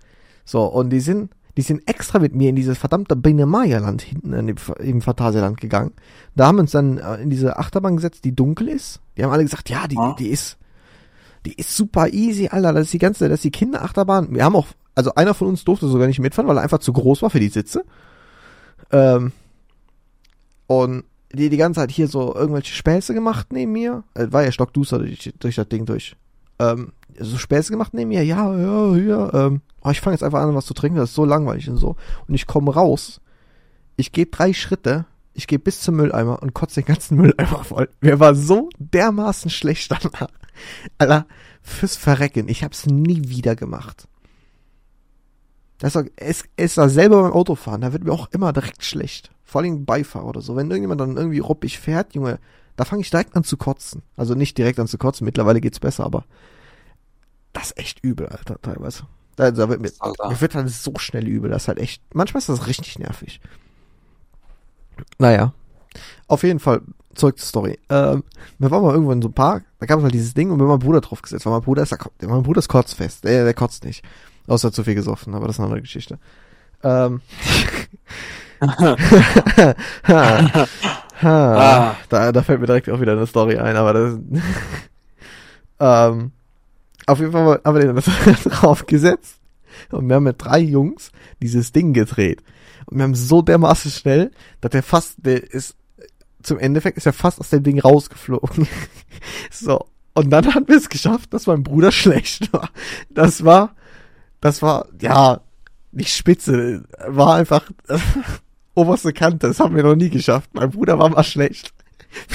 So, 0.44 0.64
und 0.64 0.90
die 0.90 1.00
sind, 1.00 1.30
die 1.58 1.62
sind 1.62 1.88
extra 1.88 2.20
mit 2.20 2.36
mir 2.36 2.50
in 2.50 2.54
dieses 2.54 2.78
verdammte 2.78 3.16
Biene-Maya-Land 3.16 4.02
hinten 4.02 4.32
in 4.32 4.46
dem, 4.46 4.56
im 4.78 5.02
Phantasialand 5.02 5.60
gegangen. 5.60 5.90
Da 6.36 6.46
haben 6.46 6.54
wir 6.58 6.60
uns 6.60 6.70
dann 6.70 6.98
äh, 6.98 7.16
in 7.16 7.30
diese 7.30 7.56
Achterbahn 7.58 7.96
gesetzt, 7.96 8.24
die 8.24 8.32
dunkel 8.32 8.68
ist. 8.68 9.00
Die 9.16 9.24
haben 9.24 9.32
alle 9.32 9.42
gesagt, 9.42 9.68
ja, 9.68 9.88
die, 9.88 9.96
Ja. 9.96 10.14
die 10.16 10.28
ist, 10.28 10.56
die 11.46 11.54
ist 11.54 11.76
super 11.76 12.10
easy, 12.12 12.46
Alter. 12.46 12.72
Das 12.74 12.84
ist 12.84 12.92
die 12.92 12.98
ganze, 12.98 13.28
das 13.28 13.38
ist 13.38 13.44
die 13.44 13.50
Kinderachterbahn. 13.50 14.32
Wir 14.32 14.44
haben 14.44 14.54
auch, 14.54 14.68
also 14.94 15.16
einer 15.16 15.34
von 15.34 15.48
uns 15.48 15.64
durfte 15.64 15.88
sogar 15.88 16.06
nicht 16.06 16.20
mitfahren, 16.20 16.46
weil 16.48 16.58
er 16.58 16.62
einfach 16.62 16.78
zu 16.78 16.92
groß 16.92 17.22
war 17.22 17.30
für 17.30 17.40
die 17.40 17.48
Sitze. 17.48 17.84
Ähm, 18.92 19.32
und 20.68 21.06
die 21.32 21.48
die 21.48 21.56
ganze 21.56 21.80
Zeit 21.80 21.90
hier 21.90 22.06
so 22.06 22.36
irgendwelche 22.36 22.72
Späße 22.72 23.14
gemacht 23.14 23.48
neben 23.52 23.72
mir. 23.72 24.04
Äh, 24.14 24.28
war 24.30 24.44
ja 24.44 24.52
stockduster 24.52 25.00
durch, 25.00 25.34
durch 25.40 25.56
das 25.56 25.68
Ding 25.68 25.86
durch. 25.86 26.14
Ähm, 26.60 26.92
so 27.20 27.38
Späße 27.38 27.72
gemacht 27.72 27.94
neben 27.94 28.08
mir, 28.08 28.24
ja, 28.24 28.54
ja, 28.56 28.96
ja. 28.96 29.46
Ähm, 29.46 29.62
oh, 29.82 29.90
ich 29.90 30.00
fange 30.00 30.14
jetzt 30.14 30.22
einfach 30.22 30.40
an, 30.40 30.54
was 30.54 30.66
zu 30.66 30.74
trinken, 30.74 30.98
das 30.98 31.10
ist 31.10 31.14
so 31.14 31.24
langweilig 31.24 31.68
und 31.68 31.76
so. 31.76 31.96
Und 32.26 32.34
ich 32.34 32.46
komme 32.46 32.72
raus, 32.72 33.20
ich 33.96 34.12
gehe 34.12 34.26
drei 34.26 34.52
Schritte, 34.52 35.06
ich 35.34 35.46
gehe 35.46 35.58
bis 35.58 35.80
zum 35.80 35.96
Mülleimer 35.96 36.42
und 36.42 36.54
kotze 36.54 36.80
den 36.82 36.86
ganzen 36.86 37.16
Mülleimer 37.20 37.64
voll. 37.64 37.88
Mir 38.00 38.20
war 38.20 38.34
so 38.34 38.68
dermaßen 38.78 39.50
schlecht 39.50 39.90
danach. 39.90 40.28
Alter, 40.98 41.26
fürs 41.62 41.96
Verrecken, 41.96 42.48
ich 42.48 42.64
hab's 42.64 42.86
nie 42.86 43.28
wieder 43.28 43.54
gemacht. 43.56 44.08
Das 45.78 45.94
ist, 45.94 46.10
es, 46.16 46.44
es 46.56 46.76
war 46.76 46.88
selber 46.88 47.22
beim 47.22 47.32
Autofahren, 47.32 47.82
da 47.82 47.92
wird 47.92 48.04
mir 48.04 48.12
auch 48.12 48.28
immer 48.32 48.52
direkt 48.52 48.84
schlecht. 48.84 49.30
Vor 49.44 49.60
allem 49.60 49.84
Beifahrer 49.84 50.26
oder 50.26 50.40
so. 50.40 50.56
Wenn 50.56 50.70
irgendjemand 50.70 51.00
dann 51.00 51.16
irgendwie 51.16 51.38
ruppig 51.38 51.78
fährt, 51.78 52.14
Junge, 52.14 52.38
da 52.76 52.84
fange 52.84 53.02
ich 53.02 53.10
direkt 53.10 53.36
an 53.36 53.44
zu 53.44 53.56
kotzen. 53.56 54.02
Also 54.16 54.34
nicht 54.34 54.58
direkt 54.58 54.78
an 54.78 54.88
zu 54.88 54.98
kotzen, 54.98 55.24
mittlerweile 55.24 55.60
geht's 55.60 55.80
besser, 55.80 56.04
aber 56.04 56.24
das 57.58 57.70
ist 57.70 57.78
echt 57.78 58.04
übel, 58.04 58.26
Alter, 58.28 58.60
teilweise. 58.60 59.04
Da, 59.36 59.50
da 59.50 59.68
wird 59.68 59.80
mir, 59.80 59.90
Alter. 60.00 60.28
mir 60.28 60.40
wird 60.40 60.54
halt 60.54 60.68
so 60.70 60.92
schnell 60.98 61.26
übel, 61.28 61.50
das 61.50 61.62
ist 61.62 61.68
halt 61.68 61.78
echt, 61.78 62.02
manchmal 62.14 62.38
ist 62.40 62.48
das 62.48 62.66
richtig 62.66 62.98
nervig. 62.98 63.40
Naja. 65.18 65.52
Auf 66.26 66.42
jeden 66.42 66.58
Fall, 66.58 66.82
zurück 67.14 67.38
zur 67.38 67.46
Story. 67.48 67.78
Ähm, 67.88 68.24
wir 68.58 68.70
waren 68.70 68.82
mal 68.82 68.92
irgendwo 68.92 69.12
in 69.12 69.22
so 69.22 69.28
einem 69.28 69.34
Park, 69.34 69.64
da 69.78 69.86
gab 69.86 69.98
es 69.98 70.02
halt 70.04 70.14
dieses 70.14 70.34
Ding 70.34 70.50
und 70.50 70.58
wir 70.58 70.62
haben 70.64 70.70
meinen 70.70 70.78
Bruder 70.80 71.00
drauf 71.00 71.22
gesetzt, 71.22 71.46
weil 71.46 71.52
mein 71.52 71.62
Bruder 71.62 71.82
ist, 71.82 71.96
mein 72.22 72.42
Bruder 72.42 72.58
ist 72.58 72.68
kotzfest, 72.68 73.24
der, 73.24 73.44
der 73.44 73.54
kotzt 73.54 73.84
nicht. 73.84 74.04
Außer 74.46 74.72
zu 74.72 74.82
viel 74.84 74.94
gesoffen, 74.94 75.34
aber 75.34 75.46
das 75.46 75.56
ist 75.56 75.60
eine 75.60 75.66
andere 75.66 75.82
Geschichte. 75.82 76.18
Ähm. 76.82 77.20
ha, 78.60 78.96
ha, 80.06 80.66
Ah. 81.20 81.96
da, 82.08 82.32
da 82.32 82.42
fällt 82.42 82.60
mir 82.60 82.66
direkt 82.66 82.88
auch 82.90 83.00
wieder 83.00 83.12
eine 83.12 83.26
Story 83.26 83.56
ein, 83.58 83.76
aber 83.76 83.92
das, 83.92 84.18
ähm, 85.80 86.32
auf 87.08 87.20
jeden 87.20 87.32
Fall 87.32 87.60
haben 87.64 87.74
wir 87.74 87.92
den 87.92 87.96
drauf 88.44 88.86
gesetzt 88.86 89.40
und 89.90 90.08
wir 90.08 90.16
haben 90.16 90.24
mit 90.24 90.42
drei 90.42 90.60
Jungs 90.60 91.10
dieses 91.42 91.72
Ding 91.72 91.92
gedreht. 91.92 92.42
Und 92.86 92.98
wir 92.98 93.04
haben 93.04 93.14
so 93.14 93.42
dermaßen 93.42 93.90
schnell, 93.90 94.30
dass 94.60 94.70
der 94.70 94.82
fast, 94.82 95.14
der 95.18 95.52
ist, 95.52 95.76
zum 96.42 96.58
Endeffekt 96.58 96.96
ist 96.96 97.06
er 97.06 97.12
fast 97.12 97.40
aus 97.40 97.50
dem 97.50 97.62
Ding 97.62 97.80
rausgeflogen. 97.80 98.66
so. 99.50 99.86
Und 100.14 100.30
dann 100.30 100.54
haben 100.54 100.66
wir 100.68 100.76
es 100.76 100.88
geschafft, 100.88 101.32
dass 101.32 101.46
mein 101.46 101.62
Bruder 101.62 101.92
schlecht 101.92 102.52
war. 102.52 102.70
Das 103.10 103.44
war, 103.44 103.74
das 104.40 104.62
war, 104.62 104.88
ja, 105.00 105.40
die 105.92 106.04
Spitze 106.04 106.84
war 107.06 107.36
einfach 107.36 107.70
oberste 108.74 109.12
Kante. 109.12 109.48
Das 109.48 109.60
haben 109.60 109.76
wir 109.76 109.82
noch 109.82 109.96
nie 109.96 110.10
geschafft. 110.10 110.50
Mein 110.52 110.70
Bruder 110.70 110.98
war 110.98 111.08
mal 111.08 111.24
schlecht. 111.24 111.72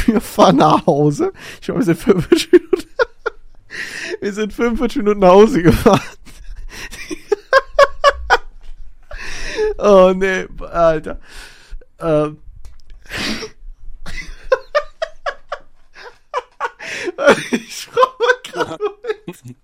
Wir 0.06 0.22
fahren 0.22 0.58
nach 0.58 0.86
Hause. 0.86 1.32
Ich 1.62 1.68
wir 1.68 1.82
sind 1.82 1.98
45 2.00 2.52
Minuten. 2.52 2.88
Wir 4.22 4.34
sind 4.34 4.54
45 4.54 4.98
Minuten 4.98 5.20
nach 5.20 5.30
Hause 5.30 5.64
gefahren. 5.64 6.00
oh 9.78 10.14
nee, 10.16 10.48
Alter. 10.72 11.20
Ähm. 12.00 12.40
ich 17.52 17.76
schraube 17.76 18.24
gerade 18.44 18.84
mit. 19.26 19.56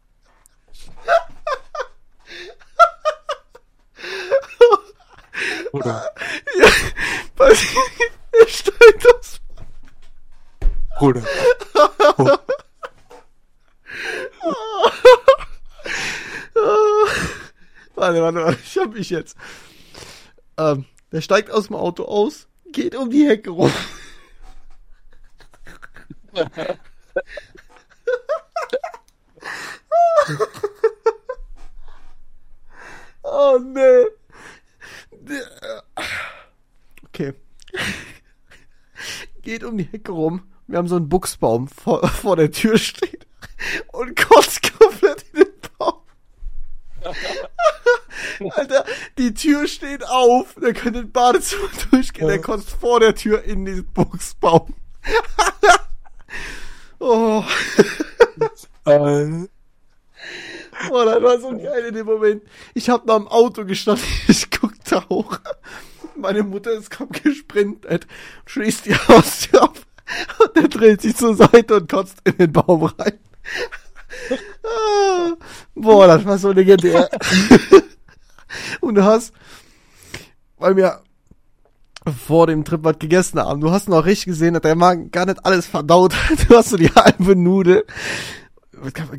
Bruder, 5.71 6.09
Ja, 6.59 6.67
was, 7.37 7.63
er 8.31 8.47
steigt 8.47 9.15
aus. 9.15 9.39
Bruder. 10.97 11.23
Warte, 18.09 18.23
warte, 18.23 18.43
warte, 18.43 18.59
ich 18.65 18.75
hab 18.75 18.91
mich 18.95 19.11
jetzt. 19.11 19.37
Ähm, 20.57 20.85
der 21.11 21.21
steigt 21.21 21.51
aus 21.51 21.67
dem 21.67 21.75
Auto 21.75 22.05
aus, 22.05 22.47
geht 22.71 22.95
um 22.95 23.11
die 23.11 23.27
Hecke 23.27 23.51
rum. 23.51 23.71
oh 33.21 33.59
nee. 33.63 34.05
Okay. 37.05 37.35
Geht 39.43 39.63
um 39.63 39.77
die 39.77 39.83
Hecke 39.83 40.13
rum. 40.13 40.51
Wir 40.65 40.79
haben 40.79 40.87
so 40.87 40.95
einen 40.95 41.09
Buchsbaum 41.09 41.67
vor, 41.67 42.07
vor 42.21 42.35
der 42.35 42.49
Tür 42.49 42.79
steht 42.79 43.27
und 43.91 44.15
kotzt 44.15 44.63
komplett 44.79 45.25
in 45.31 45.43
den 45.43 45.53
Baum. 45.77 46.01
Alter, 48.51 48.85
die 49.17 49.33
Tür 49.49 49.67
steht 49.67 50.07
auf, 50.07 50.55
der 50.61 50.73
könnte 50.73 50.99
in 50.99 51.11
Badezimmer 51.11 51.69
durchgehen, 51.91 52.27
der 52.27 52.39
kotzt 52.39 52.69
vor 52.69 52.99
der 52.99 53.15
Tür 53.15 53.43
in 53.43 53.65
diesen 53.65 53.85
Buchsbaum. 53.85 54.75
oh, 56.99 57.43
Äh, 58.85 59.47
oh, 60.91 61.05
das 61.05 61.23
war 61.23 61.39
so 61.39 61.49
geil 61.57 61.85
in 61.87 61.95
dem 61.95 62.05
Moment. 62.05 62.43
Ich 62.75 62.89
hab 62.89 63.05
noch 63.07 63.17
im 63.17 63.27
Auto 63.27 63.65
gestanden, 63.65 64.05
ich 64.27 64.51
guck 64.51 64.73
da 64.85 65.07
hoch. 65.09 65.39
Meine 66.15 66.43
Mutter 66.43 66.71
ist 66.71 66.91
kaum 66.91 67.09
gesprintet, 67.09 68.05
schließt 68.45 68.85
die 68.85 68.95
Haustür 68.95 69.63
auf 69.63 69.85
und 70.39 70.57
er 70.57 70.67
dreht 70.67 71.01
sich 71.01 71.15
zur 71.15 71.35
Seite 71.35 71.75
und 71.77 71.89
kotzt 71.89 72.17
in 72.23 72.37
den 72.37 72.51
Baum 72.51 72.83
rein. 72.83 73.19
Ah, 74.63 75.33
Boah, 75.73 76.07
das 76.07 76.25
war 76.25 76.37
so 76.37 76.51
legendär. 76.51 77.09
Und 78.81 78.95
du 78.95 79.03
hast, 79.03 79.33
weil 80.57 80.75
wir 80.75 81.01
vor 82.25 82.47
dem 82.47 82.63
Trip 82.63 82.83
was 82.83 82.99
gegessen 82.99 83.39
haben, 83.39 83.61
du 83.61 83.71
hast 83.71 83.89
noch 83.89 84.05
richtig 84.05 84.27
gesehen, 84.27 84.53
dass 84.53 84.61
der 84.61 84.75
Magen 84.75 85.11
gar 85.11 85.25
nicht 85.25 85.45
alles 85.45 85.65
verdaut 85.65 86.13
hat. 86.15 86.37
Du 86.49 86.55
hast 86.55 86.69
so 86.69 86.77
die 86.77 86.89
halbe 86.89 87.35
Nudel, 87.35 87.85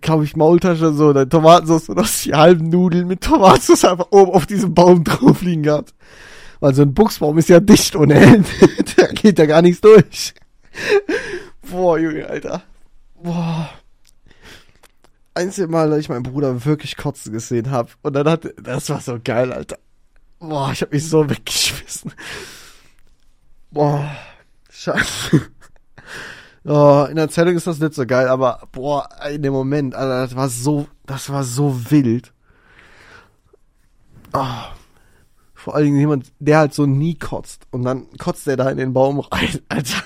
glaube 0.01 0.25
ich, 0.25 0.37
Maultasche, 0.37 0.93
so, 0.93 1.13
deine 1.13 1.29
Tomatensauce, 1.29 1.87
du 1.87 1.97
hast 1.97 2.25
die 2.25 2.35
halben 2.35 2.69
Nudeln 2.69 3.07
mit 3.07 3.21
Tomatensauce 3.21 3.85
einfach 3.85 4.09
oben 4.11 4.33
auf 4.33 4.47
diesem 4.47 4.75
Baum 4.75 5.05
drauf 5.05 5.43
liegen 5.43 5.63
gehabt. 5.63 5.95
Weil 6.61 6.75
so 6.75 6.83
ein 6.83 6.93
Buchsbaum 6.93 7.39
ist 7.39 7.49
ja 7.49 7.61
dicht 7.61 7.97
ohne 7.97 8.15
Ende. 8.15 8.49
da 8.97 9.07
geht 9.07 9.39
ja 9.39 9.47
gar 9.47 9.63
nichts 9.63 9.81
durch. 9.81 10.35
Boah, 11.71 11.99
Junge, 11.99 12.27
Alter. 12.27 12.63
Boah. 13.23 13.71
Einzige 15.35 15.69
Mal, 15.69 15.91
dass 15.91 16.01
ich 16.01 16.09
meinen 16.09 16.23
Bruder 16.23 16.65
wirklich 16.65 16.97
kotzen 16.97 17.33
gesehen 17.33 17.71
habe. 17.71 17.91
Und 18.03 18.15
dann 18.15 18.29
hat, 18.29 18.53
das 18.61 18.91
war 18.91 19.01
so 19.01 19.19
geil, 19.23 19.53
Alter. 19.53 19.79
Boah, 20.39 20.71
ich 20.73 20.83
hab 20.83 20.93
mich 20.93 21.09
so 21.09 21.29
weggeschmissen. 21.29 22.13
Boah, 23.71 24.11
scheiße. 24.71 25.43
Oh, 26.63 27.07
in 27.09 27.17
der 27.17 27.31
Zelle 27.31 27.53
ist 27.53 27.67
das 27.67 27.79
nicht 27.79 27.95
so 27.95 28.05
geil, 28.05 28.29
aber 28.29 28.69
boah, 28.71 29.09
in 29.31 29.41
dem 29.41 29.55
Moment, 29.55 29.95
Alter, 29.95 30.27
das 30.27 30.37
war 30.37 30.51
so, 30.51 30.89
das 31.07 31.31
war 31.31 31.43
so 31.43 31.91
wild. 31.91 32.35
Oh, 34.35 34.45
vor 35.55 35.75
allen 35.75 35.87
Dingen 35.87 36.01
jemand, 36.01 36.33
der 36.39 36.59
halt 36.59 36.75
so 36.75 36.85
nie 36.87 37.15
kotzt. 37.15 37.67
Und 37.71 37.85
dann 37.85 38.11
kotzt 38.19 38.47
der 38.47 38.57
da 38.59 38.69
in 38.71 38.77
den 38.77 38.93
Baum 38.93 39.21
rein, 39.21 39.59
Alter. 39.69 40.03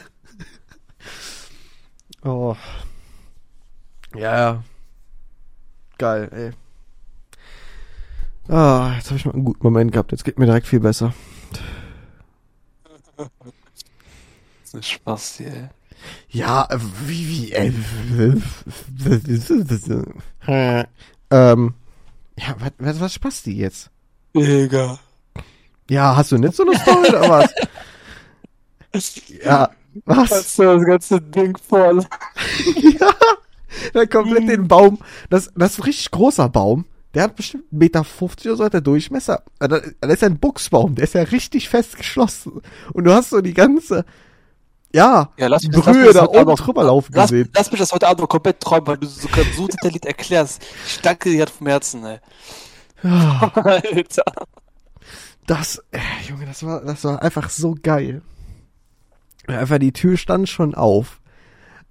Oh. 2.25 2.57
Ja. 4.15 4.63
Geil, 6.05 6.29
ey. 6.33 6.51
Ah, 8.55 8.93
jetzt 8.95 9.07
habe 9.07 9.17
ich 9.17 9.25
mal 9.25 9.33
einen 9.33 9.47
guten 9.47 9.63
Moment 9.63 9.91
gehabt. 9.91 10.13
Jetzt 10.13 10.23
geht 10.23 10.39
mir 10.39 10.45
direkt 10.45 10.67
viel 10.67 10.81
besser. 10.81 11.15
das 13.17 14.75
ist 14.75 14.87
Spaß 14.87 15.41
ey. 15.41 15.71
Ja, 16.29 16.67
äh, 16.69 16.79
wie, 17.07 17.27
wie, 17.27 17.53
äh, 17.53 17.73
ähm, 21.31 21.75
ja, 22.39 22.57
was, 22.59 22.73
was, 22.77 23.01
was 23.01 23.15
spaßt 23.15 23.47
die 23.47 23.57
jetzt? 23.57 23.91
Digga. 24.37 24.99
Ja, 25.89 26.17
hast 26.17 26.33
du 26.33 26.37
nicht 26.37 26.55
so 26.55 26.67
eine 26.67 26.79
Story 26.79 27.09
oder 27.09 27.31
was? 27.31 27.55
Ja, 29.43 29.71
was? 30.05 30.31
Hast 30.31 30.59
du 30.59 30.65
das 30.65 30.85
ganze 30.85 31.21
Ding 31.23 31.57
voll? 31.57 32.05
ja, 33.01 33.11
der 33.95 34.07
komplett 34.07 34.49
den 34.49 34.69
Baum, 34.69 34.99
das, 35.31 35.51
das 35.57 35.73
ist 35.73 35.79
ein 35.79 35.83
richtig 35.85 36.11
großer 36.11 36.49
Baum. 36.49 36.85
Der 37.15 37.23
hat 37.25 37.37
bestimmt 37.37 37.65
1,50 37.73 37.77
Meter 37.79 38.01
oder 38.51 38.57
so 38.57 38.65
hat 38.65 38.73
der 38.73 38.81
Durchmesser. 38.81 39.43
Äh, 39.61 39.69
Das 39.69 40.13
ist 40.15 40.25
ein 40.25 40.39
Buchsbaum, 40.39 40.97
der 40.97 41.05
ist 41.05 41.15
ja 41.15 41.23
richtig 41.23 41.69
fest 41.69 41.97
geschlossen. 41.97 42.61
Und 42.93 43.05
du 43.05 43.13
hast 43.15 43.31
so 43.31 43.41
die 43.41 43.55
ganze, 43.55 44.05
ja, 44.93 45.31
Ja, 45.37 45.47
lass 45.47 45.63
mich 45.63 45.71
das- 45.77 45.87
lass 45.87 45.95
mich 45.95 46.05
Brühe 46.05 46.13
das 46.13 46.23
da 46.23 46.29
oben 46.29 46.39
Abend- 46.51 46.67
drüber 46.67 46.83
laufen 46.85 47.13
Lass, 47.15 47.31
gesehen. 47.31 47.51
lass 47.55 47.71
mich 47.71 47.79
das 47.81 47.93
heute 47.93 48.09
Abend 48.09 48.21
noch 48.23 48.29
komplett 48.29 48.59
träumen, 48.59 48.87
weil 48.89 48.97
du 48.99 49.07
so, 49.07 49.29
so 49.57 49.69
detailliert 49.69 50.07
erklärst. 50.07 50.61
Ich 50.89 51.01
danke 51.03 51.31
dir 51.31 51.47
vom 51.47 51.69
Herzen, 51.69 52.05
ey. 52.05 52.19
Alter. 53.05 54.25
Das, 55.47 55.83
äh, 55.93 55.99
Junge, 56.29 56.47
das 56.47 56.65
war, 56.65 56.81
das 56.85 57.05
war 57.05 57.23
einfach 57.23 57.51
so 57.51 57.77
geil. 57.81 58.23
Einfach 59.47 59.79
die 59.79 59.93
Tür 59.93 60.17
stand 60.17 60.49
schon 60.49 60.75
auf. 60.75 61.21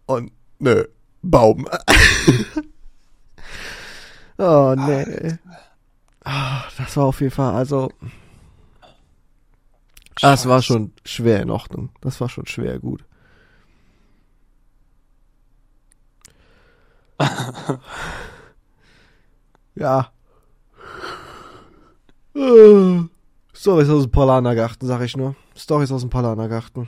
Und, 0.06 0.32
nö, 0.60 0.86
Baum. 1.24 1.68
oh, 4.38 4.76
nee. 4.78 5.40
Ah, 6.24 6.66
das 6.78 6.96
war 6.96 7.06
auf 7.06 7.22
jeden 7.22 7.34
Fall, 7.34 7.56
also, 7.56 7.90
das 10.22 10.48
war 10.48 10.62
schon 10.62 10.94
schwer 11.04 11.42
in 11.42 11.50
Ordnung. 11.50 11.90
Das 12.02 12.22
war 12.22 12.30
schon 12.30 12.46
schwer 12.46 12.78
gut. 12.80 13.04
ja. 19.76 20.12
Stories 23.54 23.90
aus 23.90 24.04
dem 24.04 24.12
Polanergarten, 24.12 24.88
sag 24.88 25.02
ich 25.02 25.18
nur. 25.18 25.36
Stories 25.56 25.92
aus 25.92 26.02
dem 26.02 26.10
Polanergarten. 26.10 26.88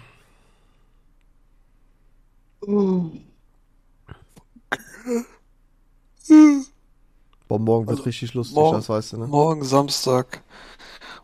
Boah, 7.48 7.60
morgen 7.60 7.88
wird 7.88 7.98
Also, 8.00 8.04
richtig 8.04 8.34
lustig, 8.34 8.56
morgen- 8.56 8.78
das 8.78 8.90
weißt 8.90 9.14
du, 9.14 9.18
ne? 9.18 9.28
Morgen 9.28 9.64
Samstag. 9.64 10.42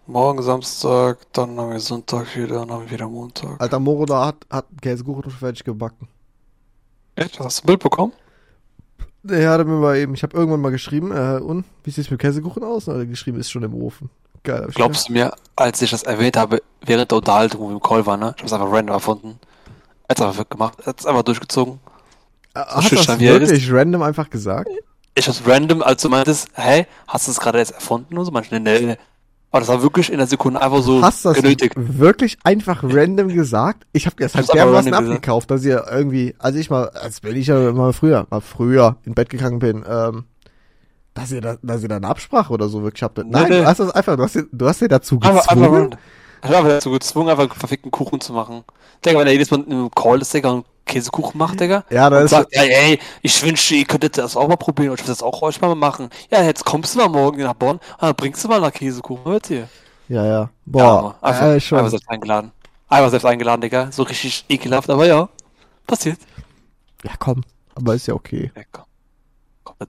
Morgen 0.05 0.41
Samstag, 0.43 1.19
dann 1.33 1.57
haben 1.59 1.71
wir 1.71 1.79
Sonntag 1.79 2.35
wieder, 2.35 2.59
dann 2.59 2.71
haben 2.71 2.83
wir 2.85 2.91
wieder 2.91 3.07
Montag. 3.07 3.59
Alter, 3.59 3.79
Moro 3.79 4.05
da 4.05 4.25
hat, 4.27 4.35
hat 4.49 4.65
Käsekuchen 4.81 5.23
schon 5.23 5.31
fertig 5.31 5.63
gebacken. 5.63 6.07
Echt? 7.15 7.39
Hast 7.39 7.59
du 7.59 7.63
ein 7.63 7.67
Bild 7.67 7.79
bekommen? 7.81 8.13
Der 9.23 9.49
hat 9.51 9.65
mir 9.65 9.73
mal 9.79 9.97
eben, 9.97 10.13
ich 10.15 10.23
habe 10.23 10.35
irgendwann 10.35 10.61
mal 10.61 10.71
geschrieben, 10.71 11.11
äh, 11.11 11.39
und, 11.41 11.65
wie 11.83 11.91
sieht's 11.91 12.09
mit 12.09 12.19
Käsekuchen 12.19 12.63
aus? 12.63 12.87
Und 12.87 12.95
er 12.95 13.01
hat 13.01 13.09
geschrieben, 13.09 13.39
ist 13.39 13.51
schon 13.51 13.63
im 13.63 13.73
Ofen. 13.75 14.09
Geil, 14.43 14.67
Glaubst 14.73 15.09
du 15.09 15.13
mir, 15.13 15.31
als 15.55 15.81
ich 15.83 15.91
das 15.91 16.01
erwähnt 16.03 16.35
habe, 16.35 16.61
während 16.83 17.11
der 17.11 17.19
Unterhaltung, 17.19 17.61
wo 17.61 17.67
wir 17.69 17.73
im 17.75 17.81
Call 17.81 18.03
waren, 18.07 18.19
ne? 18.19 18.33
Ich 18.35 18.41
hab's 18.41 18.53
einfach 18.53 18.71
random 18.71 18.93
erfunden. 18.95 19.39
Er 20.07 20.13
hat's 20.13 20.21
einfach 20.21 20.49
gemacht. 20.49 20.79
Er 20.79 20.87
hat's 20.87 21.05
einfach 21.05 21.21
durchgezogen. 21.21 21.79
Äh, 22.53 22.59
hast 22.59 22.91
du 22.91 22.95
das 22.95 23.19
wirklich 23.19 23.71
random 23.71 24.01
einfach 24.01 24.29
gesagt? 24.29 24.69
Ich 25.15 25.27
hab's 25.27 25.41
random, 25.45 25.81
als 25.83 26.01
du 26.01 26.09
meintest, 26.09 26.47
hey, 26.53 26.85
hast 27.07 27.27
du 27.27 27.31
es 27.31 27.39
gerade 27.39 27.57
jetzt 27.59 27.71
erfunden 27.71 28.17
und 28.17 28.25
so? 28.25 28.31
Manche, 28.31 28.59
nee, 28.59 28.79
nee. 28.79 28.97
Aber 29.53 29.59
das 29.59 29.67
war 29.67 29.81
wirklich 29.81 30.09
in 30.09 30.17
der 30.17 30.27
Sekunde 30.27 30.61
einfach 30.61 30.81
so 30.81 31.01
Hast 31.01 31.25
das 31.25 31.35
genötigt. 31.35 31.73
wirklich 31.75 32.37
einfach 32.45 32.81
random 32.83 33.27
gesagt? 33.27 33.85
Ich 33.91 34.05
habe 34.05 34.15
das 34.17 34.33
halt 34.33 34.47
dermaßen 34.53 34.93
random 34.93 35.03
gesagt. 35.03 35.07
abgekauft, 35.17 35.51
dass 35.51 35.65
ihr 35.65 35.83
irgendwie, 35.91 36.33
als 36.39 36.55
ich 36.55 36.69
mal, 36.69 36.87
als 36.89 37.21
wenn 37.23 37.35
ich 37.35 37.47
ja 37.47 37.73
mal 37.73 37.91
früher, 37.91 38.25
mal 38.29 38.39
früher 38.39 38.95
in 39.03 39.13
Bett 39.13 39.29
gegangen 39.29 39.59
bin, 39.59 39.83
ähm, 39.87 40.23
Dass 41.13 41.31
ihr 41.33 41.41
da, 41.41 41.57
dass 41.61 41.81
ihr 41.83 41.89
da 41.89 41.97
eine 41.97 42.07
Absprache 42.07 42.53
oder 42.53 42.69
so 42.69 42.81
wirklich 42.83 43.03
habt. 43.03 43.17
Nein, 43.17 43.27
Nee, 43.29 43.39
nee. 43.49 43.59
du 43.59 43.65
hast 43.65 43.81
das 43.81 43.91
einfach, 43.91 44.15
du 44.15 44.23
hast, 44.23 44.37
du 44.49 44.67
hast 44.69 44.79
dir 44.79 44.87
dazu 44.87 45.15
Einfach, 45.15 45.29
einfach, 45.49 45.49
gezwungen. 45.55 45.73
random. 45.81 45.99
ich 46.45 46.49
war 46.49 46.57
einfach 46.59 46.69
dazu 46.71 46.91
gezwungen, 46.91 47.29
einfach 47.29 47.43
einen 47.43 47.51
verfickten 47.59 47.91
Kuchen 47.91 48.21
zu 48.21 48.31
machen. 48.31 48.63
Digga, 49.05 49.19
wenn 49.19 49.27
er 49.27 49.33
jedes 49.33 49.51
Mal 49.51 49.59
in 49.63 49.71
einem 49.73 49.91
Call 49.91 50.21
ist, 50.21 50.33
Digga, 50.33 50.51
und 50.51 50.65
Käsekuchen 50.85 51.37
macht, 51.37 51.59
Digga. 51.59 51.83
Ja, 51.89 52.09
da 52.09 52.21
ist, 52.21 52.31
sagt, 52.31 52.55
ja, 52.55 52.63
ey, 52.63 52.99
ich 53.21 53.43
wünsche, 53.43 53.75
ihr 53.75 53.85
könntet 53.85 54.17
das 54.17 54.35
auch 54.35 54.47
mal 54.47 54.57
probieren, 54.57 54.91
und 54.91 54.99
ich 54.99 55.05
will 55.07 55.13
das 55.13 55.23
auch 55.23 55.41
euch 55.41 55.61
mal 55.61 55.73
machen. 55.75 56.09
Ja, 56.29 56.43
jetzt 56.43 56.65
kommst 56.65 56.95
du 56.95 56.99
mal 56.99 57.09
morgen 57.09 57.41
nach 57.41 57.53
Bonn, 57.53 57.77
und 57.77 57.81
dann 58.01 58.15
bringst 58.15 58.43
du 58.43 58.47
mal 58.47 58.59
nach 58.59 58.73
Käsekuchen, 58.73 59.25
hört 59.25 59.49
ihr? 59.49 59.67
ja, 60.09 60.25
ja. 60.25 60.31
Ja, 60.31 60.49
Boah, 60.65 61.15
einfach, 61.21 61.45
äh, 61.47 61.59
schon. 61.59 61.77
einfach 61.77 61.91
selbst 61.91 62.09
eingeladen. 62.09 62.51
Einfach 62.89 63.09
selbst 63.09 63.25
eingeladen, 63.25 63.61
Digga. 63.61 63.91
So 63.91 64.03
richtig 64.03 64.45
ekelhaft, 64.49 64.89
aber 64.89 65.05
ja, 65.05 65.29
passiert. 65.87 66.19
Ja, 67.03 67.11
komm. 67.19 67.43
Aber 67.75 67.95
ist 67.95 68.07
ja 68.07 68.13
okay. 68.13 68.51
Ja, 68.55 68.63
komm. 68.71 68.83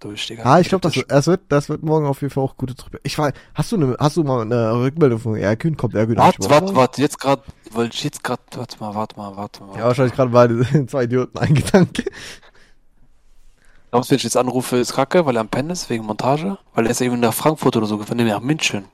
Durch, 0.00 0.26
Digga. 0.26 0.42
Ah, 0.44 0.60
ich 0.60 0.68
glaube, 0.68 0.82
das, 0.82 0.94
das 1.06 1.26
wird, 1.26 1.40
das 1.48 1.68
wird 1.68 1.82
morgen 1.82 2.06
auf 2.06 2.20
jeden 2.22 2.32
Fall 2.32 2.42
auch 2.44 2.56
gute 2.56 2.74
Truppe. 2.74 2.98
Ich 3.02 3.18
weiß, 3.18 3.32
hast 3.54 3.72
du 3.72 3.76
eine, 3.76 3.96
hast 3.98 4.16
du 4.16 4.24
mal 4.24 4.42
eine 4.42 4.72
Rückmeldung 4.80 5.18
von 5.18 5.36
Erkün? 5.36 5.76
Kommt 5.76 5.94
Erkün 5.94 6.16
Warte, 6.16 6.48
warte, 6.48 6.74
warte, 6.74 7.02
jetzt 7.02 7.18
gerade, 7.20 7.42
wollte 7.70 7.94
ich 7.94 8.04
jetzt 8.04 8.24
gerade, 8.24 8.40
warte 8.54 8.78
mal, 8.80 8.94
warte 8.94 9.16
mal, 9.16 9.36
warte 9.36 9.62
mal. 9.64 9.78
Ja, 9.78 9.84
wahrscheinlich 9.84 10.14
gerade 10.14 10.30
beide 10.30 10.86
zwei 10.86 11.04
Idioten 11.04 11.38
ein 11.38 11.54
Gedanke. 11.54 12.04
Glaubst 13.90 14.10
du, 14.10 14.12
wenn 14.12 14.16
ich 14.16 14.24
jetzt 14.24 14.36
anrufe, 14.36 14.76
ist 14.78 14.94
kacke, 14.94 15.26
weil 15.26 15.36
er 15.36 15.40
am 15.40 15.48
Pennen 15.48 15.70
ist, 15.70 15.90
wegen 15.90 16.04
Montage? 16.04 16.56
Weil 16.74 16.86
er 16.86 16.90
ist 16.90 17.00
eben 17.02 17.20
nach 17.20 17.34
Frankfurt 17.34 17.76
oder 17.76 17.86
so 17.86 17.98
gefahren, 17.98 18.16
nee, 18.16 18.24
nach 18.24 18.40
München. 18.40 18.86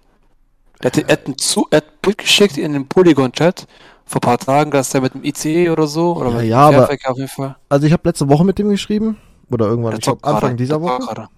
Er 0.80 0.86
hat, 0.86 0.98
er 0.98 1.08
hat, 1.12 1.28
ein 1.28 1.38
zu, 1.38 1.66
er 1.70 1.78
hat 1.78 1.84
ein 1.86 1.98
Bild 2.02 2.18
geschickt 2.18 2.56
in 2.58 2.72
den 2.72 2.88
Polygon-Chat 2.88 3.66
vor 4.04 4.18
ein 4.18 4.20
paar 4.20 4.38
Tagen, 4.38 4.70
dass 4.72 4.92
er 4.94 5.00
mit 5.00 5.14
dem 5.14 5.22
ICE 5.22 5.70
oder 5.70 5.86
so, 5.86 6.16
oder 6.16 6.30
Ja, 6.30 6.34
mit 6.34 6.42
dem 6.42 6.50
ja, 6.50 6.58
aber- 6.68 6.90
auf 6.90 7.16
jeden 7.16 7.28
Fall. 7.28 7.56
Also 7.68 7.86
ich 7.86 7.92
habe 7.92 8.02
letzte 8.08 8.28
Woche 8.28 8.44
mit 8.44 8.58
dem 8.58 8.70
geschrieben. 8.70 9.18
Oder 9.50 9.66
irgendwann, 9.66 9.92
Der 9.92 9.98
ich 9.98 10.04
glaube 10.04 10.24
Anfang 10.24 10.56
dieser 10.56 10.78
der 10.78 10.86
zockt 10.88 11.02
Woche. 11.02 11.14
gerade. 11.14 11.28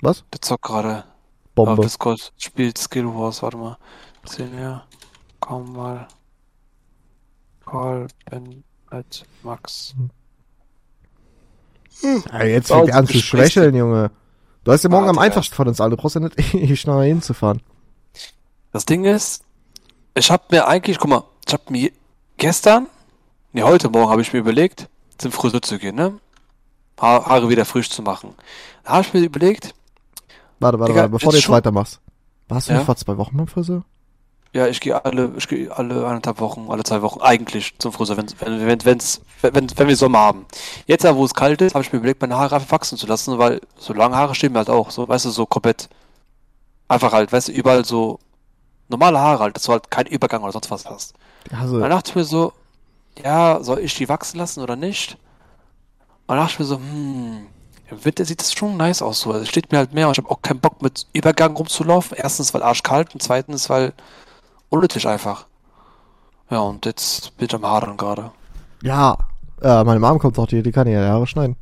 Was? 0.00 0.24
Der 0.32 0.40
zockt 0.40 0.62
gerade. 0.64 0.96
Auf 0.98 1.04
Bombe. 1.54 1.82
Discord 1.82 2.32
spielt 2.38 2.78
Skill 2.78 3.06
Wars, 3.06 3.42
warte 3.42 3.56
mal. 3.56 3.76
Sehen 4.24 4.56
wir. 4.56 4.84
Komm 5.40 5.72
mal. 5.72 6.06
Call 7.66 8.06
Ben 8.30 8.62
at 8.90 9.24
Max. 9.42 9.94
Ja, 12.32 12.44
jetzt 12.44 12.70
Oh, 12.70 12.76
fängt 12.76 12.90
er 12.90 12.96
an 12.96 13.06
zu 13.06 13.18
schwächeln, 13.18 13.74
Junge. 13.74 14.10
Du 14.64 14.72
hast 14.72 14.84
ja 14.84 14.90
morgen 14.90 15.06
Ah, 15.06 15.10
am 15.10 15.18
einfachsten 15.18 15.54
von 15.54 15.66
uns 15.68 15.80
alle. 15.80 15.90
Du 15.90 15.96
brauchst 15.96 16.14
ja 16.14 16.20
nicht 16.20 16.38
ewig 16.54 16.80
schnell 16.80 17.02
hinzufahren. 17.08 17.60
Das 18.72 18.84
Ding 18.84 19.04
ist, 19.04 19.42
ich 20.14 20.30
habe 20.30 20.44
mir 20.50 20.68
eigentlich, 20.68 20.98
guck 20.98 21.10
mal, 21.10 21.24
ich 21.46 21.52
habe 21.52 21.64
mir 21.70 21.90
gestern, 22.36 22.86
ne, 23.52 23.64
heute 23.64 23.88
Morgen 23.88 24.10
habe 24.10 24.22
ich 24.22 24.32
mir 24.32 24.38
überlegt, 24.40 24.88
zum 25.16 25.32
Friseur 25.32 25.62
zu 25.62 25.78
gehen, 25.78 25.96
ne? 25.96 26.18
Ha 27.00 27.24
Haare 27.26 27.48
wieder 27.48 27.64
frisch 27.64 27.90
zu 27.90 28.02
machen. 28.02 28.34
Da 28.84 28.92
habe 28.92 29.02
ich 29.02 29.14
mir 29.14 29.20
überlegt, 29.20 29.74
Warte, 30.60 30.78
warte, 30.80 30.92
Digga, 30.92 31.02
warte, 31.02 31.12
bevor 31.12 31.30
du 31.32 31.36
jetzt 31.36 31.44
schon- 31.44 31.54
weitermachst. 31.54 32.00
Warst 32.48 32.68
du 32.68 32.72
Ja? 32.72 32.80
vor 32.80 32.96
zwei 32.96 33.16
Wochen 33.16 33.36
beim 33.36 33.46
Friseur? 33.46 33.84
ja, 34.54 34.66
ich 34.66 34.80
gehe 34.80 35.04
alle, 35.04 35.30
ich 35.36 35.46
gehe 35.46 35.70
alle 35.70 36.06
eineinhalb 36.06 36.40
Wochen, 36.40 36.66
alle 36.70 36.82
zwei 36.82 37.02
Wochen 37.02 37.20
eigentlich 37.20 37.74
zum 37.78 37.92
Friseur, 37.92 38.16
wenn, 38.16 38.26
wenn, 38.40 38.66
wenn, 38.66 38.84
wenn's, 38.86 39.20
wenn, 39.42 39.54
wenn 39.76 39.88
wir 39.88 39.96
Sommer 39.96 40.18
haben. 40.20 40.46
Jetzt, 40.86 41.04
wo 41.04 41.24
es 41.24 41.34
kalt 41.34 41.60
ist, 41.60 41.74
habe 41.74 41.84
ich 41.84 41.92
mir 41.92 41.98
überlegt, 41.98 42.22
meine 42.22 42.36
Haare 42.36 42.54
einfach 42.56 42.72
wachsen 42.72 42.96
zu 42.96 43.06
lassen, 43.06 43.38
weil 43.38 43.60
so 43.76 43.92
lange 43.92 44.16
Haare 44.16 44.34
stehen 44.34 44.52
mir 44.52 44.58
halt 44.60 44.70
auch, 44.70 44.90
so, 44.90 45.06
weißt 45.06 45.26
du, 45.26 45.30
so 45.30 45.44
komplett, 45.44 45.88
einfach 46.88 47.12
halt, 47.12 47.30
weißt 47.30 47.48
du, 47.48 47.52
überall 47.52 47.84
so 47.84 48.18
normale 48.88 49.20
Haare 49.20 49.40
halt, 49.44 49.56
dass 49.56 49.64
du 49.64 49.72
halt 49.72 49.90
keinen 49.90 50.06
Übergang 50.06 50.42
oder 50.42 50.52
sonst 50.52 50.70
was 50.70 50.86
hast. 50.86 51.14
Also, 51.52 51.78
dann 51.78 51.90
dachte 51.90 52.10
ich 52.10 52.16
mir 52.16 52.24
so, 52.24 52.52
ja, 53.22 53.62
soll 53.62 53.80
ich 53.80 53.94
die 53.96 54.08
wachsen 54.08 54.38
lassen 54.38 54.62
oder 54.62 54.76
nicht? 54.76 55.18
Und 56.28 56.36
dachte 56.36 56.52
ich 56.52 56.58
mir 56.60 56.64
so, 56.66 56.76
hm, 56.76 57.46
im 57.90 58.04
Winter 58.04 58.24
sieht 58.24 58.40
das 58.40 58.52
schon 58.52 58.76
nice 58.76 59.02
aus 59.02 59.20
so. 59.20 59.30
Also 59.32 59.42
es 59.42 59.48
steht 59.48 59.72
mir 59.72 59.78
halt 59.78 59.92
mehr 59.94 60.06
und 60.06 60.12
ich 60.12 60.18
habe 60.18 60.30
auch 60.30 60.42
keinen 60.42 60.60
Bock 60.60 60.82
mit 60.82 61.06
Übergang 61.12 61.56
rumzulaufen. 61.56 62.16
Erstens, 62.16 62.54
weil 62.54 62.62
arschkalt 62.62 63.14
und 63.14 63.22
zweitens, 63.22 63.68
weil 63.68 63.94
unnötig 64.68 65.08
einfach. 65.08 65.46
Ja, 66.50 66.60
und 66.60 66.86
jetzt 66.86 67.36
bin 67.36 67.46
ich 67.46 67.54
am 67.54 67.66
Haaren 67.66 67.96
gerade. 67.96 68.30
ja. 68.82 69.18
Äh, 69.60 69.82
meine 69.82 69.98
Mom 69.98 70.20
kommt 70.20 70.38
auch 70.38 70.48
hier, 70.48 70.62
die 70.62 70.70
kann 70.70 70.86
ja 70.86 71.00
Haare 71.00 71.26
schneiden. 71.26 71.56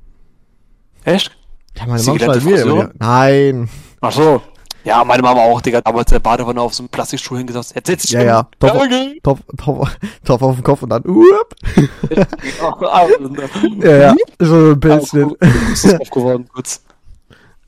Echt? 1.04 1.34
Ja, 1.78 1.86
meine 1.86 1.96
Ist 1.96 2.04
sie 2.04 2.10
Mom 2.10 2.18
schneidet 2.18 2.44
mir 2.44 2.60
immer 2.60 2.90
Nein. 2.98 3.70
Ach 4.02 4.12
so. 4.12 4.42
Ja, 4.86 5.02
meine 5.04 5.20
Mama 5.20 5.40
auch, 5.42 5.60
Digga, 5.60 5.80
damals 5.80 6.10
der 6.10 6.20
Badewanne 6.20 6.60
auf 6.60 6.72
so 6.72 6.82
einem 6.84 6.88
Plastikstuhl 6.88 7.38
hingesetzt. 7.38 7.74
Jetzt 7.74 7.88
sitze 7.88 8.06
ich 8.06 8.12
Ja, 8.12 8.18
hin. 8.20 8.28
ja. 8.28 8.48
Okay. 8.60 9.20
top, 9.22 9.40
top, 9.58 9.88
top 10.24 10.42
auf 10.42 10.54
dem 10.54 10.62
Kopf 10.62 10.82
und 10.84 10.90
dann. 10.90 11.02
Ah, 12.90 13.06
Ja, 13.82 13.96
ja. 13.96 14.14
So 14.38 14.70
ein 14.70 14.80
Pilzchen. 14.80 15.34
Ist 15.72 15.84
das 15.86 16.00
aufgeworden, 16.00 16.46
kurz. 16.52 16.82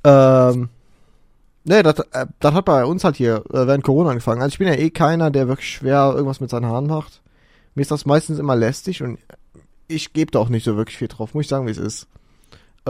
Ähm, 0.04 0.68
nee, 1.64 1.82
das, 1.82 1.98
äh, 2.12 2.26
das 2.38 2.54
hat 2.54 2.64
bei 2.64 2.84
uns 2.84 3.02
halt 3.02 3.16
hier 3.16 3.38
äh, 3.52 3.66
während 3.66 3.82
Corona 3.82 4.10
angefangen. 4.10 4.40
Also 4.40 4.52
ich 4.54 4.58
bin 4.58 4.68
ja 4.68 4.74
eh 4.74 4.90
keiner, 4.90 5.30
der 5.32 5.48
wirklich 5.48 5.68
schwer 5.68 6.12
irgendwas 6.14 6.40
mit 6.40 6.50
seinen 6.50 6.66
Haaren 6.66 6.86
macht. 6.86 7.20
Mir 7.74 7.82
ist 7.82 7.90
das 7.90 8.06
meistens 8.06 8.38
immer 8.38 8.54
lästig 8.56 9.02
und 9.02 9.18
ich 9.88 10.12
gebe 10.12 10.30
da 10.30 10.38
auch 10.38 10.50
nicht 10.50 10.64
so 10.64 10.76
wirklich 10.76 10.98
viel 10.98 11.08
drauf, 11.08 11.34
muss 11.34 11.42
ich 11.46 11.48
sagen, 11.48 11.66
wie 11.66 11.70
es 11.72 11.78
ist. 11.78 12.06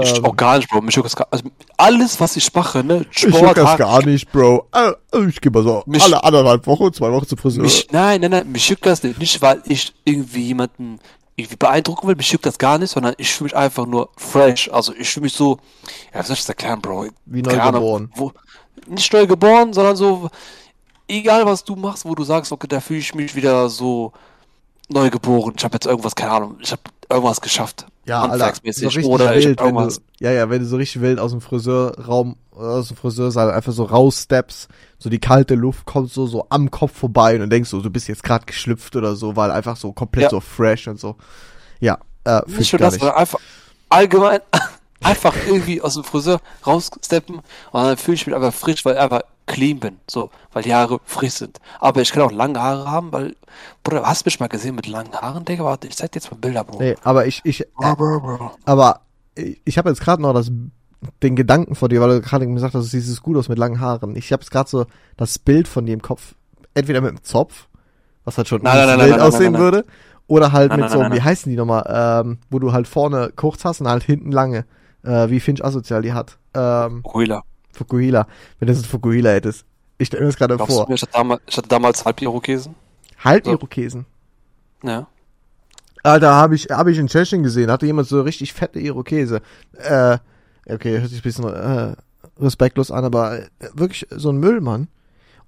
Ich 0.01 0.17
Ähm, 0.19 0.25
auch 0.25 0.37
gar 0.37 0.59
nicht, 0.59 0.69
Bro. 0.71 0.81
Mich 0.83 0.95
juckt 0.95 1.07
das 1.07 1.17
gar, 1.17 1.27
also 1.31 1.45
alles, 1.77 2.21
was 2.21 2.37
ich 2.37 2.53
mache, 2.55 2.85
ne? 2.85 3.05
ich 3.11 3.21
juck 3.23 3.35
Sport, 3.35 3.57
das 3.59 3.77
gar 3.79 4.05
nicht, 4.05 4.31
Bro. 4.31 4.67
Äh, 4.73 4.93
Ich 5.29 5.41
gehe 5.41 5.51
mal 5.51 5.63
so 5.65 5.83
Mich- 5.87 6.03
alle 6.03 6.23
anderthalb 6.23 6.67
Wochen, 6.67 6.93
zwei 6.93 7.11
Wochen 7.11 7.27
zum 7.27 7.39
Friseur. 7.39 7.63
Mich, 7.65 7.89
nein, 7.91 8.21
nein, 8.21 8.31
nein, 8.31 8.53
mich 8.53 8.69
juckt 8.69 8.87
das 8.87 9.03
nicht. 9.03 9.19
Nicht, 9.19 9.43
weil 9.43 9.61
ich 9.67 9.93
irgendwie 10.05 10.43
jemanden 10.43 11.01
irgendwie 11.35 11.57
beeindrucken 11.57 12.07
will, 12.09 12.15
mich 12.17 12.31
juckt 12.31 12.47
das 12.47 12.59
gar 12.59 12.79
nicht, 12.79 12.91
sondern 12.91 13.15
ich 13.19 13.33
fühle 13.33 13.47
mich 13.47 13.57
einfach 13.57 13.87
nur 13.87 14.11
fresh. 14.17 14.69
Also 14.73 14.93
ich 14.95 15.09
fühle 15.09 15.25
mich 15.25 15.33
so, 15.35 15.59
ja, 16.15 16.21
wie 16.21 16.27
soll 16.27 16.35
ich 16.35 16.41
das 16.41 16.49
erklären, 16.49 16.81
Bro? 16.81 17.09
Wie 17.27 17.43
Keine 17.43 17.63
Ahnung, 17.63 17.83
neugeboren. 17.83 18.13
Wo, 18.15 18.33
nicht 18.87 19.13
neu 19.13 19.27
geboren, 19.27 19.73
sondern 19.73 19.97
so, 19.97 20.29
egal 21.09 21.45
was 21.47 21.65
du 21.65 21.75
machst, 21.77 22.05
wo 22.05 22.15
du 22.15 22.23
sagst, 22.25 22.53
okay, 22.53 22.67
da 22.69 22.81
fühle 22.81 23.01
ich 23.01 23.15
mich 23.15 23.35
wieder 23.35 23.69
so 23.69 24.13
neu 24.89 25.11
geboren. 25.11 25.55
Ich 25.57 25.65
habe 25.65 25.75
jetzt 25.75 25.87
irgendwas, 25.87 26.15
keine 26.15 26.33
Ahnung, 26.33 26.57
ich 26.61 26.71
habe 26.73 26.83
irgendwas 27.11 27.41
geschafft. 27.41 27.87
Ja, 28.09 28.23
so 28.25 28.31
handwerksmäßig. 28.31 28.87
richtig 28.89 29.05
oder 29.07 29.35
wild, 29.35 29.61
wenn 29.61 29.75
du, 29.75 29.89
ja, 30.21 30.33
ja, 30.33 30.51
wenn 30.51 30.61
du 30.61 30.67
so 30.67 30.77
richtig 30.77 31.03
wild 31.03 31.19
aus 31.21 31.31
dem 31.31 31.41
Friseurraum, 31.41 32.37
aus 32.53 32.89
dem 32.89 32.97
Friseursaal 32.97 33.51
einfach 33.53 33.73
so 33.73 33.85
raussteppst, 33.85 34.69
so 34.99 35.11
die 35.11 35.19
kalte 35.21 35.55
Luft 35.55 35.85
kommt 35.87 36.11
so, 36.11 36.27
so 36.27 36.47
am 36.49 36.71
Kopf 36.71 36.99
vorbei 36.99 37.35
und 37.35 37.41
du 37.43 37.49
denkst 37.49 37.71
so, 37.71 37.81
du 37.81 37.91
bist 37.91 38.09
jetzt 38.09 38.25
gerade 38.25 38.47
geschlüpft 38.47 38.97
oder 38.97 39.15
so, 39.15 39.37
weil 39.37 39.51
einfach 39.51 39.77
so 39.77 39.93
komplett 39.93 40.25
Ja. 40.25 40.31
so 40.31 40.41
fresh 40.41 40.89
und 40.89 40.99
so. 40.99 41.17
Ja, 41.81 41.99
äh, 42.25 42.41
Nicht 42.47 42.61
ich 42.61 42.73
nur 42.73 42.79
gar 42.81 42.87
das, 42.87 42.95
nicht. 42.95 43.01
sondern 43.03 43.19
einfach 43.19 43.39
allgemein 43.91 44.41
einfach 45.03 45.35
irgendwie 45.47 45.81
aus 45.81 45.95
dem 45.95 46.03
Friseur 46.05 46.41
raussteppen 46.67 47.37
und 47.37 47.45
dann 47.73 47.97
fühle 47.97 48.17
ich 48.17 48.27
mich 48.27 48.35
einfach 48.35 48.53
frisch, 48.55 48.85
weil 48.85 48.97
einfach 48.99 49.21
clean 49.49 49.81
bin. 49.81 49.97
So, 50.07 50.31
weil 50.53 50.63
die 50.63 50.73
Haare 50.73 51.01
frisch 51.05 51.35
sind. 51.35 51.59
Aber 51.81 52.01
ich 52.01 52.13
kann 52.13 52.23
auch 52.23 52.31
lange 52.31 52.61
Haare 52.63 52.89
haben, 52.89 53.13
weil, 53.13 53.35
Bruder, 53.83 54.05
hast 54.05 54.25
du 54.25 54.29
mich 54.29 54.39
mal 54.39 54.49
gesehen 54.49 54.77
mit 54.77 54.87
langen 54.87 55.13
Haaren, 55.13 55.45
Digga? 55.45 55.65
Warte, 55.65 55.89
ich 55.89 55.97
zeig 55.97 56.13
dir 56.13 56.21
jetzt 56.21 56.31
mal 56.31 56.37
Bilder, 56.39 56.63
Bro. 56.63 56.79
Nee, 56.79 56.95
aber 57.03 57.27
ich, 57.27 57.41
ich, 57.45 57.63
äh, 57.63 57.67
aber 58.65 59.01
ich, 59.35 59.61
ich 59.65 59.79
habe 59.79 59.89
jetzt 59.89 60.01
gerade 60.01 60.23
noch 60.23 60.33
das, 60.33 60.53
den 61.23 61.35
Gedanken 61.35 61.75
vor 61.75 61.89
dir, 61.89 62.01
weil 62.01 62.11
du 62.11 62.21
gerade 62.21 62.47
gesagt 62.47 62.75
hast, 62.75 62.85
du 62.85 62.89
siehst 62.89 63.09
es 63.09 63.23
gut 63.23 63.37
aus 63.37 63.49
mit 63.49 63.59
langen 63.59 63.81
Haaren. 63.81 64.15
Ich 64.15 64.31
habe 64.33 64.43
jetzt 64.43 64.51
gerade 64.51 64.71
so 64.71 64.87
das 65.17 65.39
Bild 65.39 65.67
von 65.67 65.87
dir 65.87 65.95
im 65.95 66.03
Kopf, 66.03 66.35
entweder 66.75 67.01
mit 67.01 67.11
einem 67.11 67.25
Zopf, 67.25 67.67
was 68.25 68.39
halt 68.39 68.47
schon 68.47 68.63
Nein, 68.63 68.77
nein, 68.77 68.87
nein, 68.87 69.07
wild 69.07 69.11
nein, 69.17 69.21
aussehen 69.21 69.59
würde, 69.59 69.85
oder 70.27 70.53
halt 70.53 70.77
mit 70.77 70.91
so, 70.91 71.01
wie 71.01 71.23
heißen 71.23 71.51
die 71.51 71.57
nochmal, 71.57 71.85
ähm, 71.89 72.39
wo 72.51 72.59
du 72.59 72.73
halt 72.73 72.87
vorne 72.87 73.33
kurz 73.35 73.65
hast 73.65 73.81
und 73.81 73.89
halt 73.89 74.03
hinten 74.03 74.31
lange, 74.31 74.67
äh, 75.03 75.31
wie 75.31 75.41
Finch 75.41 75.65
asozial 75.65 76.03
die 76.03 76.13
hat. 76.13 76.39
Ähm, 76.55 77.03
Huila. 77.13 77.43
Fukuhila. 77.73 78.27
Wenn 78.59 78.69
du 78.69 78.75
so 78.75 78.83
ein 78.83 78.89
Fukuhila 78.89 79.31
hättest. 79.31 79.65
Ich 79.99 80.09
stelle 80.09 80.23
mir 80.23 80.29
das 80.29 80.37
gerade 80.37 80.57
Glaubst 80.57 80.75
vor. 80.75 80.87
du 80.87 80.91
mir, 80.91 80.95
ich 80.97 81.03
hatte 81.03 81.13
damals, 81.13 81.43
ich 81.47 81.57
hatte 81.57 81.69
damals 81.69 82.05
Halb-Irokesen? 82.05 82.75
Halb-Irokesen. 83.25 84.07
Ja. 84.83 85.09
Alter, 86.03 86.35
habe 86.35 86.55
ich, 86.55 86.67
hab 86.71 86.87
ich 86.87 86.99
in 86.99 87.09
Tschechien 87.09 87.43
gesehen, 87.43 87.71
hatte 87.71 87.87
jemand 87.87 88.09
so 88.09 88.21
richtig 88.23 88.53
fette 88.53 88.79
Irokese. 88.79 89.43
Äh, 89.77 90.19
okay, 90.69 91.01
hört 91.01 91.11
sich 91.11 91.19
ein 91.19 91.23
bisschen 91.23 91.45
äh, 91.49 91.97
respektlos 92.39 92.91
an, 92.91 93.05
aber 93.05 93.41
äh, 93.41 93.49
wirklich 93.75 94.07
so 94.11 94.31
ein 94.31 94.39
Müllmann. 94.39 94.89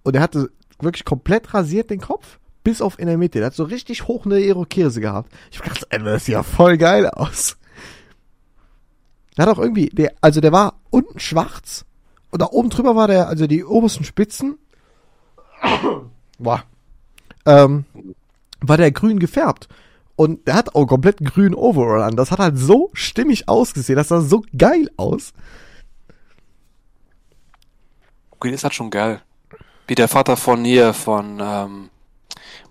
Und 0.02 0.14
der 0.14 0.22
hatte 0.22 0.50
wirklich 0.80 1.04
komplett 1.04 1.54
rasiert 1.54 1.90
den 1.90 2.00
Kopf, 2.00 2.38
bis 2.64 2.82
auf 2.82 2.98
in 2.98 3.06
der 3.06 3.18
Mitte. 3.18 3.38
Der 3.38 3.46
hat 3.46 3.54
so 3.54 3.64
richtig 3.64 4.08
hoch 4.08 4.26
eine 4.26 4.40
Irokese 4.40 5.00
gehabt. 5.00 5.32
Ich 5.50 5.60
gedacht, 5.60 5.86
ey, 5.90 6.02
das 6.02 6.24
sieht 6.24 6.34
ja 6.34 6.42
voll 6.42 6.76
geil 6.76 7.08
aus. 7.08 7.56
Der 9.36 9.46
hat 9.46 9.56
auch 9.56 9.62
irgendwie, 9.62 9.88
der, 9.90 10.12
also 10.20 10.40
der 10.40 10.52
war 10.52 10.80
unten 10.90 11.20
schwarz 11.20 11.84
und 12.30 12.42
da 12.42 12.46
oben 12.50 12.70
drüber 12.70 12.96
war 12.96 13.08
der, 13.08 13.28
also 13.28 13.46
die 13.46 13.64
obersten 13.64 14.04
Spitzen, 14.04 14.58
boah, 16.38 16.64
ähm, 17.46 17.84
war 18.60 18.76
der 18.76 18.92
grün 18.92 19.18
gefärbt. 19.18 19.68
Und 20.16 20.46
der 20.46 20.54
hat 20.54 20.74
auch 20.74 20.86
komplett 20.86 21.24
grün 21.24 21.54
Overall 21.54 22.02
an. 22.02 22.16
Das 22.16 22.30
hat 22.30 22.40
halt 22.40 22.58
so 22.58 22.90
stimmig 22.92 23.48
ausgesehen. 23.48 23.96
Das 23.96 24.08
sah 24.08 24.20
so 24.20 24.42
geil 24.56 24.90
aus. 24.98 25.32
Das 28.38 28.52
ist 28.52 28.64
halt 28.64 28.74
schon 28.74 28.90
geil. 28.90 29.22
Wie 29.86 29.94
der 29.94 30.08
Vater 30.08 30.36
von 30.36 30.62
hier, 30.64 30.92
von, 30.92 31.40
ähm, 31.40 31.90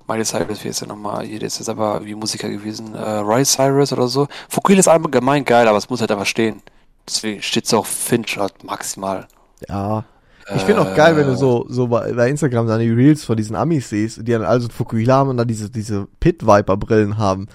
Miley 0.08 0.26
Cyrus, 0.26 0.64
wie 0.64 0.70
ist 0.70 0.82
der 0.82 0.88
nochmal? 0.88 1.26
Hier, 1.26 1.40
der 1.40 1.48
ist 1.48 1.60
jetzt 1.60 1.70
aber 1.70 2.04
wie 2.04 2.16
Musiker 2.16 2.50
gewesen. 2.50 2.96
Äh, 2.96 3.00
Ray 3.00 3.46
Cyrus 3.46 3.94
oder 3.94 4.08
so. 4.08 4.28
Fukuhila 4.48 4.80
ist 4.80 4.88
allgemein 4.88 5.46
geil, 5.46 5.68
aber 5.68 5.78
es 5.78 5.90
muss 5.90 6.02
halt 6.02 6.12
einfach 6.12 6.26
stehen. 6.26 6.64
Deswegen 7.08 7.42
steht 7.42 7.66
es 7.66 7.74
auch 7.74 7.86
Finch 7.86 8.38
halt 8.38 8.64
maximal. 8.64 9.28
Ja. 9.68 10.06
Ich 10.56 10.64
finde 10.64 10.82
auch 10.82 10.96
geil, 10.96 11.16
wenn 11.16 11.28
du 11.28 11.36
so, 11.36 11.66
so 11.70 11.88
bei 11.88 12.12
bei 12.14 12.28
Instagram 12.30 12.66
dann 12.66 12.80
die 12.80 12.90
Reels 12.90 13.24
von 13.24 13.38
diesen 13.38 13.56
Amis 13.56 13.90
siehst, 13.90 14.18
die 14.18 14.32
dann 14.32 14.44
also 14.44 14.68
Fukuhila 14.70 15.14
haben 15.18 15.30
und 15.30 15.38
dann 15.38 15.48
diese, 15.48 15.70
diese 15.70 16.08
Pit 16.20 16.44
Viper 16.46 16.76
Brillen 16.76 17.18
haben. 17.20 17.48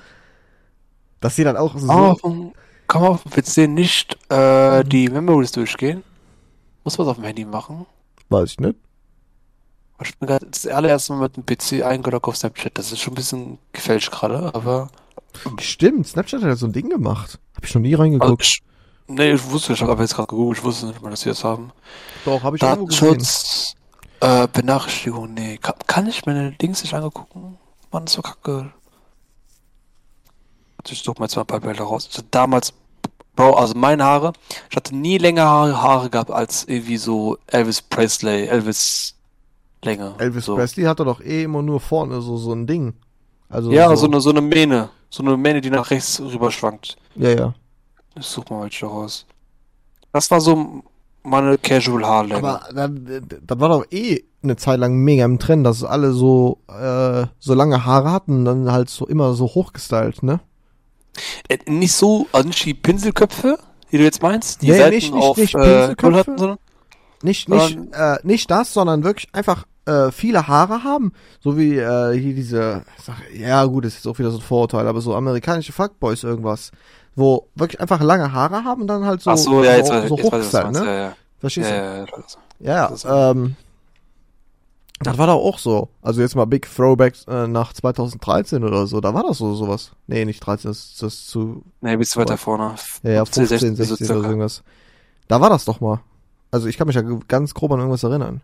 Dass 1.20 1.34
die 1.34 1.42
dann 1.44 1.56
auch 1.56 1.76
so, 1.76 1.86
Kann 1.88 1.96
man 2.00 2.10
auf 2.12 2.20
dem- 2.20 2.52
kann 2.86 3.02
man 3.02 3.10
auf 3.12 3.22
dem 3.24 3.32
PC 3.32 3.68
nicht 3.68 4.16
äh, 4.30 4.84
die 4.84 5.08
Memories 5.08 5.50
durchgehen? 5.52 6.04
Muss 6.84 6.96
man 6.98 7.06
das 7.06 7.12
auf 7.12 7.16
dem 7.16 7.24
Handy 7.24 7.44
machen? 7.44 7.86
weiß 8.28 8.50
ich 8.52 8.60
nicht. 8.60 8.76
Ich 10.02 10.16
bin 10.18 10.26
gerade 10.28 10.46
das 10.50 10.66
allererste 10.66 11.12
Mal 11.14 11.30
mit 11.34 11.36
dem 11.36 11.46
PC 11.46 11.84
eingeloggt 11.84 12.26
auf 12.28 12.36
Snapchat. 12.36 12.76
Das 12.78 12.92
ist 12.92 13.00
schon 13.00 13.12
ein 13.12 13.16
bisschen 13.16 13.58
gefälscht 13.72 14.10
gerade, 14.10 14.54
aber. 14.54 14.88
Stimmt, 15.60 16.06
Snapchat 16.06 16.42
hat 16.42 16.48
ja 16.48 16.56
so 16.56 16.66
ein 16.66 16.72
Ding 16.72 16.88
gemacht. 16.90 17.38
Hab 17.56 17.64
ich 17.64 17.74
noch 17.74 17.80
nie 17.82 17.92
Also 17.94 18.02
reingeguckt. 18.02 18.42
ich, 18.44 18.62
nee, 19.06 19.32
ich 19.32 19.50
wusste, 19.50 19.72
ich 19.72 19.80
habe 19.82 19.92
aber 19.92 20.02
jetzt 20.02 20.14
gerade 20.14 20.28
gegoogelt, 20.28 20.58
ich 20.58 20.64
wusste 20.64 20.86
nicht 20.86 21.02
mal, 21.02 21.10
dass 21.10 21.20
sie 21.20 21.28
das 21.30 21.44
haben. 21.44 21.72
Doch, 22.24 22.42
habe 22.42 22.56
ich. 22.56 22.60
Datenschutz, 22.60 23.74
äh, 24.20 24.48
Benachrichtigung, 24.52 25.34
nee. 25.34 25.58
Kann, 25.58 25.74
kann 25.86 26.06
ich 26.06 26.24
meine 26.26 26.52
Dings 26.52 26.82
nicht 26.82 26.94
angegucken? 26.94 27.58
Mann, 27.92 28.04
ist 28.04 28.12
so 28.14 28.22
kacke. 28.22 28.72
Warte, 30.76 30.92
Ich 30.92 31.02
suche 31.02 31.18
mal 31.18 31.26
jetzt 31.26 31.36
mal 31.36 31.42
ein 31.42 31.46
paar 31.46 31.60
Bilder 31.60 31.84
raus. 31.84 32.06
Also 32.10 32.22
damals, 32.30 32.72
Bro, 33.36 33.54
also 33.54 33.74
meine 33.74 34.04
Haare, 34.04 34.32
ich 34.70 34.76
hatte 34.76 34.94
nie 34.94 35.18
längere 35.18 35.80
Haare, 35.82 36.08
gehabt 36.10 36.30
als 36.30 36.64
irgendwie 36.64 36.96
so 36.96 37.36
Elvis 37.46 37.82
Presley, 37.82 38.46
Elvis 38.46 39.14
Länge. 39.82 40.14
Elvis 40.18 40.44
so. 40.46 40.54
Presley 40.54 40.84
hatte 40.84 41.04
doch 41.04 41.20
eh 41.20 41.42
immer 41.42 41.62
nur 41.62 41.80
vorne 41.80 42.20
so, 42.20 42.36
so 42.36 42.52
ein 42.52 42.66
Ding. 42.66 42.94
Also 43.48 43.70
Ja, 43.72 43.94
so, 43.96 44.06
eine, 44.06 44.20
so 44.20 44.30
eine 44.30 44.40
Mähne. 44.40 44.90
So 45.10 45.22
eine 45.22 45.36
Mähne, 45.36 45.60
die 45.60 45.70
nach 45.70 45.90
rechts 45.90 46.20
rüber 46.20 46.50
schwankt. 46.50 46.96
Ja, 47.16 47.30
ja. 47.30 47.54
Ich 48.16 48.26
such 48.26 48.48
mal 48.50 48.62
welche 48.62 48.86
raus. 48.86 49.26
Das 50.12 50.30
war 50.30 50.40
so 50.40 50.82
meine 51.22 51.58
Casual 51.58 52.04
Haarlänge. 52.04 52.36
Aber 52.48 52.60
dann, 52.72 53.26
das 53.46 53.58
war 53.60 53.68
doch 53.70 53.84
eh 53.90 54.22
eine 54.42 54.56
Zeit 54.56 54.78
lang 54.78 54.96
mega 54.96 55.24
im 55.24 55.38
Trend, 55.38 55.66
dass 55.66 55.82
alle 55.82 56.12
so, 56.12 56.58
äh, 56.68 57.26
so 57.38 57.54
lange 57.54 57.84
Haare 57.84 58.12
hatten 58.12 58.38
und 58.38 58.44
dann 58.44 58.70
halt 58.72 58.90
so 58.90 59.06
immer 59.06 59.32
so 59.34 59.46
hochgestylt, 59.46 60.22
ne? 60.22 60.40
Äh, 61.48 61.58
nicht 61.70 61.92
so, 61.92 62.26
also 62.32 62.46
nicht 62.48 62.64
die 62.64 62.74
Pinselköpfe, 62.74 63.58
die 63.90 63.98
du 63.98 64.04
jetzt 64.04 64.22
meinst, 64.22 64.62
die 64.62 64.70
Nee, 64.70 64.78
Seiten 64.78 64.94
nicht- 64.94 65.14
nicht- 65.14 65.22
auf 65.24 65.36
nicht 65.38 65.54
äh, 65.54 65.58
Pinselköpfe. 65.58 66.06
Null 66.10 66.18
hatten, 66.18 66.38
sondern 66.38 66.58
Nicht, 67.22 67.48
nicht, 67.48 67.78
äh, 67.92 68.18
nicht 68.22 68.50
das, 68.50 68.72
sondern 68.74 69.02
wirklich 69.02 69.28
einfach 69.32 69.64
äh, 69.86 70.10
viele 70.12 70.46
Haare 70.48 70.82
haben. 70.84 71.12
So 71.40 71.56
wie 71.56 71.76
äh, 71.78 72.12
hier 72.18 72.34
diese, 72.34 72.84
ich 72.98 73.04
sag, 73.04 73.16
ja 73.34 73.64
gut, 73.64 73.84
das 73.84 73.92
ist 73.94 74.04
jetzt 74.04 74.06
auch 74.12 74.18
wieder 74.18 74.30
so 74.30 74.38
ein 74.38 74.42
Vorurteil, 74.42 74.86
aber 74.86 75.00
so 75.00 75.14
amerikanische 75.14 75.72
Fuckboys 75.72 76.22
irgendwas. 76.22 76.70
Wo 77.16 77.46
wirklich 77.54 77.80
einfach 77.80 78.00
lange 78.00 78.32
Haare 78.32 78.64
haben 78.64 78.82
und 78.82 78.86
dann 78.88 79.04
halt 79.04 79.22
so, 79.22 79.30
Ach 79.30 79.36
so, 79.36 79.62
ja, 79.62 79.76
jetzt, 79.76 79.88
so, 79.88 80.08
so 80.08 80.16
hochgestylt, 80.22 80.72
ne? 80.72 80.84
Ja, 80.84 80.94
ja. 80.94 81.12
Verstehst 81.38 81.70
Ja, 81.70 81.76
du? 81.76 81.84
ja, 81.84 81.98
ja. 81.98 82.06
Ja, 82.60 82.88
Das- 82.88 83.04
ähm, 83.04 83.56
das 85.00 85.18
war 85.18 85.26
doch 85.26 85.34
auch 85.34 85.58
so. 85.58 85.88
Also 86.02 86.20
jetzt 86.22 86.34
mal 86.34 86.44
Big 86.46 86.68
Throwback 86.74 87.14
äh, 87.28 87.46
nach 87.46 87.72
2013 87.72 88.64
oder 88.64 88.86
so. 88.86 89.00
Da 89.00 89.12
war 89.12 89.22
das 89.24 89.38
so 89.38 89.54
sowas. 89.54 89.90
Nee, 90.06 90.24
nicht 90.24 90.40
13, 90.40 90.70
das, 90.70 90.96
das 90.98 91.14
ist 91.14 91.28
zu 91.28 91.62
Nee, 91.80 91.96
bist 91.96 92.14
du 92.16 92.20
weiter 92.20 92.38
vorne. 92.38 92.74
ja, 93.02 93.10
ja, 93.10 93.24
15, 93.24 93.46
16, 93.46 93.76
16 93.76 94.06
so 94.06 94.14
oder 94.14 94.28
irgendwas. 94.28 94.62
Da 95.28 95.40
war 95.40 95.50
das 95.50 95.64
doch 95.64 95.80
mal. 95.80 96.00
Also 96.50 96.68
ich 96.68 96.78
kann 96.78 96.86
mich 96.86 96.96
ja 96.96 97.02
ganz 97.28 97.52
grob 97.52 97.72
an 97.72 97.80
irgendwas 97.80 98.04
erinnern. 98.04 98.40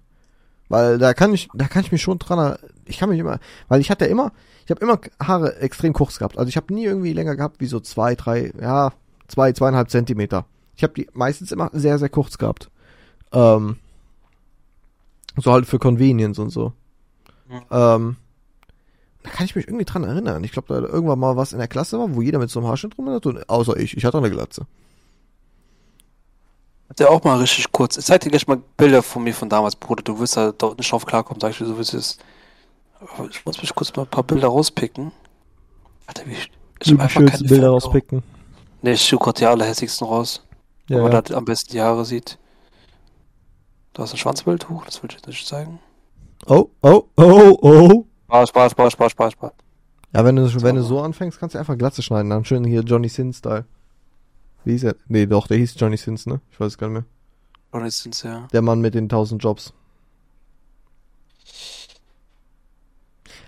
Weil 0.71 0.99
da 0.99 1.15
kann 1.15 1.35
ich, 1.35 1.49
da 1.53 1.67
kann 1.67 1.83
ich 1.83 1.91
mich 1.91 2.01
schon 2.01 2.21
dran, 2.21 2.57
ich 2.85 2.99
kann 2.99 3.09
mich 3.09 3.19
immer, 3.19 3.41
weil 3.67 3.81
ich 3.81 3.91
hatte 3.91 4.05
immer, 4.05 4.31
ich 4.65 4.71
habe 4.71 4.81
immer 4.81 5.01
Haare 5.21 5.57
extrem 5.57 5.93
kurz 5.93 6.19
gehabt. 6.19 6.39
Also 6.39 6.49
ich 6.49 6.57
habe 6.57 6.73
nie 6.73 6.85
irgendwie 6.85 7.13
länger 7.13 7.35
gehabt 7.35 7.61
wie 7.61 7.67
so 7.67 7.81
zwei, 7.81 8.15
drei, 8.15 8.53
ja, 8.59 8.93
zwei, 9.27 9.53
zweieinhalb 9.53 9.91
Zentimeter. 9.91 10.47
Ich 10.77 10.85
habe 10.85 10.95
die 10.95 11.09
meistens 11.13 11.51
immer 11.51 11.71
sehr, 11.73 11.99
sehr 11.99 12.09
kurz 12.09 12.39
gehabt. 12.39 12.71
Ähm, 13.33 13.79
so 15.37 15.53
halt 15.53 15.67
für 15.67 15.81
Convenience 15.81 16.39
und 16.39 16.51
so. 16.51 16.73
Mhm. 17.49 17.63
Ähm, 17.73 18.17
da 19.25 19.31
kann 19.31 19.47
ich 19.47 19.57
mich 19.57 19.67
irgendwie 19.67 19.85
dran 19.85 20.05
erinnern. 20.05 20.45
Ich 20.45 20.53
glaube, 20.53 20.73
da 20.73 20.81
irgendwann 20.81 21.19
mal 21.19 21.37
was 21.37 21.53
in 21.53 21.59
der 21.59 21.67
Klasse 21.67 21.99
war, 21.99 22.15
wo 22.15 22.23
jeder 22.23 22.39
mit 22.39 22.49
so 22.49 22.61
einem 22.61 22.69
Haarschnitt 22.69 22.97
drum 22.97 23.11
hat, 23.11 23.27
außer 23.51 23.77
ich. 23.77 23.97
Ich 23.97 24.05
hatte 24.05 24.19
eine 24.19 24.31
Glatze. 24.31 24.67
Hat 26.91 26.99
der 26.99 27.11
auch 27.11 27.23
mal 27.23 27.39
richtig 27.39 27.71
kurz. 27.71 27.97
Ich 27.97 28.05
zeig 28.05 28.21
dir 28.21 28.31
gleich 28.31 28.49
mal 28.49 28.61
Bilder 28.77 29.03
von 29.03 29.23
mir 29.23 29.33
von 29.33 29.49
damals, 29.49 29.77
Bruder. 29.77 30.03
Du 30.03 30.19
wirst 30.19 30.37
da 30.37 30.51
dort 30.51 30.77
nicht 30.77 30.91
drauf 30.91 31.07
klarkommen, 31.07 31.41
sag 31.41 31.51
ich 31.53 31.59
dir, 31.59 31.67
so 31.67 31.77
wie 31.77 31.83
es 31.83 31.95
ist. 31.95 32.21
Aber 33.01 33.29
ich 33.31 33.47
muss 33.47 33.63
mich 33.63 33.73
kurz 33.75 33.95
mal 33.95 34.03
ein 34.03 34.09
paar 34.09 34.25
Bilder 34.25 34.49
rauspicken. 34.49 35.13
Alter, 36.07 36.27
wie 36.27 36.33
ich. 36.33 36.51
Ich 36.83 36.93
hab 36.93 37.01
einfach 37.01 37.25
keine 37.25 37.49
Foto. 37.49 37.67
rauspicken. 37.71 38.23
Nee, 38.83 38.93
ich 38.93 39.03
suche 39.03 39.23
gerade 39.23 39.39
die 39.39 39.47
allerhässlichsten 39.47 40.07
raus. 40.07 40.43
Ja, 40.89 40.99
wo 40.99 41.03
man 41.03 41.13
ja. 41.13 41.23
da 41.23 41.37
am 41.37 41.45
besten 41.45 41.73
die 41.73 41.81
Haare 41.81 42.05
sieht. 42.05 42.39
Da 43.93 44.05
ist 44.05 44.13
ein 44.13 44.17
Schwanzbild 44.17 44.69
hoch, 44.69 44.85
das 44.85 45.03
will 45.03 45.11
ich 45.11 45.17
jetzt 45.17 45.27
nicht 45.29 45.47
zeigen. 45.47 45.79
Oh, 46.47 46.71
oh, 46.83 47.05
oh, 47.17 47.59
oh. 47.63 48.07
Spaß, 48.25 48.49
Spaß, 48.49 48.73
Spaß, 48.73 48.93
Spaß, 48.93 49.13
Spaß, 49.13 49.33
Spaß. 49.33 49.53
Ja, 50.13 50.25
wenn 50.25 50.37
du, 50.37 50.63
wenn 50.63 50.75
du 50.75 50.83
so 50.83 51.01
anfängst, 51.01 51.39
kannst 51.39 51.55
du 51.55 51.59
einfach 51.61 51.79
Glatze 51.79 52.03
schneiden. 52.03 52.31
Dann 52.31 52.45
schön 52.45 52.65
hier 52.65 52.81
Johnny 52.83 53.09
Sins-Style. 53.09 53.65
Wie 54.65 54.73
hieß 54.73 54.85
er? 54.85 54.97
Nee, 55.09 55.27
doch, 55.27 55.47
der 55.47 55.57
hieß 55.59 55.75
Johnny 55.79 55.97
Sins, 55.97 56.27
ne? 56.27 56.41
Ich 56.53 56.61
weiß 56.61 56.69
es 56.73 56.79
gar 56.79 56.89
nicht 56.89 57.05
mehr. 57.73 57.85
Jetzt 57.85 58.01
sind's 58.03 58.23
ja. 58.23 58.49
Der 58.53 58.63
Mann 58.63 58.81
mit 58.81 58.95
den 58.95 59.05
1000 59.05 59.43
Jobs. 59.43 59.73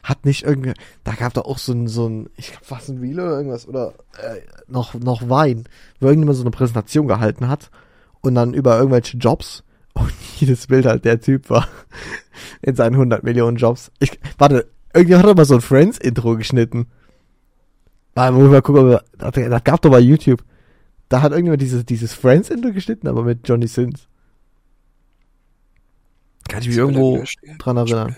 Hat 0.02 0.24
nicht 0.24 0.42
irgendwie, 0.44 0.72
da 1.04 1.12
gab 1.12 1.32
da 1.34 1.42
auch 1.42 1.58
so 1.58 1.72
ein, 1.72 1.86
so 1.86 2.08
ein, 2.08 2.28
ich 2.36 2.50
glaube, 2.50 2.66
was 2.70 2.88
ein 2.88 2.98
Reel 2.98 3.20
oder 3.20 3.36
irgendwas, 3.36 3.68
oder 3.68 3.94
äh, 4.18 4.40
noch, 4.66 4.94
noch 4.94 5.28
Wein, 5.28 5.64
wo 6.00 6.06
irgendjemand 6.06 6.36
so 6.36 6.42
eine 6.42 6.50
Präsentation 6.50 7.06
gehalten 7.06 7.46
hat 7.48 7.70
und 8.20 8.34
dann 8.34 8.52
über 8.52 8.76
irgendwelche 8.78 9.16
Jobs 9.16 9.62
und 9.94 10.12
jedes 10.38 10.66
Bild 10.66 10.86
halt 10.86 11.04
der 11.04 11.20
Typ 11.20 11.50
war 11.50 11.68
in 12.62 12.74
seinen 12.74 12.94
100 12.94 13.22
Millionen 13.22 13.56
Jobs. 13.58 13.92
Ich, 14.00 14.18
warte, 14.38 14.66
irgendjemand 14.92 15.24
hat 15.24 15.30
doch 15.30 15.36
mal 15.36 15.44
so 15.44 15.54
ein 15.54 15.60
Friends-Intro 15.60 16.36
geschnitten. 16.36 16.86
Mal, 18.16 18.32
muss 18.32 18.44
ich 18.46 18.50
mal 18.50 18.62
gucken, 18.62 18.94
ob- 18.94 19.04
das, 19.18 19.32
das 19.34 19.64
gab 19.64 19.82
doch 19.82 19.90
bei 19.90 20.00
YouTube. 20.00 20.42
Da 21.12 21.20
hat 21.20 21.32
irgendjemand 21.32 21.60
dieses, 21.60 21.84
dieses 21.84 22.14
Friends-Intro 22.14 22.72
geschnitten, 22.72 23.06
aber 23.06 23.22
mit 23.22 23.46
Johnny 23.46 23.66
Sins. 23.66 24.08
Kann 26.48 26.62
ich 26.62 26.68
mich 26.68 26.78
irgendwo 26.78 27.22
dran 27.58 27.76
erinnern. 27.76 28.16